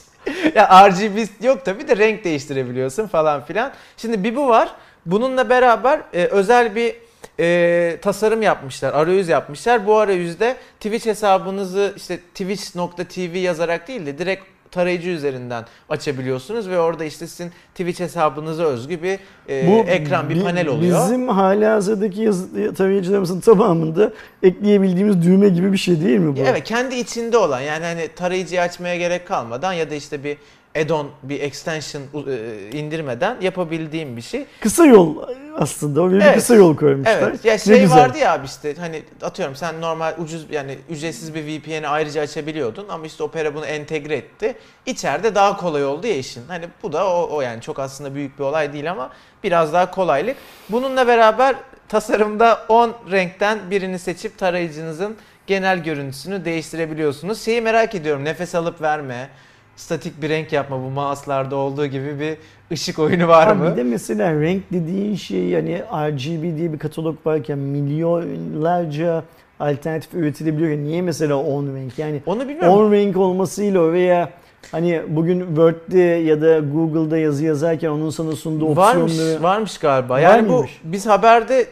ya 0.56 0.90
RGB 0.90 1.28
yok 1.46 1.66
tabii 1.66 1.88
de 1.88 1.98
renk 1.98 2.24
değiştirebiliyorsun 2.24 3.08
falan 3.08 3.46
filan. 3.46 3.72
Şimdi 3.98 4.24
bir 4.24 4.36
bu 4.36 4.48
var. 4.50 4.70
Bununla 5.06 5.50
beraber 5.50 6.02
e, 6.14 6.26
özel 6.26 6.76
bir 6.76 6.96
e, 7.40 7.98
tasarım 8.02 8.42
yapmışlar, 8.42 8.94
arayüz 8.94 9.28
yapmışlar. 9.28 9.88
Bu 9.88 9.98
arayüzde 9.98 10.56
Twitch 10.80 11.06
hesabınızı 11.06 11.94
işte 11.98 12.18
twitch.tv 12.18 13.38
yazarak 13.38 13.88
değil 13.88 14.06
de 14.06 14.18
direkt 14.18 14.44
tarayıcı 14.72 15.10
üzerinden 15.10 15.66
açabiliyorsunuz 15.90 16.70
ve 16.70 16.80
orada 16.80 17.06
işte 17.06 17.28
sizin 17.28 17.52
Twitch 17.76 18.00
hesabınıza 18.00 18.64
özgü 18.64 19.04
bir 19.04 19.20
e, 19.50 19.56
ekran, 19.88 20.30
bir 20.30 20.36
bi- 20.36 20.44
panel 20.44 20.68
oluyor. 20.68 21.04
Bizim 21.04 21.28
hala 21.28 21.74
hazırdaki 21.76 22.22
yazı, 22.22 22.74
tarayıcılarımızın 22.74 23.40
tamamında 23.40 24.12
ekleyebildiğimiz 24.44 25.24
düğme 25.24 25.50
gibi 25.50 25.72
bir 25.74 25.78
şey 25.78 26.02
değil 26.02 26.20
mi 26.20 26.36
bu? 26.38 26.40
Evet 26.40 26.64
kendi 26.64 26.96
içinde 26.96 27.38
olan 27.38 27.60
yani 27.62 27.86
hani 27.86 28.08
tarayıcıyı 28.16 28.62
açmaya 28.62 28.96
gerek 28.96 29.28
kalmadan 29.28 29.74
ya 29.74 29.90
da 29.90 29.96
işte 29.96 30.24
bir 30.24 30.38
add-on, 30.76 31.08
bir 31.24 31.42
extension 31.42 32.02
e, 32.28 32.70
indirmeden 32.78 33.38
yapabildiğim 33.42 34.18
bir 34.18 34.22
şey. 34.22 34.46
Kısa 34.60 34.86
yol 34.86 35.16
aslında. 35.58 36.04
Öyle 36.06 36.16
bir 36.16 36.22
Evet. 36.22 36.36
kısa 36.36 36.56
yol 36.56 36.76
koymuşlar. 36.78 37.22
Evet. 37.22 37.46
Ya 37.46 37.54
Ne 37.54 37.60
şey 37.60 37.82
güzel. 37.82 37.98
vardı 37.98 38.18
ya 38.18 38.34
abi 38.34 38.46
işte 38.46 38.76
hani 38.80 39.04
atıyorum 39.22 39.56
sen 39.56 39.82
normal 39.82 40.14
ucuz 40.18 40.46
yani 40.52 40.78
ücretsiz 40.90 41.36
bir 41.36 41.44
VPN'i 41.44 41.88
ayrıca 41.88 42.22
açabiliyordun 42.22 42.86
ama 42.90 43.06
işte 43.06 43.24
Opera 43.24 43.56
bunu 43.56 43.66
entegre 43.66 44.16
etti. 44.16 44.56
İçeride 44.86 45.36
daha 45.36 45.58
kolay 45.58 45.86
oldu 45.86 46.08
ya 46.08 46.16
işin. 46.16 46.44
Hani 46.48 46.66
bu 46.84 46.94
da 46.94 47.08
o, 47.08 47.30
o 47.36 47.42
yani 47.42 47.62
çok 47.62 47.80
aslında 47.80 48.16
büyük 48.16 48.40
bir 48.40 48.44
olay 48.44 48.74
değil 48.74 48.92
ama 48.92 49.10
biraz 49.44 49.74
daha 49.74 49.92
kolaylık. 49.92 50.38
Bununla 50.70 51.08
beraber 51.08 51.56
tasarımda 51.88 52.66
10 52.70 52.94
renkten 53.12 53.60
birini 53.72 54.00
seçip 54.00 54.38
tarayıcınızın 54.38 55.16
genel 55.48 55.84
görüntüsünü 55.84 56.46
değiştirebiliyorsunuz. 56.46 57.42
Şeyi 57.42 57.62
merak 57.62 57.96
ediyorum. 57.96 58.26
Nefes 58.26 58.56
alıp 58.56 58.82
verme, 58.82 59.30
statik 59.76 60.22
bir 60.22 60.30
renk 60.30 60.54
yapma 60.54 60.84
bu 60.84 60.90
mouse'larda 60.90 61.56
olduğu 61.56 61.86
gibi 61.86 62.20
bir 62.20 62.38
ışık 62.72 63.00
oyunu 63.00 63.28
var 63.28 63.48
Abi 63.48 63.60
mı? 63.60 63.72
Bir 63.72 63.78
de 63.78 63.84
mesela 63.84 64.42
renk 64.42 64.64
dediğin 64.72 65.16
şey 65.16 65.44
yani 65.46 65.82
RGB 65.94 66.58
diye 66.58 66.74
bir 66.74 66.80
katalog 66.80 67.16
varken 67.26 67.58
milyonlarca 67.58 69.24
alternatif 69.60 70.14
üretilebiliyor. 70.14 70.78
Niye 70.78 71.02
mesela 71.02 71.36
10 71.36 71.76
renk? 71.76 72.00
Yani 72.00 72.22
Onu 72.26 72.48
bilmiyorum. 72.48 72.74
10 72.74 72.92
renk 72.92 73.18
olmasıyla 73.18 73.92
veya 73.94 74.30
hani 74.72 75.02
bugün 75.08 75.40
Word'de 75.40 76.00
ya 76.00 76.42
da 76.42 76.60
Google'da 76.60 77.18
yazı 77.18 77.46
yazarken 77.46 77.90
onun 77.90 78.10
sana 78.10 78.32
sunduğu 78.32 78.76
Varmış, 78.76 79.12
opsiyonları... 79.12 79.44
varmış 79.44 79.78
galiba. 79.78 80.20
Yani 80.20 80.50
bu 80.50 80.54
mıymış? 80.54 80.82
biz 80.84 81.06
haberde 81.06 81.66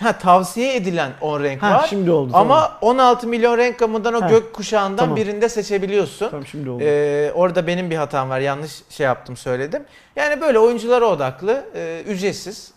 ha, 0.00 0.18
tavsiye 0.18 0.76
edilen 0.76 1.10
10 1.20 1.42
renk 1.42 1.62
Ha, 1.62 1.74
var. 1.74 1.86
şimdi 1.90 2.10
oldu. 2.10 2.30
Ama 2.34 2.78
16 2.80 3.26
milyon 3.28 3.58
renk 3.58 3.78
gamından 3.78 4.14
o 4.14 4.22
Ha, 4.22 4.28
gök 4.28 4.52
kuşağından 4.52 4.96
tamam. 4.96 5.16
birinde 5.16 5.48
seçebiliyorsun. 5.48 6.18
tamam. 6.18 6.30
tamam 6.30 6.46
şimdi 6.46 6.70
oldu. 6.70 6.82
Ee, 6.84 7.32
orada 7.34 7.66
benim 7.66 7.90
bir 7.90 7.96
hatam 7.96 8.30
var. 8.30 8.40
Yanlış 8.40 8.72
şey 8.90 9.04
yaptım 9.06 9.36
söyledim. 9.36 9.82
Yani 10.16 10.40
böyle 10.40 10.58
oyunculara 10.58 11.04
odaklı, 11.06 11.64
e, 11.74 12.02
ücretsiz 12.08 12.70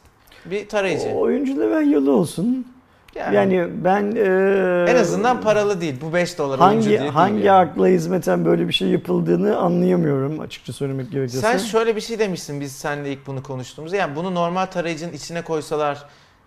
bir 0.46 0.70
tarayıcı. 0.70 1.08
O 1.10 1.20
oyunculara 1.20 1.76
hayırlı 1.76 2.12
olsun. 2.12 2.68
yani, 3.16 3.36
Yani 3.36 3.68
ben 3.84 4.12
e, 4.16 4.92
en 4.92 4.96
azından 4.96 5.42
paralı 5.42 5.82
değil. 5.82 5.96
Bu 6.02 6.14
5 6.14 6.38
dolar 6.38 6.50
oyuncu 6.60 6.66
hangi 6.66 6.90
diye 6.90 7.00
değil 7.00 7.12
hangi 7.12 7.44
yani. 7.44 7.70
akla 7.72 7.88
hizmeten 7.88 8.46
böyle 8.46 8.68
bir 8.68 8.74
şey 8.74 8.88
yapıldığını 8.88 9.58
anlayamıyorum 9.58 10.40
açıkça 10.40 10.74
söylemek 10.74 11.12
gerekirse. 11.12 11.40
Sen 11.42 11.58
şöyle 11.58 11.96
bir 11.96 12.02
şey 12.02 12.20
demişsin 12.20 12.62
biz 12.62 12.72
seninle 12.72 13.12
ilk 13.12 13.28
bunu 13.28 13.44
konuştuğumuzda. 13.44 13.96
Yani 13.98 14.16
bunu 14.16 14.36
normal 14.36 14.66
tarayıcının 14.66 15.14
içine 15.14 15.42
koysalar 15.42 15.98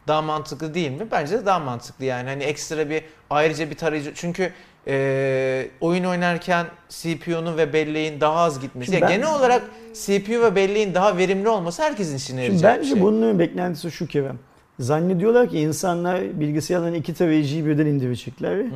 daha 0.09 0.23
mantıklı 0.23 0.75
değil 0.75 0.91
mi? 0.91 1.07
Bence 1.11 1.39
de 1.39 1.47
daha 1.47 1.59
mantıklı 1.59 2.05
yani. 2.05 2.29
Hani 2.29 2.43
ekstra 2.43 2.91
bir 2.91 3.03
ayrıca 3.31 3.71
bir 3.71 3.75
tarayıcı. 3.75 4.13
Çünkü 4.15 4.53
e, 4.87 5.67
oyun 5.81 6.05
oynarken 6.05 6.67
CPU'nun 6.89 7.57
ve 7.57 7.73
belleğin 7.73 8.21
daha 8.21 8.35
az 8.35 8.61
gitmesi. 8.61 8.87
Şimdi 8.93 9.03
Ya 9.05 9.09
ben- 9.09 9.17
genel 9.17 9.35
olarak 9.35 9.63
CPU 9.95 10.43
ve 10.43 10.57
belleğin 10.57 10.95
daha 10.95 11.17
verimli 11.17 11.49
olması 11.49 11.83
herkesin 11.83 12.17
işine 12.17 12.47
Şimdi 12.47 12.57
yarayacak 12.63 12.77
bence 12.79 12.91
bir 12.91 12.95
şey. 12.95 13.03
bunun 13.03 13.39
beklentisi 13.39 13.91
şu 13.91 14.07
Kerem. 14.07 14.39
Zannediyorlar 14.79 15.49
ki 15.49 15.59
insanlar 15.61 16.41
bilgisayardan 16.41 16.95
iki 16.95 17.15
tarayıcıyı 17.15 17.67
birden 17.67 17.87
indirecekler. 17.87 18.57
Hı 18.57 18.63
hı. 18.63 18.69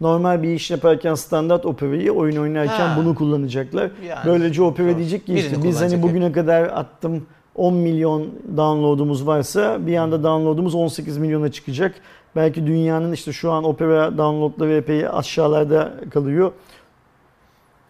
Normal 0.00 0.42
bir 0.42 0.48
iş 0.48 0.70
yaparken 0.70 1.14
standart 1.14 1.66
operayı 1.66 2.12
oyun 2.12 2.36
oynarken 2.36 2.88
Ha. 2.88 2.94
bunu 2.98 3.14
kullanacaklar. 3.14 3.90
Yani, 4.08 4.26
Böylece 4.26 4.62
opera 4.62 4.88
doğru. 4.88 4.98
diyecek 4.98 5.26
ki 5.26 5.34
Birini 5.34 5.46
işte 5.46 5.62
biz 5.64 5.80
hani 5.80 6.02
bugüne 6.02 6.32
kadar 6.32 6.62
attım 6.62 7.26
10 7.54 7.74
milyon 7.74 8.28
downloadumuz 8.56 9.26
varsa 9.26 9.86
bir 9.86 9.96
anda 9.96 10.22
downloadumuz 10.22 10.74
18 10.74 11.18
milyona 11.18 11.52
çıkacak. 11.52 11.94
Belki 12.36 12.66
dünyanın 12.66 13.12
işte 13.12 13.32
şu 13.32 13.52
an 13.52 13.64
opera 13.64 14.18
downloadları 14.18 14.72
epey 14.72 15.08
aşağılarda 15.08 15.94
kalıyor. 16.10 16.52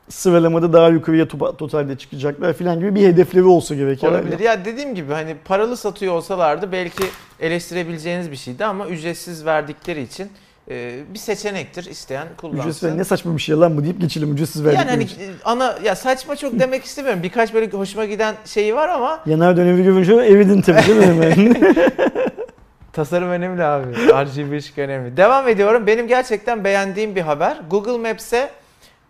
Sıralamada 0.08 0.72
daha 0.72 0.88
yukarıya 0.88 1.24
to- 1.24 1.56
totalde 1.56 1.96
çıkacaklar 1.98 2.52
filan 2.52 2.78
gibi 2.80 2.94
bir 2.94 3.06
hedefleri 3.06 3.44
olsa 3.44 3.74
gerek. 3.74 4.04
Olabilir. 4.04 4.38
Ya 4.38 4.64
dediğim 4.64 4.94
gibi 4.94 5.12
hani 5.12 5.34
paralı 5.44 5.76
satıyor 5.76 6.14
olsalardı 6.14 6.72
belki 6.72 7.04
eleştirebileceğiniz 7.40 8.30
bir 8.30 8.36
şeydi 8.36 8.64
ama 8.64 8.86
ücretsiz 8.86 9.46
verdikleri 9.46 10.02
için 10.02 10.30
e, 10.70 11.00
bir 11.14 11.18
seçenektir. 11.18 11.84
isteyen 11.84 12.28
kullansın. 12.36 12.60
Ücretsiz 12.60 12.94
ne 12.94 13.04
saçma 13.04 13.36
bir 13.36 13.42
şey 13.42 13.56
lan 13.56 13.76
bu 13.76 13.84
deyip 13.84 14.00
geçelim 14.00 14.32
ücretsiz 14.32 14.64
verdik. 14.64 14.78
Yani 14.78 14.90
hani 14.90 15.04
e, 15.04 15.30
ana 15.44 15.78
ya 15.84 15.96
saçma 15.96 16.36
çok 16.36 16.58
demek 16.60 16.84
istemiyorum. 16.84 17.22
Birkaç 17.22 17.54
böyle 17.54 17.70
hoşuma 17.70 18.04
giden 18.04 18.34
şeyi 18.44 18.74
var 18.74 18.88
ama 18.88 19.20
Yanar 19.26 19.56
dönemi 19.56 19.84
görünce 19.84 20.14
evidin 20.14 20.60
tabii 20.60 20.82
değil 20.86 21.46
mi 21.46 21.54
tasarım 22.92 23.28
önemli 23.28 23.64
abi. 23.64 23.94
RGB 23.96 24.52
ışık 24.58 24.78
önemli. 24.78 25.16
Devam 25.16 25.48
ediyorum. 25.48 25.86
Benim 25.86 26.06
gerçekten 26.08 26.64
beğendiğim 26.64 27.16
bir 27.16 27.20
haber. 27.20 27.60
Google 27.70 28.08
Maps'e 28.08 28.50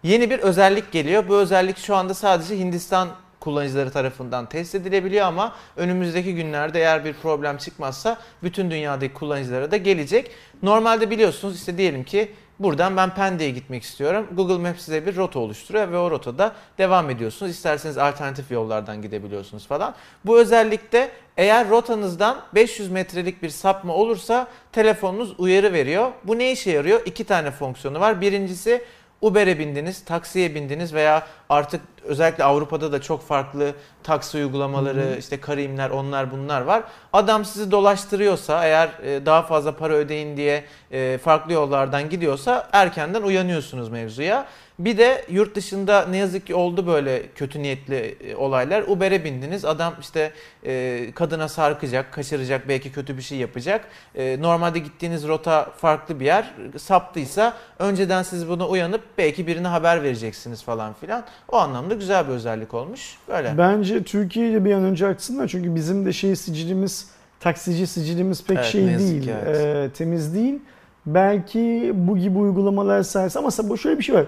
yeni 0.03 0.31
bir 0.31 0.38
özellik 0.38 0.93
geliyor. 0.93 1.25
Bu 1.29 1.37
özellik 1.37 1.79
şu 1.79 1.97
anda 1.97 2.14
sadece 2.14 2.59
Hindistan 2.59 3.09
kullanıcıları 3.45 3.91
tarafından 3.91 4.47
test 4.47 4.75
edilebiliyor 4.75 5.27
ama 5.27 5.53
önümüzdeki 5.77 6.35
günlerde 6.35 6.79
eğer 6.79 7.05
bir 7.05 7.13
problem 7.13 7.57
çıkmazsa 7.57 8.19
bütün 8.43 8.71
dünyadaki 8.71 9.15
kullanıcılara 9.15 9.71
da 9.71 9.77
gelecek. 9.77 10.31
Normalde 10.63 11.11
biliyorsunuz 11.11 11.57
işte 11.57 11.79
diyelim 11.79 12.05
ki 12.05 12.33
buradan 12.59 12.97
ben 12.97 13.15
Pendik'e 13.15 13.51
gitmek 13.51 13.83
istiyorum. 13.83 14.27
Google 14.33 14.59
Maps 14.59 14.85
size 14.85 15.07
bir 15.07 15.17
rota 15.17 15.39
oluşturuyor 15.39 15.93
ve 15.93 15.99
o 15.99 16.11
rotada 16.11 16.53
devam 16.79 17.11
ediyorsunuz. 17.11 17.53
İsterseniz 17.53 17.99
alternatif 17.99 18.51
yollardan 18.51 19.03
gidebiliyorsunuz 19.03 19.67
falan. 19.67 19.95
Bu 20.25 20.38
özellikle 20.38 21.11
eğer 21.37 21.69
rotanızdan 21.69 22.40
500 22.55 22.90
metrelik 22.90 23.42
bir 23.42 23.49
sapma 23.49 23.95
olursa 23.95 24.47
telefonunuz 24.73 25.35
uyarı 25.38 25.73
veriyor. 25.73 26.13
Bu 26.25 26.38
ne 26.38 26.53
işe 26.53 26.71
yarıyor? 26.71 27.03
İki 27.07 27.25
tane 27.25 27.51
fonksiyonu 27.51 28.01
var. 28.01 28.21
Birincisi 28.21 28.85
Uber'e 29.25 29.58
bindiniz, 29.58 30.04
taksiye 30.04 30.54
bindiniz 30.54 30.94
veya 30.94 31.27
artık 31.48 31.81
özellikle 32.04 32.44
Avrupa'da 32.44 32.92
da 32.92 33.00
çok 33.00 33.22
farklı 33.22 33.72
taksi 34.02 34.38
uygulamaları, 34.38 35.00
hı 35.00 35.14
hı. 35.14 35.18
işte 35.18 35.40
Karimler, 35.40 35.90
onlar 35.90 36.31
bunlar 36.31 36.60
var. 36.60 36.83
Adam 37.12 37.44
sizi 37.44 37.70
dolaştırıyorsa 37.70 38.64
eğer 38.64 38.88
e, 39.04 39.27
daha 39.27 39.42
fazla 39.42 39.77
para 39.77 39.92
ödeyin 39.94 40.37
diye 40.37 40.64
e, 40.92 41.18
farklı 41.18 41.52
yollardan 41.52 42.10
gidiyorsa 42.10 42.68
erkenden 42.72 43.22
uyanıyorsunuz 43.22 43.88
mevzuya. 43.88 44.46
Bir 44.79 44.98
de 44.98 45.25
yurt 45.31 45.54
dışında 45.54 46.06
ne 46.06 46.16
yazık 46.16 46.46
ki 46.46 46.54
oldu 46.54 46.87
böyle 46.87 47.22
kötü 47.35 47.62
niyetli 47.62 48.16
e, 48.20 48.37
olaylar. 48.37 48.83
Uber'e 48.83 49.25
bindiniz. 49.25 49.64
Adam 49.64 49.94
işte 50.00 50.33
e, 50.66 51.06
kadına 51.14 51.48
sarkacak, 51.48 52.12
kaçıracak, 52.12 52.68
belki 52.68 52.92
kötü 52.92 53.16
bir 53.16 53.22
şey 53.22 53.38
yapacak. 53.38 53.85
E, 54.14 54.37
normalde 54.40 54.79
gittiğiniz 54.79 55.29
rota 55.29 55.70
farklı 55.77 56.20
bir 56.20 56.25
yer. 56.25 56.54
Saptıysa 56.79 57.56
önceden 57.79 58.22
siz 58.22 58.48
buna 58.48 58.68
uyanıp 58.68 59.00
belki 59.18 59.46
birine 59.46 59.68
haber 59.68 60.02
vereceksiniz 60.02 60.62
falan 60.62 60.92
filan. 60.92 61.25
O 61.48 61.56
anlamda 61.56 61.94
güzel 61.94 62.29
bir 62.29 62.33
özellik 62.33 62.75
olmuş. 62.75 63.18
Böyle. 63.29 63.58
Bence 63.58 64.02
Türkiye 64.02 64.50
ile 64.50 64.64
bir 64.64 64.72
an 64.75 64.85
önce 64.85 65.06
açsınlar. 65.06 65.48
Çünkü 65.48 65.75
bizim 65.75 66.06
de 66.06 66.12
şey 66.12 66.37
sicilimiz, 66.37 67.08
taksici 67.40 67.87
sicilimiz 67.87 68.44
pek 68.44 68.56
Evet, 68.56 68.66
şey 68.66 68.98
değil. 68.98 69.22
ki, 69.22 69.35
evet. 69.46 69.90
e, 69.90 69.90
temiz 69.94 70.35
değil. 70.35 70.58
Belki 71.06 71.92
bu 71.94 72.18
gibi 72.18 72.38
uygulamalar 72.38 73.02
sayesinde 73.02 73.38
ama 73.38 73.68
bu 73.70 73.79
şöyle 73.79 73.98
bir 73.98 74.04
şey 74.04 74.14
var. 74.14 74.25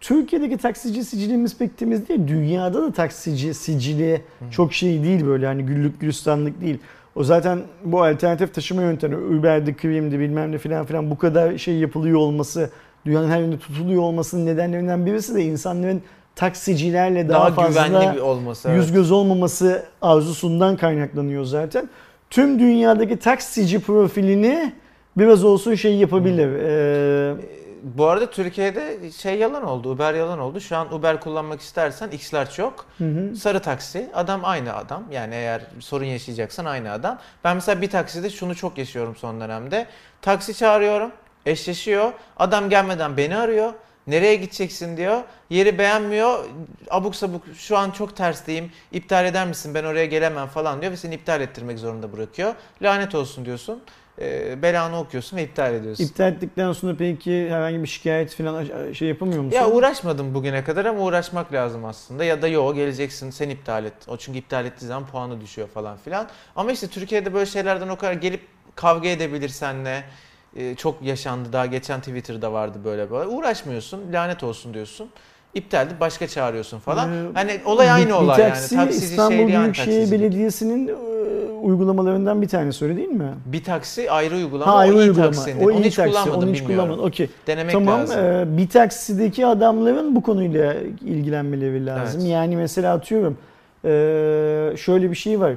Türkiye'deki 0.00 0.56
taksici 0.56 1.04
sicilimiz 1.04 1.58
pek 1.58 1.78
temiz 1.78 2.08
değil. 2.08 2.20
Dünyada 2.28 2.82
da 2.82 2.92
taksici 2.92 3.54
sicili 3.54 4.22
çok 4.50 4.72
şey 4.72 5.02
değil 5.02 5.26
böyle 5.26 5.46
hani 5.46 5.62
güllük 5.62 6.00
gülistanlık 6.00 6.60
değil. 6.60 6.78
O 7.16 7.24
zaten 7.24 7.58
bu 7.84 8.02
alternatif 8.02 8.54
taşıma 8.54 8.82
yöntemi 8.82 9.16
Uber'de, 9.16 9.74
Cream'de 9.82 10.18
bilmem 10.18 10.52
ne 10.52 10.58
filan 10.58 10.86
filan 10.86 11.10
bu 11.10 11.18
kadar 11.18 11.58
şey 11.58 11.74
yapılıyor 11.74 12.18
olması, 12.18 12.70
dünyanın 13.06 13.28
her 13.30 13.38
yerinde 13.38 13.58
tutuluyor 13.58 14.02
olmasının 14.02 14.46
nedenlerinden 14.46 15.06
birisi 15.06 15.34
de 15.34 15.44
insanların 15.44 16.02
taksicilerle 16.36 17.28
daha, 17.28 17.40
Daha, 17.40 17.50
fazla 17.50 18.22
olması. 18.22 18.68
evet. 18.68 18.78
yüz 18.78 18.92
göz 18.92 19.10
olmaması 19.10 19.84
arzusundan 20.02 20.76
kaynaklanıyor 20.76 21.44
zaten. 21.44 21.88
Tüm 22.30 22.58
dünyadaki 22.58 23.16
taksici 23.16 23.80
profilini 23.80 24.72
biraz 25.16 25.44
olsun 25.44 25.74
şey 25.74 25.96
yapabilir. 25.96 26.48
Ee, 26.52 27.34
Bu 27.82 28.06
arada 28.06 28.30
Türkiye'de 28.30 29.10
şey 29.10 29.38
yalan 29.38 29.62
oldu, 29.64 29.90
Uber 29.90 30.14
yalan 30.14 30.38
oldu. 30.38 30.60
Şu 30.60 30.76
an 30.76 30.94
Uber 30.94 31.20
kullanmak 31.20 31.60
istersen 31.60 32.10
X'ler 32.10 32.50
çok. 32.50 32.86
hı 32.98 33.04
hı. 33.04 33.36
Sarı 33.36 33.60
taksi, 33.60 34.10
adam 34.14 34.40
aynı 34.44 34.74
adam. 34.76 35.04
Yani 35.10 35.34
eğer 35.34 35.62
sorun 35.80 36.04
yaşayacaksan 36.04 36.64
aynı 36.64 36.92
adam. 36.92 37.18
Ben 37.44 37.54
mesela 37.56 37.82
bir 37.82 37.90
takside 37.90 38.30
şunu 38.30 38.54
çok 38.54 38.78
yaşıyorum 38.78 39.16
son 39.16 39.40
dönemde. 39.40 39.86
Taksi 40.22 40.54
çağırıyorum, 40.54 41.12
eşleşiyor. 41.46 42.12
Adam 42.36 42.70
gelmeden 42.70 43.16
beni 43.16 43.36
arıyor. 43.36 43.72
Nereye 44.06 44.34
gideceksin 44.34 44.96
diyor. 44.96 45.22
Yeri 45.50 45.78
beğenmiyor. 45.78 46.44
Abuk 46.90 47.16
sabuk 47.16 47.42
şu 47.56 47.76
an 47.78 47.90
çok 47.90 48.16
tersteyim. 48.16 48.72
İptal 48.92 49.26
eder 49.26 49.46
misin? 49.46 49.74
Ben 49.74 49.84
oraya 49.84 50.06
gelemem 50.06 50.46
falan 50.46 50.80
diyor 50.80 50.92
ve 50.92 50.96
seni 50.96 51.14
iptal 51.14 51.40
ettirmek 51.40 51.78
zorunda 51.78 52.12
bırakıyor. 52.12 52.54
Lanet 52.82 53.14
olsun 53.14 53.44
diyorsun. 53.44 53.82
Ee, 54.20 54.62
belanı 54.62 54.98
okuyorsun 54.98 55.36
ve 55.36 55.42
iptal 55.42 55.74
ediyorsun. 55.74 56.04
İptal 56.04 56.32
ettikten 56.32 56.72
sonra 56.72 56.96
peki 56.98 57.50
herhangi 57.50 57.82
bir 57.82 57.88
şikayet 57.88 58.34
falan 58.34 58.92
şey 58.92 59.08
yapamıyor 59.08 59.42
musun? 59.42 59.56
Ya 59.56 59.70
uğraşmadım 59.70 60.34
bugüne 60.34 60.64
kadar 60.64 60.84
ama 60.84 61.00
uğraşmak 61.00 61.52
lazım 61.52 61.84
aslında. 61.84 62.24
Ya 62.24 62.42
da 62.42 62.48
yo 62.48 62.74
geleceksin 62.74 63.30
sen 63.30 63.48
iptal 63.48 63.84
et. 63.84 63.94
O 64.08 64.16
çünkü 64.16 64.38
iptal 64.38 64.66
ettiği 64.66 64.86
zaman 64.86 65.06
puanı 65.06 65.40
düşüyor 65.40 65.68
falan 65.68 65.96
filan. 65.96 66.28
Ama 66.56 66.72
işte 66.72 66.86
Türkiye'de 66.88 67.34
böyle 67.34 67.46
şeylerden 67.46 67.88
o 67.88 67.96
kadar 67.96 68.12
gelip 68.12 68.40
kavga 68.74 69.08
edebilir 69.08 69.48
senle. 69.48 70.04
Ee, 70.56 70.74
çok 70.74 71.02
yaşandı 71.02 71.52
daha 71.52 71.66
geçen 71.66 72.00
Twitter'da 72.00 72.52
vardı 72.52 72.78
böyle 72.84 73.10
böyle. 73.10 73.28
Uğraşmıyorsun 73.28 74.12
lanet 74.12 74.42
olsun 74.42 74.74
diyorsun. 74.74 75.10
İptal 75.54 75.86
edip 75.86 76.00
başka 76.00 76.26
çağırıyorsun 76.28 76.78
falan. 76.78 77.12
Ee, 77.12 77.26
hani 77.34 77.60
olay 77.64 77.90
aynı 77.90 78.06
Bir- 78.06 78.12
olay 78.12 78.38
bir 78.38 78.42
taksi, 78.42 78.74
yani. 78.74 78.84
Taksici 78.84 79.06
İstanbul 79.06 79.36
şeyli 79.36 79.52
yani 79.52 79.62
Büyükşehir. 79.64 80.10
Belediyesi'nin 80.12 80.88
e, 80.88 80.92
uygulamalarından 81.62 82.42
bir 82.42 82.48
tanesi 82.48 82.84
öyle 82.84 82.96
değil 82.96 83.08
mi? 83.08 83.34
Bir 83.46 83.64
taksi 83.64 84.10
ayrı 84.10 84.34
uygulama. 84.36 84.72
Ha 84.72 84.76
ayrı 84.76 84.94
o 84.94 84.98
uygulama. 84.98 85.30
taksinin. 85.30 85.60
O 85.60 85.64
Onu 85.64 85.72
iyi 85.72 85.84
hiç 85.84 85.94
taksi. 85.96 86.10
kullanmadım 86.12 86.48
Onu 86.48 86.54
hiç 86.54 86.64
kullanmadım. 86.64 87.04
Okey. 87.04 87.28
Denemek 87.46 87.72
Tamam. 87.72 88.00
lazım. 88.00 88.20
e, 88.24 88.44
bir 88.58 88.68
taksideki 88.68 89.46
adamların 89.46 90.16
bu 90.16 90.22
konuyla 90.22 90.74
ilgilenmeleri 91.04 91.86
lazım. 91.86 92.20
Evet. 92.20 92.30
Yani 92.32 92.56
mesela 92.56 92.94
atıyorum 92.94 93.36
e, 93.84 93.88
şöyle 94.76 95.10
bir 95.10 95.16
şey 95.16 95.40
var. 95.40 95.52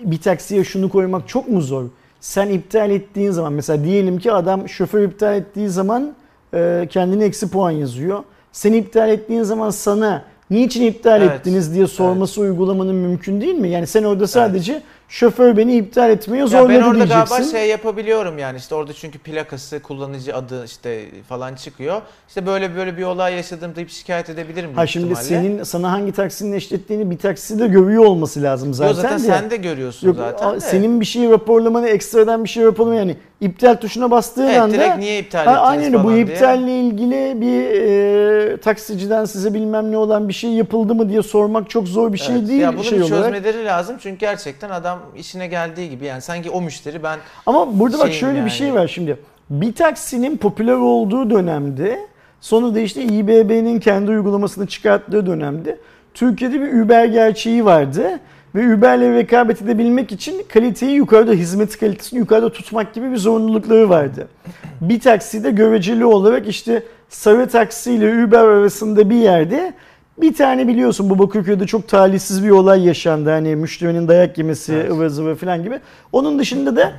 Bir 0.00 0.20
taksiye 0.20 0.64
şunu 0.64 0.88
koymak 0.88 1.28
çok 1.28 1.48
mu 1.48 1.60
zor? 1.60 1.84
Sen 2.20 2.48
iptal 2.48 2.90
ettiğin 2.90 3.30
zaman 3.30 3.52
mesela 3.52 3.84
diyelim 3.84 4.18
ki 4.18 4.32
adam 4.32 4.68
şoför 4.68 5.02
iptal 5.02 5.36
ettiği 5.36 5.68
zaman 5.68 6.14
kendine 6.90 7.24
eksi 7.24 7.50
puan 7.50 7.70
yazıyor. 7.70 8.22
Sen 8.52 8.72
iptal 8.72 9.08
ettiğin 9.10 9.42
zaman 9.42 9.70
sana 9.70 10.22
niçin 10.50 10.82
iptal 10.86 11.22
Evet. 11.22 11.32
ettiniz 11.40 11.74
diye 11.74 11.86
sorması 11.86 12.40
uygulamanın 12.40 12.94
mümkün 12.94 13.40
değil 13.40 13.54
mi? 13.54 13.68
Yani 13.68 13.86
sen 13.86 14.04
orada 14.04 14.26
sadece 14.26 14.82
şoför 15.16 15.56
beni 15.56 15.76
iptal 15.76 16.10
etmeye 16.10 16.46
zorladı 16.46 16.72
Ya 16.72 16.78
ben 16.80 16.84
orada 16.84 16.94
diyeceksin. 16.94 17.36
galiba 17.36 17.50
şey 17.50 17.68
yapabiliyorum 17.68 18.38
yani 18.38 18.58
işte 18.58 18.74
orada 18.74 18.92
çünkü 18.92 19.18
plakası, 19.18 19.80
kullanıcı 19.82 20.36
adı 20.36 20.64
işte 20.64 21.04
falan 21.28 21.54
çıkıyor. 21.54 22.02
İşte 22.28 22.46
böyle 22.46 22.76
böyle 22.76 22.96
bir 22.96 23.02
olay 23.02 23.34
yaşadım 23.34 23.72
deyip 23.76 23.90
şikayet 23.90 24.30
edebilirim 24.30 24.74
Ha 24.74 24.86
şimdi 24.86 25.04
ihtimalle. 25.06 25.24
senin 25.24 25.62
sana 25.62 25.92
hangi 25.92 26.12
taksinin 26.12 26.52
eşlettiğini 26.52 27.10
bir 27.10 27.18
taksi 27.18 27.58
de 27.58 27.66
görüyor 27.66 28.04
olması 28.04 28.42
lazım 28.42 28.74
zaten. 28.74 28.88
Yo, 28.90 28.94
zaten 28.94 29.18
de. 29.18 29.22
sen 29.22 29.50
de 29.50 29.56
görüyorsun 29.56 30.06
Yok, 30.06 30.16
zaten 30.16 30.54
de. 30.54 30.60
senin 30.60 31.00
bir 31.00 31.06
şeyi 31.06 31.30
raporlamanı 31.30 31.88
ekstradan 31.88 32.44
bir 32.44 32.48
şey 32.48 32.64
raporlamanı 32.64 32.98
yani 32.98 33.16
iptal 33.40 33.74
tuşuna 33.74 34.10
bastığın 34.10 34.46
evet, 34.46 34.60
anda 34.60 34.74
direkt 34.74 34.96
niye 34.98 35.18
iptal 35.18 35.44
Ha, 35.44 35.56
aynen 35.60 35.92
falan 35.92 36.04
bu 36.04 36.10
diye. 36.12 36.22
iptalle 36.22 36.80
ilgili 36.80 37.40
bir 37.40 37.82
e, 38.52 38.56
taksiciden 38.56 39.24
size 39.24 39.54
bilmem 39.54 39.92
ne 39.92 39.96
olan 39.96 40.28
bir 40.28 40.32
şey 40.32 40.50
yapıldı 40.50 40.94
mı 40.94 41.08
diye 41.08 41.22
sormak 41.22 41.70
çok 41.70 41.88
zor 41.88 42.12
bir 42.12 42.18
şey 42.18 42.36
Evet. 42.36 42.48
değil 42.48 42.60
Ya 42.60 42.74
bunu 42.76 42.84
şey 42.84 42.98
bir 42.98 43.02
olarak. 43.04 43.24
çözmeleri 43.34 43.64
lazım 43.64 43.96
çünkü 44.02 44.18
gerçekten 44.18 44.70
adam 44.70 44.98
işine 45.16 45.46
geldiği 45.46 45.90
gibi 45.90 46.04
yani 46.04 46.22
sanki 46.22 46.50
o 46.50 46.60
müşteri 46.60 47.02
ben 47.02 47.18
Ama 47.46 47.78
burada 47.78 47.98
bak 47.98 48.12
şöyle 48.12 48.38
yani. 48.38 48.46
bir 48.46 48.50
şey 48.50 48.74
var 48.74 48.88
şimdi. 48.88 49.16
Bir 49.50 49.74
taksinin 49.74 50.36
popüler 50.36 50.72
olduğu 50.74 51.30
dönemde 51.30 51.98
sonra 52.40 52.74
da 52.74 52.80
işte 52.80 53.02
İBB'nin 53.02 53.80
kendi 53.80 54.10
uygulamasını 54.10 54.66
çıkarttığı 54.66 55.26
dönemde 55.26 55.78
Türkiye'de 56.14 56.60
bir 56.60 56.82
Uber 56.82 57.04
gerçeği 57.04 57.64
vardı. 57.64 58.20
Ve 58.54 58.74
Uber'le 58.74 59.14
rekabet 59.14 59.62
edebilmek 59.62 60.12
için 60.12 60.42
kaliteyi 60.48 60.92
yukarıda, 60.92 61.32
hizmet 61.32 61.78
kalitesini 61.78 62.18
yukarıda 62.18 62.52
tutmak 62.52 62.94
gibi 62.94 63.12
bir 63.12 63.16
zorunlulukları 63.16 63.88
vardı. 63.90 64.28
Bir 64.80 65.00
takside 65.00 65.50
göreceli 65.50 66.04
olarak 66.04 66.48
işte 66.48 66.82
sarı 67.08 67.48
taksi 67.48 67.92
ile 67.92 68.24
Uber 68.24 68.44
arasında 68.44 69.10
bir 69.10 69.16
yerde 69.16 69.74
bir 70.18 70.34
tane 70.34 70.68
biliyorsun 70.68 71.10
bu 71.10 71.18
Bakırköy'de 71.18 71.66
çok 71.66 71.88
talihsiz 71.88 72.44
bir 72.44 72.50
olay 72.50 72.86
yaşandı. 72.86 73.30
Hani 73.30 73.56
müşterinin 73.56 74.08
dayak 74.08 74.38
yemesi 74.38 74.72
Evet. 74.74 74.90
ıvır 74.90 75.08
zıvır 75.08 75.34
falan 75.34 75.62
gibi. 75.62 75.80
Onun 76.12 76.38
dışında 76.38 76.76
da 76.76 76.92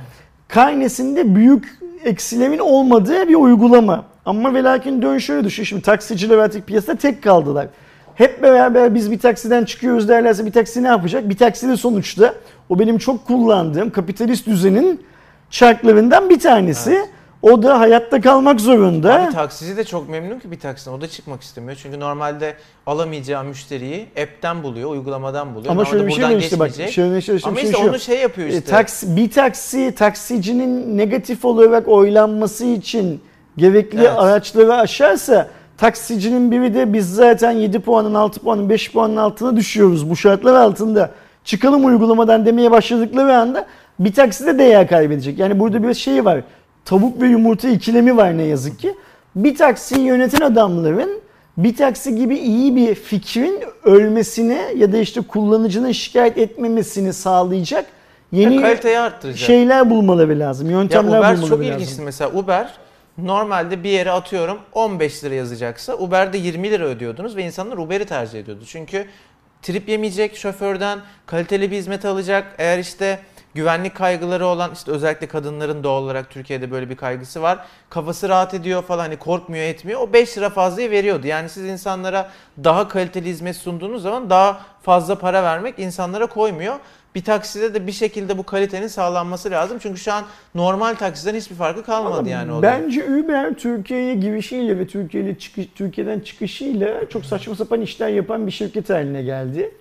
karnesinde 0.48 1.34
büyük 1.34 1.78
eksilemin 2.04 2.58
olmadığı 2.58 3.28
bir 3.28 3.34
uygulama. 3.34 4.04
Ama 4.26 4.54
ve 4.54 4.62
lakin 4.62 5.02
dön 5.02 5.18
şöyle 5.18 5.44
düşün. 5.44 5.64
Şimdi 5.64 5.82
taksiciler 5.82 6.38
artık 6.38 6.66
piyasada 6.66 6.96
tek 6.96 7.22
kaldılar. 7.22 7.66
Hep 8.14 8.42
beraber 8.42 8.94
biz 8.94 9.10
bir 9.10 9.18
taksiden 9.18 9.64
çıkıyoruz 9.64 10.08
derlerse 10.08 10.46
bir 10.46 10.52
taksi 10.52 10.82
ne 10.82 10.88
yapacak? 10.88 11.28
Bir 11.28 11.36
taksi 11.36 11.68
de 11.68 11.76
sonuçta 11.76 12.34
o 12.68 12.78
benim 12.78 12.98
çok 12.98 13.26
kullandığım 13.26 13.90
kapitalist 13.90 14.46
düzenin 14.46 15.00
çarklarından 15.50 16.30
bir 16.30 16.40
tanesi. 16.40 16.90
Evet. 16.90 17.08
O 17.44 17.62
da 17.62 17.80
hayatta 17.80 18.20
kalmak 18.20 18.60
zorunda. 18.60 19.14
Abi 19.24 19.32
taksici 19.32 19.76
de 19.76 19.84
çok 19.84 20.08
memnun 20.08 20.38
ki 20.38 20.50
bir 20.50 20.58
taksiden. 20.60 20.92
O 20.92 21.00
da 21.00 21.06
çıkmak 21.08 21.42
istemiyor. 21.42 21.78
Çünkü 21.82 22.00
normalde 22.00 22.54
alamayacağı 22.86 23.44
müşteriyi 23.44 24.06
app'ten 24.22 24.62
buluyor, 24.62 24.90
uygulamadan 24.90 25.54
buluyor. 25.54 25.70
Ama 25.72 25.82
Normalde 25.82 25.90
şöyle 25.90 26.06
bir 26.06 26.12
şey 26.12 26.22
buradan 26.24 26.38
işte 26.38 26.58
bak. 26.58 26.68
geçmeyecek. 26.68 26.94
Şöyle 26.94 27.20
şöyle 27.20 27.40
Ama 27.46 27.56
şey 27.60 27.70
işte 27.70 27.82
şu. 27.82 27.88
onu 27.88 27.98
şey 27.98 28.18
yapıyor 28.20 28.48
E, 28.48 28.50
işte. 28.50 28.64
taksi, 28.70 29.16
bir 29.16 29.30
taksi 29.30 29.94
taksicinin 29.94 30.98
negatif 30.98 31.44
olarak 31.44 31.88
oylanması 31.88 32.64
için 32.64 33.20
gerekli 33.56 33.98
Evet. 33.98 34.10
araçları 34.16 34.74
aşarsa 34.74 35.48
taksicinin 35.78 36.50
biri 36.50 36.74
de 36.74 36.92
biz 36.92 37.14
zaten 37.14 37.50
7 37.50 37.80
puanın 37.80 38.14
6 38.14 38.40
puanın 38.40 38.70
5 38.70 38.92
puanın 38.92 39.16
altına 39.16 39.56
düşüyoruz 39.56 40.10
bu 40.10 40.16
şartlar 40.16 40.54
altında. 40.54 41.10
Çıkalım 41.44 41.84
uygulamadan 41.84 42.46
demeye 42.46 42.70
başladıkları 42.70 43.36
anda 43.36 43.66
bir 43.98 44.12
taksi 44.12 44.46
de 44.46 44.58
değer 44.58 44.88
kaybedecek. 44.88 45.38
Yani 45.38 45.60
burada 45.60 45.88
bir 45.88 45.94
şey 45.94 46.24
var. 46.24 46.40
Tavuk 46.84 47.20
ve 47.22 47.26
yumurta 47.28 47.68
ikilemi 47.68 48.16
var 48.16 48.38
ne 48.38 48.42
yazık 48.42 48.78
ki. 48.78 48.94
Bir 49.36 49.56
taksiyi 49.56 50.00
yöneten 50.06 50.40
adamların 50.40 51.20
bir 51.56 51.76
taksi 51.76 52.16
gibi 52.16 52.36
iyi 52.38 52.76
bir 52.76 52.94
fikrin 52.94 53.64
ölmesine 53.84 54.72
ya 54.76 54.92
da 54.92 54.96
işte 54.98 55.20
kullanıcının 55.20 55.92
şikayet 55.92 56.38
etmemesini 56.38 57.12
sağlayacak 57.12 57.86
Ya 58.32 58.40
yeni 58.40 58.60
kaliteyi 58.60 58.98
arttıracak. 58.98 59.38
şeyler 59.46 59.90
bulmaları 59.90 60.38
lazım. 60.38 60.70
ya 60.70 60.78
Yöntemler 60.78 61.08
Uber 61.18 61.20
bulmaları 61.20 61.40
çok 61.48 61.60
lazım. 61.60 61.62
ilginçti 61.62 62.02
mesela 62.02 62.30
Uber 62.32 62.70
Normalde 63.18 63.84
bir 63.84 63.88
yere 63.90 64.10
atıyorum 64.10 64.58
15 64.72 65.24
lira 65.24 65.34
yazacaksa 65.34 65.94
Uber'de 65.96 66.38
20 66.38 66.70
lira 66.70 66.84
ödüyordunuz 66.84 67.36
ve 67.36 67.44
insanlar 67.44 67.78
Uber'i 67.78 68.04
tercih 68.04 68.40
ediyordu. 68.40 68.64
Çünkü 68.66 69.06
trip 69.62 69.88
yemeyecek 69.88 70.36
şoförden, 70.36 70.98
kaliteli 71.26 71.70
bir 71.70 71.76
hizmet 71.76 72.04
alacak. 72.04 72.54
Eğer 72.58 72.78
işte 72.78 73.18
güvenlik 73.54 73.94
kaygıları 73.94 74.46
olan 74.46 74.70
işte 74.74 74.90
özellikle 74.90 75.26
kadınların 75.26 75.84
doğal 75.84 76.02
olarak 76.02 76.30
Türkiye'de 76.30 76.70
böyle 76.70 76.90
bir 76.90 76.96
kaygısı 76.96 77.42
var. 77.42 77.58
Kafası 77.90 78.28
rahat 78.28 78.54
ediyor 78.54 78.82
falan 78.82 78.98
hani 78.98 79.16
korkmuyor 79.16 79.64
etmiyor. 79.64 80.00
O 80.00 80.12
5 80.12 80.38
lira 80.38 80.50
fazlayı 80.50 80.90
veriyordu. 80.90 81.26
Yani 81.26 81.48
siz 81.48 81.64
insanlara 81.64 82.30
daha 82.64 82.88
kaliteli 82.88 83.28
hizmet 83.28 83.56
sunduğunuz 83.56 84.02
zaman 84.02 84.30
daha 84.30 84.60
fazla 84.82 85.18
para 85.18 85.42
vermek 85.42 85.78
insanlara 85.78 86.26
koymuyor. 86.26 86.74
Bir 87.14 87.24
takside 87.24 87.74
de 87.74 87.86
bir 87.86 87.92
şekilde 87.92 88.38
bu 88.38 88.42
kalitenin 88.42 88.86
sağlanması 88.86 89.50
lazım. 89.50 89.78
Çünkü 89.82 90.00
şu 90.00 90.12
an 90.12 90.24
normal 90.54 90.94
taksiden 90.94 91.34
hiçbir 91.34 91.56
farkı 91.56 91.84
kalmadı 91.84 92.18
Ama 92.18 92.28
yani. 92.28 92.62
Bence 92.62 93.04
Uber 93.04 93.54
Türkiye'ye 93.54 94.14
girişiyle 94.14 94.78
ve 94.78 94.86
Türkiye'yle 94.86 95.38
çıkış, 95.38 95.66
Türkiye'den 95.74 96.20
çıkışıyla 96.20 97.08
çok 97.08 97.24
saçma 97.24 97.54
sapan 97.54 97.80
işler 97.80 98.08
yapan 98.08 98.46
bir 98.46 98.52
şirket 98.52 98.90
haline 98.90 99.22
geldi. 99.22 99.74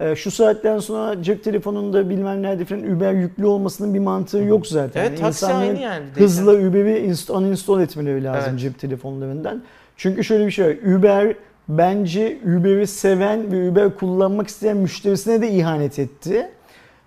Ee, 0.00 0.16
şu 0.16 0.30
saatten 0.30 0.78
sonra 0.78 1.22
cep 1.22 1.44
telefonunda 1.44 2.10
bilmem 2.10 2.42
nerede 2.42 2.64
falan 2.64 2.82
Uber 2.82 3.12
yüklü 3.12 3.46
olmasının 3.46 3.94
bir 3.94 3.98
mantığı 3.98 4.38
yok 4.38 4.66
zaten. 4.66 5.00
Evet 5.00 5.20
taksi 5.20 5.44
İnsanların 5.44 5.68
aynı 5.68 5.80
yani. 5.80 6.04
Hızla 6.14 6.52
Uber'i 6.52 7.06
inst- 7.06 7.32
uninstall 7.32 7.80
etmeleri 7.80 8.24
lazım 8.24 8.50
Evet. 8.50 8.60
cep 8.60 8.78
telefonlarından. 8.78 9.62
Çünkü 9.96 10.24
şöyle 10.24 10.46
bir 10.46 10.50
şey 10.50 10.66
var. 10.66 10.96
Uber 10.96 11.34
bence 11.68 12.38
Uber'i 12.44 12.86
seven 12.86 13.52
ve 13.52 13.68
Uber 13.70 13.94
kullanmak 13.96 14.48
isteyen 14.48 14.76
müşterisine 14.76 15.42
de 15.42 15.50
ihanet 15.50 15.98
etti. 15.98 16.48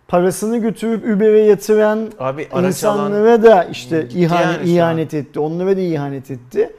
Parasını 0.07 0.57
götürüp 0.57 1.05
Uber'e 1.15 1.39
yatıran 1.41 1.99
Abi 2.19 2.47
insanlara 2.67 3.43
da 3.43 3.63
işte 3.63 4.07
ihanet, 4.15 4.59
yani 4.59 4.69
ihanet 4.69 5.13
etti. 5.13 5.39
Onlara 5.39 5.77
da 5.77 5.81
ihanet 5.81 6.31
etti. 6.31 6.69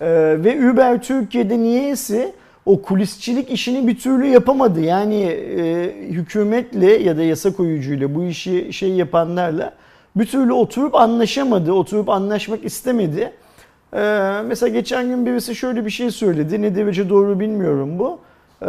Ee, 0.00 0.06
ve 0.38 0.70
Uber 0.70 1.02
Türkiye'de 1.02 1.58
niyeyse 1.58 2.32
o 2.66 2.82
kulisçilik 2.82 3.50
işini 3.50 3.86
bir 3.86 3.98
türlü 3.98 4.26
yapamadı. 4.26 4.80
Yani 4.80 5.22
e, 5.24 5.92
hükümetle 6.08 6.92
ya 6.92 7.16
da 7.16 7.22
yasa 7.22 7.52
koyucuyla 7.52 8.14
bu 8.14 8.24
işi 8.24 8.72
şey 8.72 8.90
yapanlarla 8.90 9.72
bir 10.16 10.26
türlü 10.26 10.52
oturup 10.52 10.94
anlaşamadı. 10.94 11.72
Oturup 11.72 12.08
anlaşmak 12.08 12.64
istemedi. 12.64 13.32
Ee, 13.94 14.42
mesela 14.46 14.68
geçen 14.68 15.08
gün 15.08 15.26
birisi 15.26 15.54
şöyle 15.54 15.84
bir 15.84 15.90
şey 15.90 16.10
söyledi. 16.10 16.62
Ne 16.62 16.76
derece 16.76 17.08
doğru 17.08 17.40
bilmiyorum 17.40 17.98
bu. 17.98 18.18
Ee, 18.62 18.66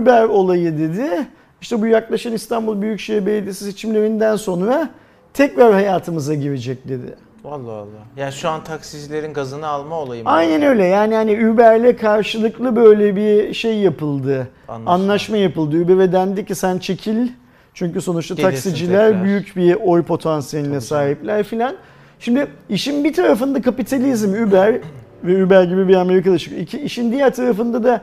Uber 0.00 0.24
olayı 0.24 0.78
dedi. 0.78 1.26
İşte 1.60 1.82
bu 1.82 1.86
yaklaşan 1.86 2.32
İstanbul 2.32 2.82
Büyükşehir 2.82 3.26
Belediyesi 3.26 3.64
seçimlerinden 3.64 4.36
sonra 4.36 4.90
tekrar 5.34 5.72
hayatımıza 5.72 6.34
girecek 6.34 6.88
dedi. 6.88 7.25
Allah 7.50 7.72
Allah. 7.72 7.86
Yani 8.16 8.32
şu 8.32 8.48
an 8.48 8.64
taksicilerin 8.64 9.32
gazını 9.32 9.66
alma 9.66 9.96
olayı 10.00 10.24
mı? 10.24 10.30
Aynen 10.30 10.62
öyle. 10.62 10.84
Yani 10.84 11.14
hani 11.14 11.50
Uber'le 11.50 11.96
karşılıklı 11.96 12.76
böyle 12.76 13.16
bir 13.16 13.54
şey 13.54 13.78
yapıldı. 13.78 14.48
Anlaşma. 14.68 14.92
Anlaşma 14.92 15.36
yapıldı. 15.36 15.76
Uber'e 15.76 16.12
dendi 16.12 16.44
ki 16.44 16.54
sen 16.54 16.78
çekil. 16.78 17.28
Çünkü 17.74 18.00
sonuçta 18.00 18.34
Gelirsin 18.34 18.50
taksiciler 18.50 19.08
tekrar. 19.08 19.24
büyük 19.24 19.56
bir 19.56 19.74
oy 19.74 20.02
potansiyeline 20.02 20.72
Tabii 20.72 20.84
sahipler 20.84 21.42
filan. 21.42 21.76
Şimdi 22.18 22.46
işin 22.68 23.04
bir 23.04 23.12
tarafında 23.12 23.62
kapitalizm 23.62 24.32
Uber 24.32 24.78
ve 25.24 25.44
Uber 25.44 25.64
gibi 25.64 25.88
bir 25.88 25.94
Amerika'da 25.94 26.38
çıkıyor. 26.38 26.62
İki, 26.62 26.80
işin 26.80 27.12
diğer 27.12 27.34
tarafında 27.34 27.84
da 27.84 28.00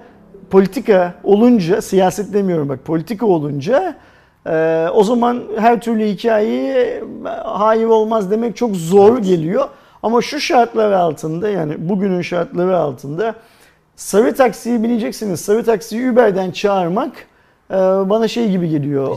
politika 0.51 1.13
olunca, 1.23 1.81
siyaset 1.81 2.33
demiyorum 2.33 2.69
bak 2.69 2.85
politika 2.85 3.25
olunca 3.25 3.95
e, 4.47 4.87
o 4.93 5.03
zaman 5.03 5.43
her 5.57 5.81
türlü 5.81 6.05
hikayeyi 6.05 6.67
e, 6.69 7.03
hayır 7.43 7.85
olmaz 7.85 8.31
demek 8.31 8.55
çok 8.57 8.75
zor 8.75 9.17
geliyor. 9.17 9.67
Ama 10.03 10.21
şu 10.21 10.39
şartlar 10.39 10.91
altında 10.91 11.49
yani 11.49 11.89
bugünün 11.89 12.21
şartları 12.21 12.77
altında 12.77 13.35
sarı 13.95 14.35
taksiyi 14.35 14.83
bileceksiniz. 14.83 15.39
Sarı 15.41 15.63
taksiyi 15.63 16.11
Uber'den 16.11 16.51
çağırmak 16.51 17.11
e, 17.71 17.75
bana 18.09 18.27
şey 18.27 18.49
gibi 18.51 18.69
geliyor. 18.69 19.15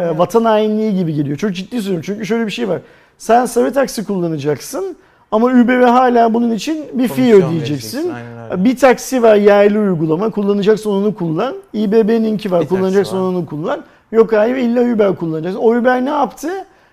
E, 0.00 0.18
vatan 0.18 0.44
hainliği 0.44 0.94
gibi 0.96 1.14
geliyor. 1.14 1.36
Çok 1.36 1.52
ciddi 1.54 1.76
söylüyorum. 1.82 2.02
Çünkü 2.06 2.26
şöyle 2.26 2.46
bir 2.46 2.50
şey 2.50 2.68
var. 2.68 2.78
Sen 3.18 3.46
sarı 3.46 3.72
taksi 3.72 4.04
kullanacaksın 4.04 4.96
ama 5.30 5.46
Uber'e 5.46 5.84
hala 5.84 6.34
bunun 6.34 6.50
için 6.50 6.84
bir 6.92 7.08
fee 7.08 7.34
ödeyeceksin. 7.34 8.12
Bir 8.56 8.76
taksi 8.76 9.22
var 9.22 9.34
yerli 9.36 9.78
uygulama. 9.78 10.30
Kullanacaksan 10.30 10.92
onu 10.92 11.14
kullan. 11.14 11.54
İBB'ninki 11.72 12.50
var. 12.50 12.60
Bir 12.60 12.68
kullanacaksan 12.68 13.20
var. 13.20 13.26
onu 13.26 13.46
kullan. 13.46 13.84
Yok 14.12 14.32
hayır 14.32 14.56
illa 14.56 14.94
Uber 14.94 15.16
kullanacaksın. 15.16 15.60
O 15.60 15.70
Uber 15.70 16.04
ne 16.04 16.10
yaptı? 16.10 16.48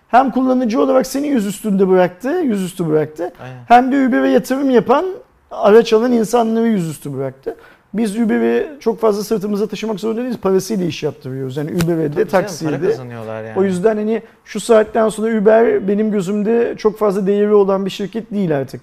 Hem 0.07 0.31
kullanıcı 0.31 0.81
olarak 0.81 1.07
seni 1.07 1.27
yüzüstünde 1.27 1.89
bıraktı, 1.89 2.29
yüzüstü 2.29 2.87
bıraktı. 2.89 3.31
Aynen. 3.43 3.55
Hem 3.67 3.91
de 3.91 4.07
Uber'e 4.07 4.29
yatırım 4.29 4.69
yapan, 4.69 5.05
araç 5.51 5.93
alan 5.93 6.11
insanları 6.11 6.67
yüzüstü 6.67 7.17
bıraktı. 7.17 7.55
Biz 7.93 8.19
Uber'i 8.19 8.67
çok 8.79 9.01
fazla 9.01 9.23
sırtımıza 9.23 9.67
taşımak 9.67 9.99
zorunda 9.99 10.21
değiliz. 10.21 10.37
Parasıyla 10.37 10.85
iş 10.85 11.03
yaptırıyoruz. 11.03 11.57
Yani 11.57 11.71
Uber'e 11.83 12.15
de, 12.15 12.25
taksiye 12.25 12.71
de. 12.81 12.87
yani. 13.43 13.59
O 13.59 13.63
yüzden 13.63 13.97
hani 13.97 14.21
şu 14.45 14.59
saatten 14.59 15.09
sonra 15.09 15.37
Uber 15.37 15.87
benim 15.87 16.11
gözümde 16.11 16.75
çok 16.77 16.97
fazla 16.99 17.27
değeri 17.27 17.53
olan 17.53 17.85
bir 17.85 17.89
şirket 17.89 18.31
değil 18.31 18.57
artık. 18.57 18.81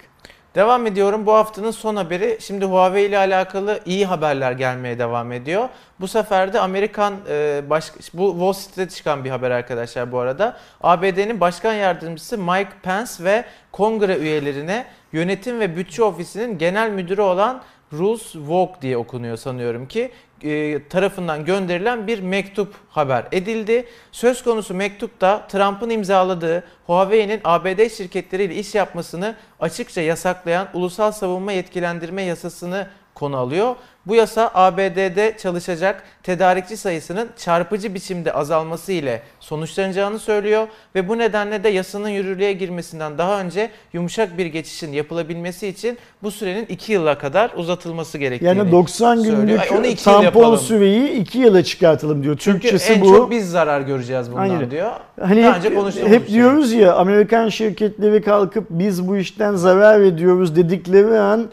Devam 0.55 0.87
ediyorum. 0.87 1.27
Bu 1.27 1.33
haftanın 1.33 1.71
son 1.71 1.97
haberi. 1.97 2.39
Şimdi 2.41 2.65
Huawei 2.65 3.07
ile 3.07 3.19
alakalı 3.19 3.81
iyi 3.87 4.07
haberler 4.07 4.53
gelmeye 4.53 4.99
devam 4.99 5.33
ediyor. 5.33 5.69
Bu 6.01 6.09
sefer 6.09 6.53
de 6.53 6.61
Amerikan 6.61 7.15
e, 7.29 7.63
baş, 7.71 7.93
bu 8.15 8.31
Wall 8.31 8.53
Street'te 8.53 8.97
çıkan 8.97 9.25
bir 9.25 9.31
haber 9.31 9.51
arkadaşlar 9.51 10.13
bu 10.13 10.19
arada. 10.19 10.57
ABD'nin 10.83 11.41
başkan 11.41 11.75
yardımcısı 11.75 12.39
Mike 12.39 12.71
Pence 12.83 13.13
ve 13.21 13.45
kongre 13.73 14.17
üyelerine 14.17 14.87
yönetim 15.13 15.61
ve 15.61 15.77
bütçe 15.77 16.03
ofisinin 16.03 16.59
genel 16.59 16.91
müdürü 16.91 17.21
olan 17.21 17.63
Rules 17.93 18.37
Vought 18.37 18.83
diye 18.83 18.97
okunuyor 18.97 19.37
sanıyorum 19.37 19.89
ki 19.89 20.13
e, 20.45 20.89
tarafından 20.89 21.45
gönderilen 21.45 22.07
bir 22.07 22.21
mektup 22.21 22.75
haber 22.91 23.25
edildi. 23.33 23.85
Söz 24.13 24.43
konusu 24.43 24.75
mektupta 24.75 25.47
Trump'ın 25.47 25.91
imzaladığı 25.91 26.65
Huawei'nin 26.87 27.41
ABD 27.45 27.89
şirketleriyle 27.89 28.55
iş 28.55 28.75
yapmasını 28.75 29.37
açıkça 29.61 30.01
yasaklayan 30.01 30.69
ulusal 30.75 31.13
savunma 31.13 31.53
yetkilendirme 31.53 32.23
yasasını 32.23 32.87
konu 33.15 33.37
alıyor. 33.37 33.75
Bu 34.07 34.15
yasa 34.15 34.51
ABD'de 34.55 35.37
çalışacak 35.43 36.03
tedarikçi 36.23 36.77
sayısının 36.77 37.29
çarpıcı 37.37 37.95
biçimde 37.95 38.33
azalması 38.33 38.93
ile 38.93 39.23
sonuçlanacağını 39.41 40.19
söylüyor 40.19 40.69
ve 40.95 41.09
bu 41.09 41.19
nedenle 41.19 41.65
de 41.65 41.69
yasanın 41.69 42.09
yürürlüğe 42.09 42.53
girmesinden 42.53 43.19
daha 43.19 43.41
önce 43.41 43.71
yumuşak 43.93 44.39
bir 44.39 44.47
geçişin 44.47 44.93
yapılabilmesi 44.93 45.69
için 45.69 45.99
bu 46.23 46.31
sürenin 46.31 46.67
2 46.67 46.93
yıla 46.93 47.19
kadar 47.19 47.51
uzatılması 47.57 48.19
gerektiğini 48.19 48.59
Yani 48.59 48.73
90 48.73 49.17
söylüyor. 49.17 49.37
günlük 49.43 49.61
Ay, 49.61 49.71
onu 49.79 49.87
iki 49.87 50.09
yıl 50.09 50.15
tampon 50.15 50.25
yapalım. 50.25 50.59
süreyi 50.59 51.11
2 51.11 51.39
yıla 51.39 51.63
çıkartalım 51.65 52.23
diyor. 52.23 52.37
Çünkü 52.41 52.61
Türkçesi 52.61 52.93
en 52.93 53.01
bu. 53.01 53.07
çok 53.07 53.31
biz 53.31 53.51
zarar 53.51 53.81
göreceğiz 53.81 54.31
bundan 54.31 54.43
Aynen. 54.43 54.71
diyor. 54.71 54.91
Hani 55.21 55.43
Daha 55.45 55.57
önce 55.57 55.69
hep, 55.71 55.77
konuştuğumuz 55.77 56.11
hep 56.11 56.27
şey. 56.27 56.35
diyoruz 56.35 56.73
ya 56.73 56.95
Amerikan 56.95 57.49
şirketleri 57.49 58.23
kalkıp 58.23 58.65
biz 58.71 59.09
bu 59.09 59.17
işten 59.17 59.55
zarar 59.55 60.01
ediyoruz 60.01 60.57
dedikleri 60.57 61.19
an 61.21 61.47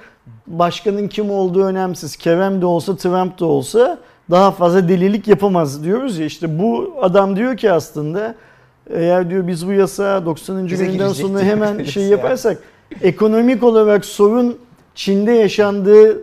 başkanın 0.50 1.08
kim 1.08 1.32
olduğu 1.32 1.64
önemsiz. 1.64 2.16
Kerem 2.16 2.62
de 2.62 2.66
olsa 2.66 2.95
Trump 2.95 3.39
da 3.39 3.45
olsa 3.45 3.97
daha 4.32 4.52
fazla 4.52 4.89
delilik 4.89 5.28
yapamaz 5.28 5.84
diyoruz 5.84 6.20
ya 6.20 6.26
işte 6.26 6.60
bu 6.60 6.93
adam 7.02 7.36
diyor 7.36 7.58
ki 7.58 7.72
aslında 7.72 8.36
eğer 8.93 9.30
diyor 9.30 9.47
biz 9.47 9.68
bu 9.68 9.74
yasa 9.74 10.26
90. 10.26 10.68
Bize 10.68 10.86
günden 10.86 11.10
sonra 11.10 11.39
hemen 11.39 11.84
şey 11.84 12.04
ya. 12.04 12.10
yaparsak 12.10 12.58
ekonomik 13.02 13.64
olarak 13.64 14.06
sorun 14.06 14.58
Çin'de 14.95 15.32
yaşandığı 15.32 16.22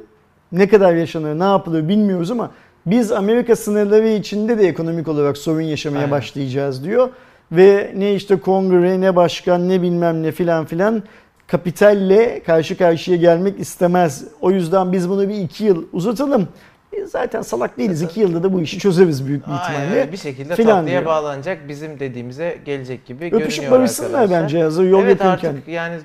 ne 0.53 0.69
kadar 0.69 0.95
yaşanır 0.95 1.39
ne 1.39 1.45
yapılır 1.45 1.89
bilmiyoruz 1.89 2.31
ama 2.31 2.51
biz 2.87 3.13
Amerika 3.13 3.57
sınırları 3.57 4.09
içinde 4.09 4.59
de 4.59 4.69
ekonomik 4.69 5.09
olarak 5.09 5.39
sorun 5.39 5.61
yaşamaya 5.61 5.99
Aynen. 5.99 6.11
başlayacağız 6.11 6.85
diyor. 6.85 7.09
Ve 7.53 7.93
ne 7.97 8.15
işte 8.15 8.37
kongre 8.37 9.01
ne 9.01 9.17
başkan 9.17 9.69
ne 9.69 9.83
bilmem 9.83 10.23
ne 10.23 10.33
filan 10.33 10.65
filan 10.65 11.03
kapitalle 11.47 12.43
karşı 12.43 12.79
karşıya 12.79 13.17
gelmek 13.17 13.61
istemez. 13.61 14.25
O 14.41 14.51
yüzden 14.51 14.93
biz 14.93 15.09
bunu 15.09 15.29
bir 15.29 15.35
iki 15.35 15.65
yıl 15.65 15.85
uzatalım. 15.93 16.49
Biz 16.93 17.11
zaten 17.11 17.43
salak 17.43 17.79
değiliz. 17.79 18.03
iki 18.03 18.21
yılda 18.21 18.43
da 18.43 18.53
bu 18.53 18.61
işi 18.63 18.79
çözeriz 18.79 19.27
büyük 19.27 19.47
bir 19.47 19.53
Aynen 19.53 19.63
ihtimalle. 19.63 20.01
öyle. 20.01 20.13
bir 20.13 20.17
şekilde 20.17 20.57
filan 20.57 20.77
tatlıya 20.79 21.01
diyor. 21.01 21.05
bağlanacak 21.13 21.69
bizim 21.69 22.01
dediğimize 22.01 22.59
gelecek 22.65 23.07
gibi 23.07 23.25
Öpüşüp 23.27 23.61
görünüyor 23.63 23.81
barışsınlar 23.81 24.09
arkadaşlar. 24.21 24.43
bence 24.43 24.63
hazır 24.63 24.85
yol 24.85 25.03
evet 25.05 25.21
yakınken. 25.25 25.49
artık 25.51 25.69
yani 25.69 25.99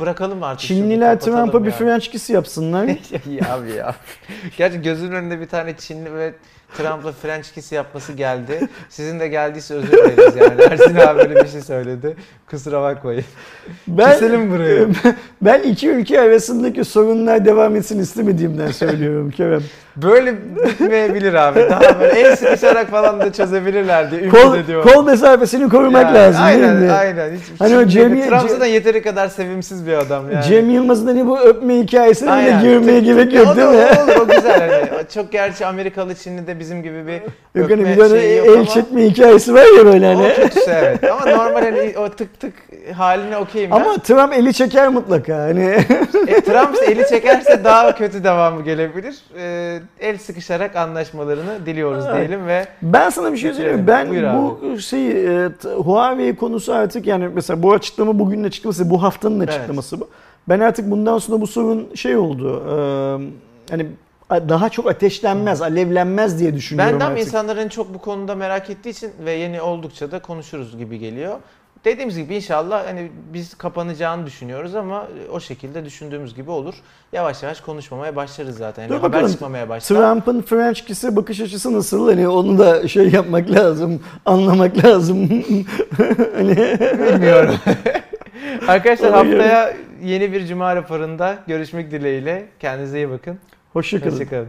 bırakalım 0.00 0.42
artık. 0.42 0.66
Çinliler 0.68 1.20
Trump'a 1.20 1.64
bir. 1.64 1.70
French 1.70 2.08
kiss 2.08 2.30
yapsınlar. 2.30 2.84
ya 3.30 3.54
abi 3.54 3.70
ya. 3.72 3.94
Gerçi 4.58 4.82
gözünün 4.82 5.12
önünde 5.12 5.40
bir 5.40 5.48
tane 5.48 5.76
Çinli 5.76 6.14
ve 6.14 6.32
Trump'la 6.76 7.12
French 7.12 7.52
kiss 7.54 7.72
yapması 7.72 8.12
geldi. 8.12 8.68
Sizin 8.88 9.20
de 9.20 9.28
geldiyse 9.28 9.74
özür 9.74 9.92
dileriz 9.92 10.36
yani. 10.36 10.62
Ersin 10.62 10.96
abi 10.96 11.18
böyle 11.18 11.44
bir 11.44 11.48
şey 11.48 11.60
söyledi. 11.60 12.16
Kusura 12.50 12.82
bakmayın. 12.82 13.24
Ben, 13.86 14.12
Keselim 14.12 14.50
burayı. 14.50 14.88
ben 15.42 15.62
iki 15.62 15.88
ülke 15.88 16.20
arasındaki 16.20 16.84
sorunlar 16.84 17.44
devam 17.44 17.76
etsin 17.76 17.98
istemediğimden 17.98 18.70
söylüyorum 18.70 19.30
Kerem. 19.30 19.62
Böyle 19.96 20.34
bitmeyebilir 20.66 21.34
abi. 21.34 21.66
Daha 21.70 22.00
böyle 22.00 22.20
el 22.20 22.36
sıkışarak 22.36 22.90
falan 22.90 23.20
da 23.20 23.32
çözebilirler 23.32 24.10
diye 24.10 24.20
ümit 24.20 24.34
Kol, 24.34 24.56
ediyorum. 24.58 24.90
kol 24.94 25.04
mesafesini 25.06 25.68
korumak 25.68 26.02
Yani 26.02 26.14
lazım 26.14 26.42
aynen, 26.44 26.80
değil 26.80 26.90
mi? 26.90 26.92
Aynen. 26.92 27.30
Hiç, 27.34 27.42
Hani 27.60 27.76
o 27.78 27.82
Cem- 27.82 28.48
zaten 28.48 28.66
yeteri 28.66 29.02
kadar 29.02 29.28
sevimsiz 29.28 29.86
bir 29.86 29.92
adam 29.92 30.30
yani. 30.32 30.44
Cem 30.44 30.70
Yılmaz'ın 30.70 31.06
hani 31.06 31.26
bu 31.26 31.40
öpme 31.40 31.78
hikayesine 31.78 32.28
bile 32.28 32.34
Aynen. 32.36 32.62
girmeye 32.62 32.98
Tık- 33.00 33.04
gerek 33.04 33.32
yok 33.34 33.46
o 33.52 33.56
değil 33.56 33.68
mi? 33.68 33.76
o 33.98 34.02
Olur 34.04 34.16
o 34.20 34.28
güzel 34.28 34.60
hani. 34.70 35.08
Çok 35.14 35.32
gerçi 35.32 35.66
Amerikalı 35.66 36.14
Çinli 36.14 36.46
de 36.46 36.58
bizim 36.58 36.82
gibi 36.82 37.06
bir 37.06 37.12
Yok 37.60 37.70
hani 37.70 37.82
öpme 37.82 37.92
bir 37.92 37.98
tane 37.98 38.20
şeyi 38.20 38.36
yok 38.38 38.46
el 38.46 38.54
ama- 38.54 38.66
çekme 38.66 39.04
hikayesi 39.04 39.54
var 39.54 39.78
ya 39.78 39.86
böyle 39.86 40.14
hani. 40.14 40.32
O 40.32 40.42
kötüsü 40.42 40.70
evet. 40.70 41.04
Ama 41.04 41.26
normal 41.36 41.62
hani 41.62 41.94
o 41.98 42.08
tık 42.08 42.40
tık 42.40 42.52
haline 42.96 43.36
okeyim 43.36 43.70
ben. 43.70 43.76
Ama 43.76 43.94
Trump 43.98 44.32
eli 44.32 44.54
çeker 44.54 44.88
mutlaka 44.88 45.36
hani. 45.38 45.76
E, 46.26 46.40
Trump 46.40 46.76
eli 46.88 47.06
çekerse 47.08 47.64
daha 47.64 47.94
kötü 47.94 48.24
devamı 48.24 48.62
gelebilir. 48.64 49.14
E, 49.38 49.78
el 50.00 50.18
sıkışarak 50.18 50.76
anlaşmalarını 50.76 51.66
diliyoruz 51.66 52.04
Evet. 52.06 52.16
diyelim 52.16 52.46
ve 52.46 52.66
Ben 52.82 53.10
sana 53.10 53.32
bir 53.32 53.36
şey 53.38 53.54
söyleyeyim. 53.54 53.84
Ben 53.86 54.10
Buyur 54.10 54.22
bu 54.22 54.78
şey 54.78 55.10
e, 55.44 55.48
Huawei 55.76 56.36
konusu 56.36 56.72
artık 56.74 57.06
yani 57.06 57.28
mesela 57.34 57.62
bu 57.62 57.72
açıklama 57.72 58.18
bugünün 58.18 58.44
açıklaması, 58.44 58.90
bu 58.90 59.02
haftanın 59.02 59.40
Evet. 59.40 59.48
açıklaması 59.48 60.00
bu. 60.00 60.08
Ben 60.48 60.60
artık 60.60 60.90
bundan 60.90 61.18
sonra 61.18 61.40
bu 61.40 61.46
sorun 61.46 61.88
şey 61.94 62.16
oldu. 62.16 62.62
e, 62.68 62.72
hani 63.70 63.86
daha 64.30 64.68
çok 64.68 64.86
ateşlenmez, 64.90 65.62
alevlenmez 65.62 66.38
diye 66.40 66.54
düşünüyorum 66.54 66.92
ben 66.92 67.00
de 67.00 67.04
artık. 67.04 67.26
insanların 67.26 67.68
çok 67.68 67.94
bu 67.94 67.98
konuda 67.98 68.34
merak 68.34 68.70
ettiği 68.70 68.88
için 68.90 69.10
ve 69.24 69.32
yeni 69.32 69.62
oldukça 69.62 70.10
da 70.12 70.18
konuşuruz 70.18 70.78
gibi 70.78 70.98
geliyor. 70.98 71.36
Dediğimiz 71.84 72.16
gibi 72.18 72.34
inşallah 72.36 72.86
hani 72.86 73.10
biz 73.32 73.54
kapanacağını 73.54 74.26
düşünüyoruz 74.26 74.74
ama 74.74 75.08
o 75.32 75.40
şekilde 75.40 75.84
düşündüğümüz 75.84 76.34
gibi 76.34 76.50
olur. 76.50 76.74
Yavaş 77.12 77.42
yavaş 77.42 77.60
konuşmamaya 77.60 78.16
başlarız 78.16 78.56
zaten. 78.56 78.82
Yani 78.82 78.90
Dur 78.90 78.96
haber 78.96 79.12
bakalım. 79.12 79.32
çıkmaya 79.32 79.68
başlar. 79.68 79.96
Trump'ın 79.96 80.42
French 80.42 80.80
kiss'e 80.80 81.16
bakış 81.16 81.40
açısı 81.40 81.72
nasıl? 81.72 82.08
Hani 82.08 82.28
onu 82.28 82.58
da 82.58 82.88
şey 82.88 83.08
yapmak 83.10 83.50
lazım, 83.50 84.02
anlamak 84.26 84.84
lazım. 84.84 85.28
hani 86.36 86.56
Bilmiyorum. 87.12 87.54
Arkadaşlar 88.68 89.12
haftaya 89.12 89.76
yeni 90.04 90.32
bir 90.32 90.46
cuma 90.46 90.76
raporunda 90.76 91.38
görüşmek 91.46 91.90
dileğiyle. 91.90 92.46
Kendinize 92.60 92.98
iyi 92.98 93.10
bakın. 93.10 93.38
hoşça 93.72 94.00
kalın. 94.00 94.10
Hoşçakalın. 94.12 94.48